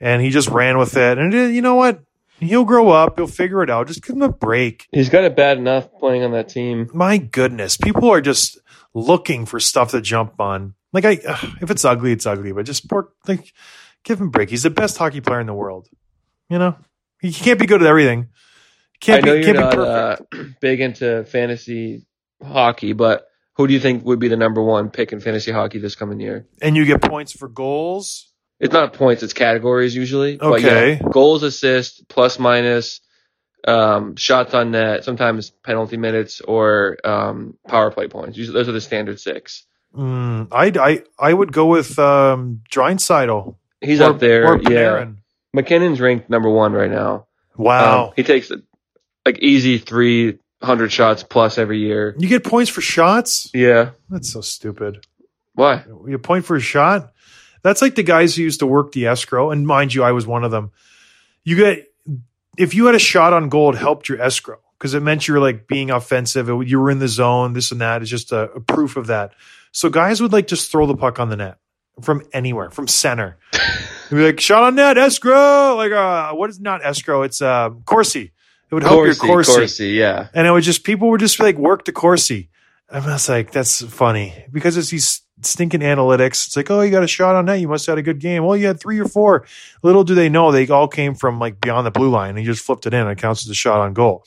and 0.00 0.20
he 0.20 0.30
just 0.30 0.48
ran 0.48 0.78
with 0.78 0.96
it. 0.96 1.18
And 1.18 1.32
it, 1.32 1.52
you 1.54 1.62
know 1.62 1.76
what? 1.76 2.02
He'll 2.42 2.64
grow 2.64 2.90
up. 2.90 3.18
He'll 3.18 3.26
figure 3.26 3.62
it 3.62 3.70
out. 3.70 3.86
Just 3.86 4.02
give 4.02 4.16
him 4.16 4.22
a 4.22 4.28
break. 4.28 4.88
He's 4.92 5.08
got 5.08 5.24
it 5.24 5.36
bad 5.36 5.58
enough 5.58 5.92
playing 5.98 6.24
on 6.24 6.32
that 6.32 6.48
team. 6.48 6.90
My 6.92 7.18
goodness. 7.18 7.76
People 7.76 8.10
are 8.10 8.20
just 8.20 8.58
looking 8.94 9.46
for 9.46 9.60
stuff 9.60 9.92
to 9.92 10.00
jump 10.00 10.40
on. 10.40 10.74
Like 10.92 11.04
I, 11.04 11.12
if 11.60 11.70
it's 11.70 11.84
ugly, 11.84 12.12
it's 12.12 12.26
ugly. 12.26 12.52
But 12.52 12.66
just 12.66 12.88
poor, 12.88 13.10
like, 13.26 13.52
give 14.04 14.20
him 14.20 14.28
a 14.28 14.30
break. 14.30 14.50
He's 14.50 14.64
the 14.64 14.70
best 14.70 14.98
hockey 14.98 15.20
player 15.20 15.40
in 15.40 15.46
the 15.46 15.54
world. 15.54 15.88
You 16.48 16.58
know, 16.58 16.76
he 17.20 17.32
can't 17.32 17.58
be 17.58 17.66
good 17.66 17.82
at 17.82 17.88
everything. 17.88 18.28
Can't 19.00 19.24
I 19.24 19.26
know 19.26 19.32
be, 19.32 19.44
you're 19.44 19.54
can't 19.54 19.70
be 19.70 19.76
not 19.76 19.88
uh, 19.88 20.16
big 20.60 20.80
into 20.80 21.24
fantasy 21.24 22.06
hockey, 22.42 22.92
but 22.92 23.26
who 23.54 23.66
do 23.66 23.74
you 23.74 23.80
think 23.80 24.04
would 24.04 24.18
be 24.18 24.28
the 24.28 24.36
number 24.36 24.62
one 24.62 24.90
pick 24.90 25.12
in 25.12 25.20
fantasy 25.20 25.52
hockey 25.52 25.78
this 25.78 25.94
coming 25.94 26.20
year? 26.20 26.46
and 26.60 26.76
you 26.76 26.84
get 26.84 27.02
points 27.02 27.32
for 27.32 27.48
goals. 27.48 28.31
It's 28.62 28.72
not 28.72 28.92
points; 28.92 29.24
it's 29.24 29.32
categories 29.32 29.94
usually. 29.94 30.36
But 30.36 30.60
Okay. 30.60 30.92
yeah, 30.92 31.08
goals, 31.10 31.42
assists, 31.42 32.00
plus 32.08 32.38
minus, 32.38 33.00
um, 33.66 34.14
shots 34.14 34.54
on 34.54 34.70
net, 34.70 35.02
sometimes 35.02 35.50
penalty 35.50 35.96
minutes 35.96 36.40
or 36.40 36.96
um, 37.04 37.58
power 37.66 37.90
play 37.90 38.06
points. 38.06 38.38
Usually, 38.38 38.54
those 38.54 38.68
are 38.68 38.72
the 38.72 38.80
standard 38.80 39.18
six. 39.18 39.66
Mm, 39.96 40.46
I, 40.52 40.66
I 40.80 41.02
I 41.18 41.34
would 41.34 41.52
go 41.52 41.66
with 41.66 41.98
um. 41.98 42.62
He's 43.80 44.00
or, 44.00 44.10
up 44.10 44.20
there. 44.20 44.46
Or 44.46 44.62
yeah, 44.62 45.06
MacKinnon's 45.52 46.00
ranked 46.00 46.30
number 46.30 46.48
one 46.48 46.72
right 46.72 46.90
now. 46.90 47.26
Wow. 47.56 48.06
Um, 48.06 48.12
he 48.14 48.22
takes 48.22 48.50
like 49.26 49.40
easy 49.40 49.78
three 49.78 50.38
hundred 50.62 50.92
shots 50.92 51.24
plus 51.24 51.58
every 51.58 51.80
year. 51.80 52.14
you 52.16 52.28
get 52.28 52.44
points 52.44 52.70
for 52.70 52.80
shots? 52.80 53.50
Yeah. 53.52 53.90
That's 54.08 54.32
so 54.32 54.40
stupid. 54.40 55.04
Why? 55.54 55.84
You 56.06 56.18
point 56.18 56.44
for 56.44 56.56
a 56.56 56.60
shot? 56.60 57.11
That's 57.62 57.82
like 57.82 57.94
the 57.94 58.02
guys 58.02 58.36
who 58.36 58.42
used 58.42 58.60
to 58.60 58.66
work 58.66 58.92
the 58.92 59.06
escrow. 59.06 59.50
And 59.50 59.66
mind 59.66 59.94
you, 59.94 60.02
I 60.02 60.12
was 60.12 60.26
one 60.26 60.44
of 60.44 60.50
them. 60.50 60.72
You 61.44 61.56
get 61.56 61.88
if 62.58 62.74
you 62.74 62.86
had 62.86 62.94
a 62.94 63.00
shot 63.00 63.32
on 63.32 63.48
goal, 63.48 63.72
it 63.72 63.78
helped 63.78 64.08
your 64.08 64.20
escrow 64.20 64.58
because 64.78 64.94
it 64.94 65.02
meant 65.02 65.26
you 65.26 65.34
were 65.34 65.40
like 65.40 65.66
being 65.66 65.90
offensive. 65.90 66.48
It, 66.48 66.66
you 66.68 66.80
were 66.80 66.90
in 66.90 66.98
the 66.98 67.08
zone, 67.08 67.52
this 67.52 67.72
and 67.72 67.80
that. 67.80 68.02
It's 68.02 68.10
just 68.10 68.32
a, 68.32 68.50
a 68.52 68.60
proof 68.60 68.96
of 68.96 69.06
that. 69.06 69.32
So 69.70 69.88
guys 69.88 70.20
would 70.20 70.32
like 70.32 70.46
just 70.46 70.70
throw 70.70 70.86
the 70.86 70.96
puck 70.96 71.18
on 71.18 71.30
the 71.30 71.36
net 71.36 71.58
from 72.02 72.22
anywhere, 72.32 72.70
from 72.70 72.88
center. 72.88 73.38
They'd 73.52 74.16
be 74.16 74.24
like, 74.24 74.40
shot 74.40 74.64
on 74.64 74.74
net, 74.74 74.98
escrow. 74.98 75.76
Like, 75.76 75.92
uh, 75.92 76.32
what 76.34 76.50
is 76.50 76.60
not 76.60 76.84
escrow? 76.84 77.22
It's 77.22 77.40
uh, 77.40 77.70
Corsi. 77.86 78.32
It 78.70 78.74
would 78.74 78.82
help 78.82 79.04
your 79.04 79.14
Corsi. 79.14 79.52
Corsi, 79.52 79.88
yeah. 79.88 80.28
And 80.34 80.46
it 80.46 80.50
would 80.50 80.64
just, 80.64 80.84
people 80.84 81.10
would 81.10 81.20
just 81.20 81.40
like 81.40 81.56
work 81.56 81.84
the 81.84 81.92
Corsi. 81.92 82.50
And 82.92 83.04
I 83.06 83.12
was 83.14 83.28
like, 83.28 83.52
that's 83.52 83.82
funny 83.82 84.44
because 84.52 84.76
it's 84.76 84.90
these 84.90 85.22
stinking 85.40 85.80
analytics. 85.80 86.46
It's 86.46 86.56
like, 86.56 86.70
oh, 86.70 86.82
you 86.82 86.90
got 86.90 87.02
a 87.02 87.08
shot 87.08 87.34
on 87.34 87.46
net. 87.46 87.58
You 87.58 87.68
must 87.68 87.86
have 87.86 87.94
had 87.94 87.98
a 87.98 88.02
good 88.02 88.18
game. 88.18 88.44
Well, 88.44 88.54
you 88.54 88.66
had 88.66 88.78
three 88.78 88.98
or 89.00 89.08
four. 89.08 89.46
Little 89.82 90.04
do 90.04 90.14
they 90.14 90.28
know 90.28 90.52
they 90.52 90.68
all 90.68 90.88
came 90.88 91.14
from 91.14 91.38
like 91.38 91.58
beyond 91.58 91.86
the 91.86 91.90
blue 91.90 92.10
line 92.10 92.36
and 92.36 92.40
you 92.40 92.44
just 92.44 92.64
flipped 92.64 92.86
it 92.86 92.92
in 92.92 93.00
and 93.00 93.10
it 93.10 93.18
counts 93.18 93.46
as 93.46 93.50
a 93.50 93.54
shot 93.54 93.80
on 93.80 93.94
goal. 93.94 94.24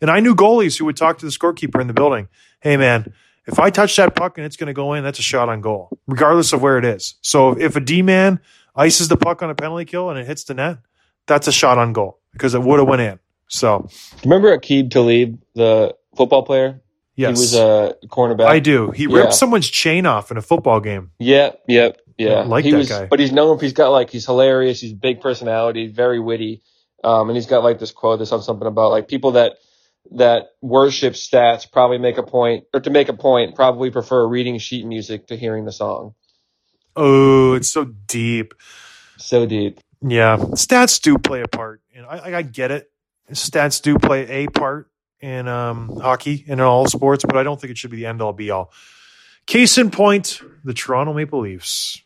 And 0.00 0.10
I 0.10 0.18
knew 0.18 0.34
goalies 0.34 0.76
who 0.76 0.86
would 0.86 0.96
talk 0.96 1.18
to 1.18 1.26
the 1.26 1.30
scorekeeper 1.30 1.80
in 1.80 1.86
the 1.86 1.92
building. 1.92 2.28
Hey, 2.60 2.76
man, 2.76 3.12
if 3.46 3.60
I 3.60 3.70
touch 3.70 3.94
that 3.96 4.16
puck 4.16 4.38
and 4.38 4.44
it's 4.44 4.56
going 4.56 4.66
to 4.66 4.72
go 4.74 4.94
in, 4.94 5.04
that's 5.04 5.20
a 5.20 5.22
shot 5.22 5.48
on 5.48 5.60
goal, 5.60 5.96
regardless 6.08 6.52
of 6.52 6.60
where 6.60 6.78
it 6.78 6.84
is. 6.84 7.14
So 7.20 7.52
if 7.58 7.76
a 7.76 7.80
D 7.80 8.02
man 8.02 8.40
ices 8.74 9.06
the 9.06 9.16
puck 9.16 9.40
on 9.42 9.50
a 9.50 9.54
penalty 9.54 9.84
kill 9.84 10.10
and 10.10 10.18
it 10.18 10.26
hits 10.26 10.44
the 10.44 10.54
net, 10.54 10.78
that's 11.26 11.46
a 11.46 11.52
shot 11.52 11.78
on 11.78 11.92
goal 11.92 12.18
because 12.32 12.54
it 12.54 12.62
would 12.62 12.80
have 12.80 12.88
went 12.88 13.02
in. 13.02 13.20
So 13.46 13.88
Remember 14.24 14.56
Aqib 14.58 14.90
Talib, 14.90 15.40
the 15.54 15.94
football 16.16 16.42
player? 16.42 16.80
Yes, 17.20 17.38
He 17.38 17.40
was 17.42 17.54
a 17.54 17.94
cornerback. 18.06 18.46
I 18.46 18.58
do. 18.58 18.90
He 18.90 19.06
ripped 19.06 19.34
someone's 19.34 19.68
chain 19.68 20.06
off 20.06 20.30
in 20.30 20.36
a 20.36 20.42
football 20.42 20.80
game. 20.80 21.10
Yep, 21.18 21.62
yep, 21.68 21.98
yeah. 22.18 22.34
I 22.34 22.42
like 22.44 22.64
he 22.64 22.70
that 22.72 22.78
was, 22.78 22.88
guy. 22.88 23.06
But 23.06 23.20
he's 23.20 23.32
known. 23.32 23.58
He's 23.58 23.72
got 23.72 23.88
like 23.90 24.10
he's 24.10 24.26
hilarious. 24.26 24.80
He's 24.80 24.92
a 24.92 24.96
big 24.96 25.20
personality, 25.20 25.88
very 25.88 26.20
witty, 26.20 26.62
um, 27.04 27.28
and 27.28 27.36
he's 27.36 27.46
got 27.46 27.62
like 27.62 27.78
this 27.78 27.92
quote 27.92 28.18
that's 28.18 28.32
on 28.32 28.42
something 28.42 28.66
about 28.66 28.90
like 28.90 29.08
people 29.08 29.32
that 29.32 29.54
that 30.12 30.48
worship 30.60 31.12
stats 31.14 31.70
probably 31.70 31.98
make 31.98 32.18
a 32.18 32.22
point, 32.22 32.64
or 32.72 32.80
to 32.80 32.90
make 32.90 33.08
a 33.08 33.14
point, 33.14 33.54
probably 33.54 33.90
prefer 33.90 34.26
reading 34.26 34.58
sheet 34.58 34.86
music 34.86 35.26
to 35.28 35.36
hearing 35.36 35.64
the 35.64 35.72
song. 35.72 36.14
Oh, 36.96 37.54
it's 37.54 37.68
so 37.70 37.84
deep. 37.84 38.54
So 39.18 39.46
deep. 39.46 39.78
Yeah, 40.02 40.38
stats 40.38 41.00
do 41.00 41.18
play 41.18 41.42
a 41.42 41.48
part, 41.48 41.82
and 41.94 42.06
I- 42.06 42.38
I 42.38 42.42
get 42.42 42.70
it. 42.70 42.90
Stats 43.32 43.80
do 43.82 43.98
play 43.98 44.26
a 44.44 44.46
part 44.48 44.90
in 45.20 45.48
um, 45.48 45.98
hockey 46.00 46.44
and 46.48 46.60
in 46.60 46.66
all 46.66 46.86
sports, 46.86 47.24
but 47.24 47.36
I 47.36 47.42
don't 47.42 47.60
think 47.60 47.70
it 47.70 47.78
should 47.78 47.90
be 47.90 47.98
the 47.98 48.06
end 48.06 48.22
all 48.22 48.32
be 48.32 48.50
all. 48.50 48.72
Case 49.46 49.78
in 49.78 49.90
point, 49.90 50.40
the 50.64 50.74
Toronto 50.74 51.12
Maple 51.12 51.40
Leafs, 51.40 52.02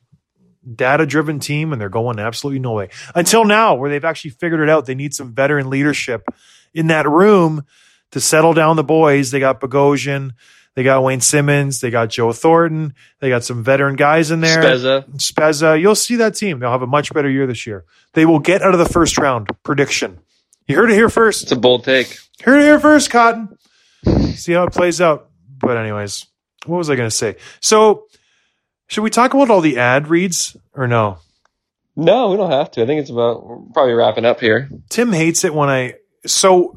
data-driven 0.74 1.40
team, 1.40 1.72
and 1.72 1.80
they're 1.80 1.88
going 1.88 2.18
absolutely 2.18 2.60
no 2.60 2.72
way 2.72 2.88
until 3.14 3.44
now, 3.44 3.74
where 3.74 3.90
they've 3.90 4.04
actually 4.04 4.30
figured 4.30 4.60
it 4.60 4.68
out. 4.68 4.86
They 4.86 4.94
need 4.94 5.14
some 5.14 5.34
veteran 5.34 5.68
leadership 5.68 6.26
in 6.72 6.86
that 6.88 7.08
room 7.08 7.64
to 8.12 8.20
settle 8.20 8.54
down 8.54 8.76
the 8.76 8.84
boys. 8.84 9.30
They 9.30 9.40
got 9.40 9.60
Bogosian, 9.60 10.32
they 10.74 10.82
got 10.82 11.02
Wayne 11.02 11.20
Simmonds, 11.20 11.80
they 11.80 11.90
got 11.90 12.08
Joe 12.08 12.32
Thornton, 12.32 12.94
they 13.20 13.28
got 13.28 13.44
some 13.44 13.62
veteran 13.62 13.96
guys 13.96 14.30
in 14.30 14.40
there. 14.40 14.62
Spezza. 14.62 15.16
Spezza, 15.16 15.80
you'll 15.80 15.94
see 15.94 16.16
that 16.16 16.34
team. 16.34 16.60
They'll 16.60 16.70
have 16.70 16.82
a 16.82 16.86
much 16.86 17.12
better 17.12 17.28
year 17.28 17.46
this 17.46 17.66
year. 17.66 17.84
They 18.14 18.24
will 18.24 18.38
get 18.38 18.62
out 18.62 18.72
of 18.72 18.78
the 18.78 18.88
first 18.88 19.18
round. 19.18 19.48
Prediction. 19.62 20.18
You 20.66 20.76
heard 20.76 20.90
it 20.90 20.94
here 20.94 21.10
first. 21.10 21.42
It's 21.44 21.52
a 21.52 21.56
bold 21.56 21.84
take. 21.84 22.16
Heard 22.42 22.60
it 22.60 22.64
here 22.64 22.80
first, 22.80 23.10
Cotton. 23.10 23.56
See 24.34 24.52
how 24.52 24.64
it 24.64 24.72
plays 24.72 25.00
out. 25.00 25.30
But 25.58 25.76
anyways, 25.76 26.26
what 26.66 26.78
was 26.78 26.90
I 26.90 26.96
going 26.96 27.08
to 27.08 27.14
say? 27.14 27.36
So, 27.60 28.06
should 28.88 29.02
we 29.02 29.10
talk 29.10 29.34
about 29.34 29.50
all 29.50 29.60
the 29.60 29.78
ad 29.78 30.08
reads 30.08 30.56
or 30.74 30.86
no? 30.86 31.18
No, 31.96 32.30
we 32.30 32.36
don't 32.36 32.50
have 32.50 32.70
to. 32.72 32.82
I 32.82 32.86
think 32.86 33.00
it's 33.00 33.10
about 33.10 33.46
we're 33.46 33.58
probably 33.72 33.92
wrapping 33.94 34.24
up 34.24 34.40
here. 34.40 34.68
Tim 34.88 35.12
hates 35.12 35.44
it 35.44 35.54
when 35.54 35.68
I. 35.68 35.94
So 36.26 36.76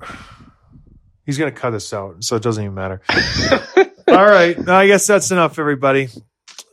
he's 1.25 1.37
going 1.37 1.51
to 1.53 1.59
cut 1.59 1.71
this 1.71 1.91
out, 1.93 2.23
so 2.23 2.35
it 2.35 2.43
doesn't 2.43 2.63
even 2.63 2.75
matter. 2.75 3.01
all 4.07 4.25
right, 4.25 4.57
I 4.69 4.87
guess 4.87 5.07
that's 5.07 5.31
enough, 5.31 5.57
everybody. 5.59 6.09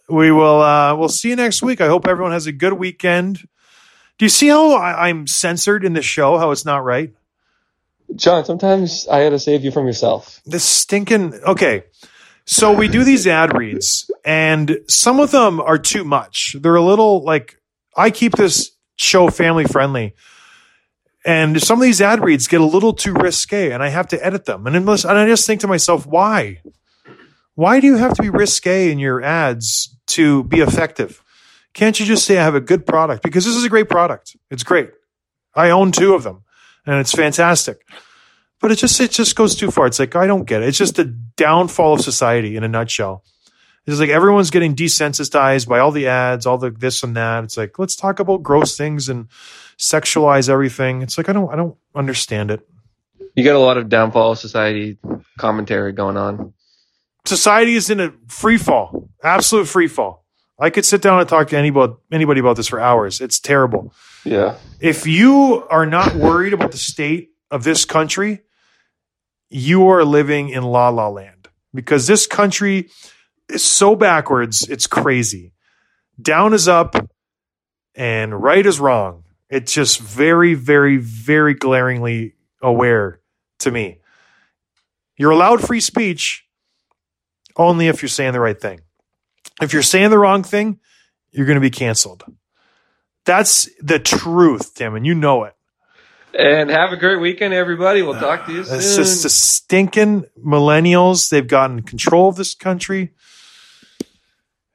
We 0.08 0.30
will. 0.30 0.60
uh 0.60 0.94
We'll 0.96 1.08
see 1.08 1.30
you 1.30 1.36
next 1.36 1.62
week. 1.62 1.80
I 1.80 1.86
hope 1.86 2.06
everyone 2.06 2.32
has 2.32 2.46
a 2.46 2.52
good 2.52 2.74
weekend. 2.74 3.40
Do 4.18 4.24
you 4.24 4.30
see 4.30 4.48
how 4.48 4.72
I, 4.72 5.08
I'm 5.08 5.26
censored 5.26 5.84
in 5.84 5.92
the 5.92 6.02
show? 6.02 6.38
How 6.38 6.50
it's 6.50 6.64
not 6.64 6.84
right? 6.84 7.12
John, 8.14 8.44
sometimes 8.44 9.08
I 9.08 9.24
got 9.24 9.30
to 9.30 9.38
save 9.38 9.64
you 9.64 9.70
from 9.70 9.86
yourself. 9.86 10.40
This 10.46 10.64
stinking. 10.64 11.34
Okay, 11.34 11.84
so 12.44 12.72
we 12.72 12.88
do 12.88 13.02
these 13.02 13.26
ad 13.26 13.56
reads, 13.56 14.10
and 14.24 14.78
some 14.88 15.18
of 15.18 15.30
them 15.30 15.60
are 15.60 15.78
too 15.78 16.04
much. 16.04 16.56
They're 16.60 16.74
a 16.74 16.82
little 16.82 17.24
like 17.24 17.60
I 17.96 18.10
keep 18.10 18.32
this 18.32 18.72
show 18.96 19.28
family 19.30 19.64
friendly. 19.64 20.14
And 21.26 21.60
some 21.62 21.78
of 21.78 21.82
these 21.82 22.02
ad 22.02 22.22
reads 22.22 22.46
get 22.48 22.60
a 22.60 22.66
little 22.66 22.92
too 22.92 23.14
risque, 23.14 23.72
and 23.72 23.82
I 23.82 23.88
have 23.88 24.08
to 24.08 24.24
edit 24.24 24.44
them. 24.44 24.66
And, 24.66 24.76
unless, 24.76 25.04
and 25.04 25.16
I 25.16 25.26
just 25.26 25.46
think 25.46 25.62
to 25.62 25.66
myself, 25.66 26.06
why? 26.06 26.60
Why 27.54 27.80
do 27.80 27.86
you 27.86 27.96
have 27.96 28.14
to 28.14 28.22
be 28.22 28.28
risque 28.28 28.90
in 28.92 28.98
your 28.98 29.22
ads 29.22 29.96
to 30.08 30.44
be 30.44 30.60
effective? 30.60 31.23
Can't 31.74 31.98
you 31.98 32.06
just 32.06 32.24
say 32.24 32.38
I 32.38 32.42
have 32.42 32.54
a 32.54 32.60
good 32.60 32.86
product? 32.86 33.22
Because 33.22 33.44
this 33.44 33.56
is 33.56 33.64
a 33.64 33.68
great 33.68 33.88
product. 33.88 34.36
It's 34.50 34.62
great. 34.62 34.90
I 35.54 35.70
own 35.70 35.92
two 35.92 36.14
of 36.14 36.22
them, 36.22 36.44
and 36.86 36.96
it's 37.00 37.12
fantastic. 37.12 37.86
But 38.60 38.72
it 38.72 38.76
just 38.76 38.98
it 39.00 39.10
just 39.10 39.36
goes 39.36 39.54
too 39.54 39.70
far. 39.70 39.86
It's 39.86 39.98
like 39.98 40.16
I 40.16 40.26
don't 40.26 40.44
get 40.44 40.62
it. 40.62 40.68
It's 40.68 40.78
just 40.78 40.96
the 40.96 41.04
downfall 41.04 41.94
of 41.94 42.00
society 42.00 42.56
in 42.56 42.64
a 42.64 42.68
nutshell. 42.68 43.24
It's 43.86 44.00
like 44.00 44.08
everyone's 44.08 44.50
getting 44.50 44.74
desensitized 44.74 45.68
by 45.68 45.80
all 45.80 45.90
the 45.90 46.08
ads, 46.08 46.46
all 46.46 46.56
the 46.56 46.70
this 46.70 47.02
and 47.02 47.16
that. 47.16 47.44
It's 47.44 47.56
like 47.56 47.78
let's 47.78 47.96
talk 47.96 48.20
about 48.20 48.42
gross 48.42 48.76
things 48.76 49.08
and 49.08 49.28
sexualize 49.78 50.48
everything. 50.48 51.02
It's 51.02 51.18
like 51.18 51.28
I 51.28 51.32
don't 51.32 51.52
I 51.52 51.56
don't 51.56 51.76
understand 51.94 52.50
it. 52.50 52.66
You 53.34 53.44
got 53.44 53.56
a 53.56 53.58
lot 53.58 53.76
of 53.76 53.88
downfall 53.88 54.32
of 54.32 54.38
society 54.38 54.96
commentary 55.38 55.92
going 55.92 56.16
on. 56.16 56.54
Society 57.26 57.74
is 57.74 57.90
in 57.90 58.00
a 58.00 58.12
free 58.28 58.58
fall, 58.58 59.10
absolute 59.22 59.66
free 59.66 59.88
fall. 59.88 60.23
I 60.58 60.70
could 60.70 60.84
sit 60.84 61.02
down 61.02 61.18
and 61.18 61.28
talk 61.28 61.48
to 61.48 61.58
anybody 61.58 61.94
anybody 62.12 62.40
about 62.40 62.56
this 62.56 62.68
for 62.68 62.80
hours. 62.80 63.20
It's 63.20 63.40
terrible. 63.40 63.92
Yeah. 64.24 64.56
If 64.80 65.06
you 65.06 65.66
are 65.68 65.86
not 65.86 66.14
worried 66.14 66.52
about 66.52 66.72
the 66.72 66.78
state 66.78 67.30
of 67.50 67.64
this 67.64 67.84
country, 67.84 68.42
you 69.50 69.88
are 69.88 70.04
living 70.04 70.48
in 70.48 70.62
la 70.62 70.88
la 70.88 71.08
land 71.08 71.48
because 71.72 72.06
this 72.06 72.26
country 72.26 72.88
is 73.48 73.64
so 73.64 73.96
backwards, 73.96 74.68
it's 74.68 74.86
crazy. 74.86 75.52
Down 76.20 76.54
is 76.54 76.68
up 76.68 76.94
and 77.94 78.40
right 78.40 78.64
is 78.64 78.80
wrong. 78.80 79.24
It's 79.50 79.72
just 79.72 80.00
very, 80.00 80.54
very, 80.54 80.96
very 80.96 81.54
glaringly 81.54 82.34
aware 82.62 83.20
to 83.60 83.70
me. 83.70 84.00
You're 85.16 85.30
allowed 85.30 85.60
free 85.60 85.80
speech 85.80 86.46
only 87.56 87.88
if 87.88 88.02
you're 88.02 88.08
saying 88.08 88.32
the 88.32 88.40
right 88.40 88.60
thing. 88.60 88.80
If 89.60 89.72
you're 89.72 89.82
saying 89.82 90.10
the 90.10 90.18
wrong 90.18 90.42
thing, 90.42 90.80
you're 91.30 91.46
going 91.46 91.56
to 91.56 91.60
be 91.60 91.70
canceled. 91.70 92.24
That's 93.24 93.68
the 93.80 93.98
truth, 93.98 94.74
Tim, 94.74 94.94
and 94.94 95.06
you 95.06 95.14
know 95.14 95.44
it. 95.44 95.54
And 96.36 96.68
have 96.70 96.92
a 96.92 96.96
great 96.96 97.20
weekend, 97.20 97.54
everybody. 97.54 98.02
We'll 98.02 98.18
talk 98.18 98.46
to 98.46 98.52
you 98.52 98.64
soon. 98.64 98.76
It's 98.76 98.96
just 98.96 99.22
the 99.22 99.28
stinking 99.28 100.24
millennials. 100.44 101.30
They've 101.30 101.46
gotten 101.46 101.82
control 101.82 102.28
of 102.28 102.36
this 102.36 102.54
country. 102.54 103.12
It 104.00 104.06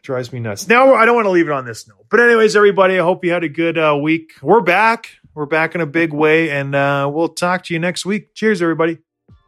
drives 0.04 0.32
me 0.32 0.40
nuts. 0.40 0.70
Now 0.70 0.94
I 0.94 1.06
don't 1.06 1.16
want 1.16 1.26
to 1.26 1.32
leave 1.32 1.48
it 1.48 1.52
on 1.52 1.66
this 1.66 1.88
note. 1.88 2.06
But 2.10 2.22
anyways, 2.22 2.56
everybody, 2.56 2.98
I 2.98 3.04
hope 3.04 3.26
you 3.26 3.32
had 3.32 3.44
a 3.44 3.50
good 3.50 3.78
uh, 3.78 4.00
week. 4.02 4.32
We're 4.42 4.62
back. 4.62 5.10
We're 5.34 5.46
back 5.46 5.76
in 5.76 5.82
a 5.82 5.86
big 5.86 6.14
way, 6.14 6.50
and 6.50 6.74
uh, 6.74 7.10
we'll 7.14 7.30
talk 7.30 7.66
to 7.66 7.74
you 7.74 7.80
next 7.80 8.06
week. 8.06 8.34
Cheers, 8.36 8.62
everybody. 8.62 9.00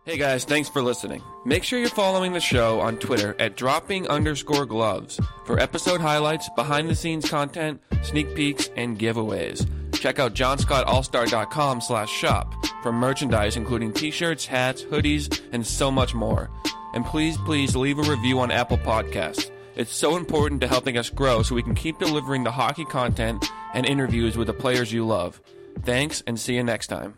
Hey 0.03 0.17
guys, 0.17 0.45
thanks 0.45 0.67
for 0.67 0.81
listening. 0.81 1.21
Make 1.45 1.63
sure 1.63 1.77
you're 1.77 1.87
following 1.87 2.33
the 2.33 2.39
show 2.39 2.79
on 2.79 2.97
Twitter 2.97 3.35
at 3.37 3.55
dropping 3.55 4.07
underscore 4.07 4.65
gloves 4.65 5.19
for 5.45 5.59
episode 5.59 6.01
highlights, 6.01 6.49
behind 6.55 6.89
the 6.89 6.95
scenes 6.95 7.29
content, 7.29 7.79
sneak 8.01 8.33
peeks, 8.33 8.71
and 8.75 8.97
giveaways. 8.97 9.69
Check 9.93 10.17
out 10.17 10.33
johnscottallstar.com 10.33 11.81
slash 11.81 12.09
shop 12.09 12.51
for 12.81 12.91
merchandise 12.91 13.57
including 13.57 13.93
t-shirts, 13.93 14.47
hats, 14.47 14.81
hoodies, 14.81 15.39
and 15.51 15.65
so 15.67 15.91
much 15.91 16.15
more. 16.15 16.49
And 16.95 17.05
please, 17.05 17.37
please 17.37 17.75
leave 17.75 17.99
a 17.99 18.09
review 18.09 18.39
on 18.39 18.49
Apple 18.49 18.79
Podcasts. 18.79 19.51
It's 19.75 19.93
so 19.93 20.17
important 20.17 20.61
to 20.61 20.67
helping 20.67 20.97
us 20.97 21.11
grow 21.11 21.43
so 21.43 21.53
we 21.53 21.61
can 21.61 21.75
keep 21.75 21.99
delivering 21.99 22.43
the 22.43 22.51
hockey 22.51 22.85
content 22.85 23.45
and 23.75 23.85
interviews 23.85 24.35
with 24.35 24.47
the 24.47 24.53
players 24.53 24.91
you 24.91 25.05
love. 25.05 25.39
Thanks 25.83 26.23
and 26.25 26.39
see 26.39 26.55
you 26.55 26.63
next 26.63 26.87
time. 26.87 27.17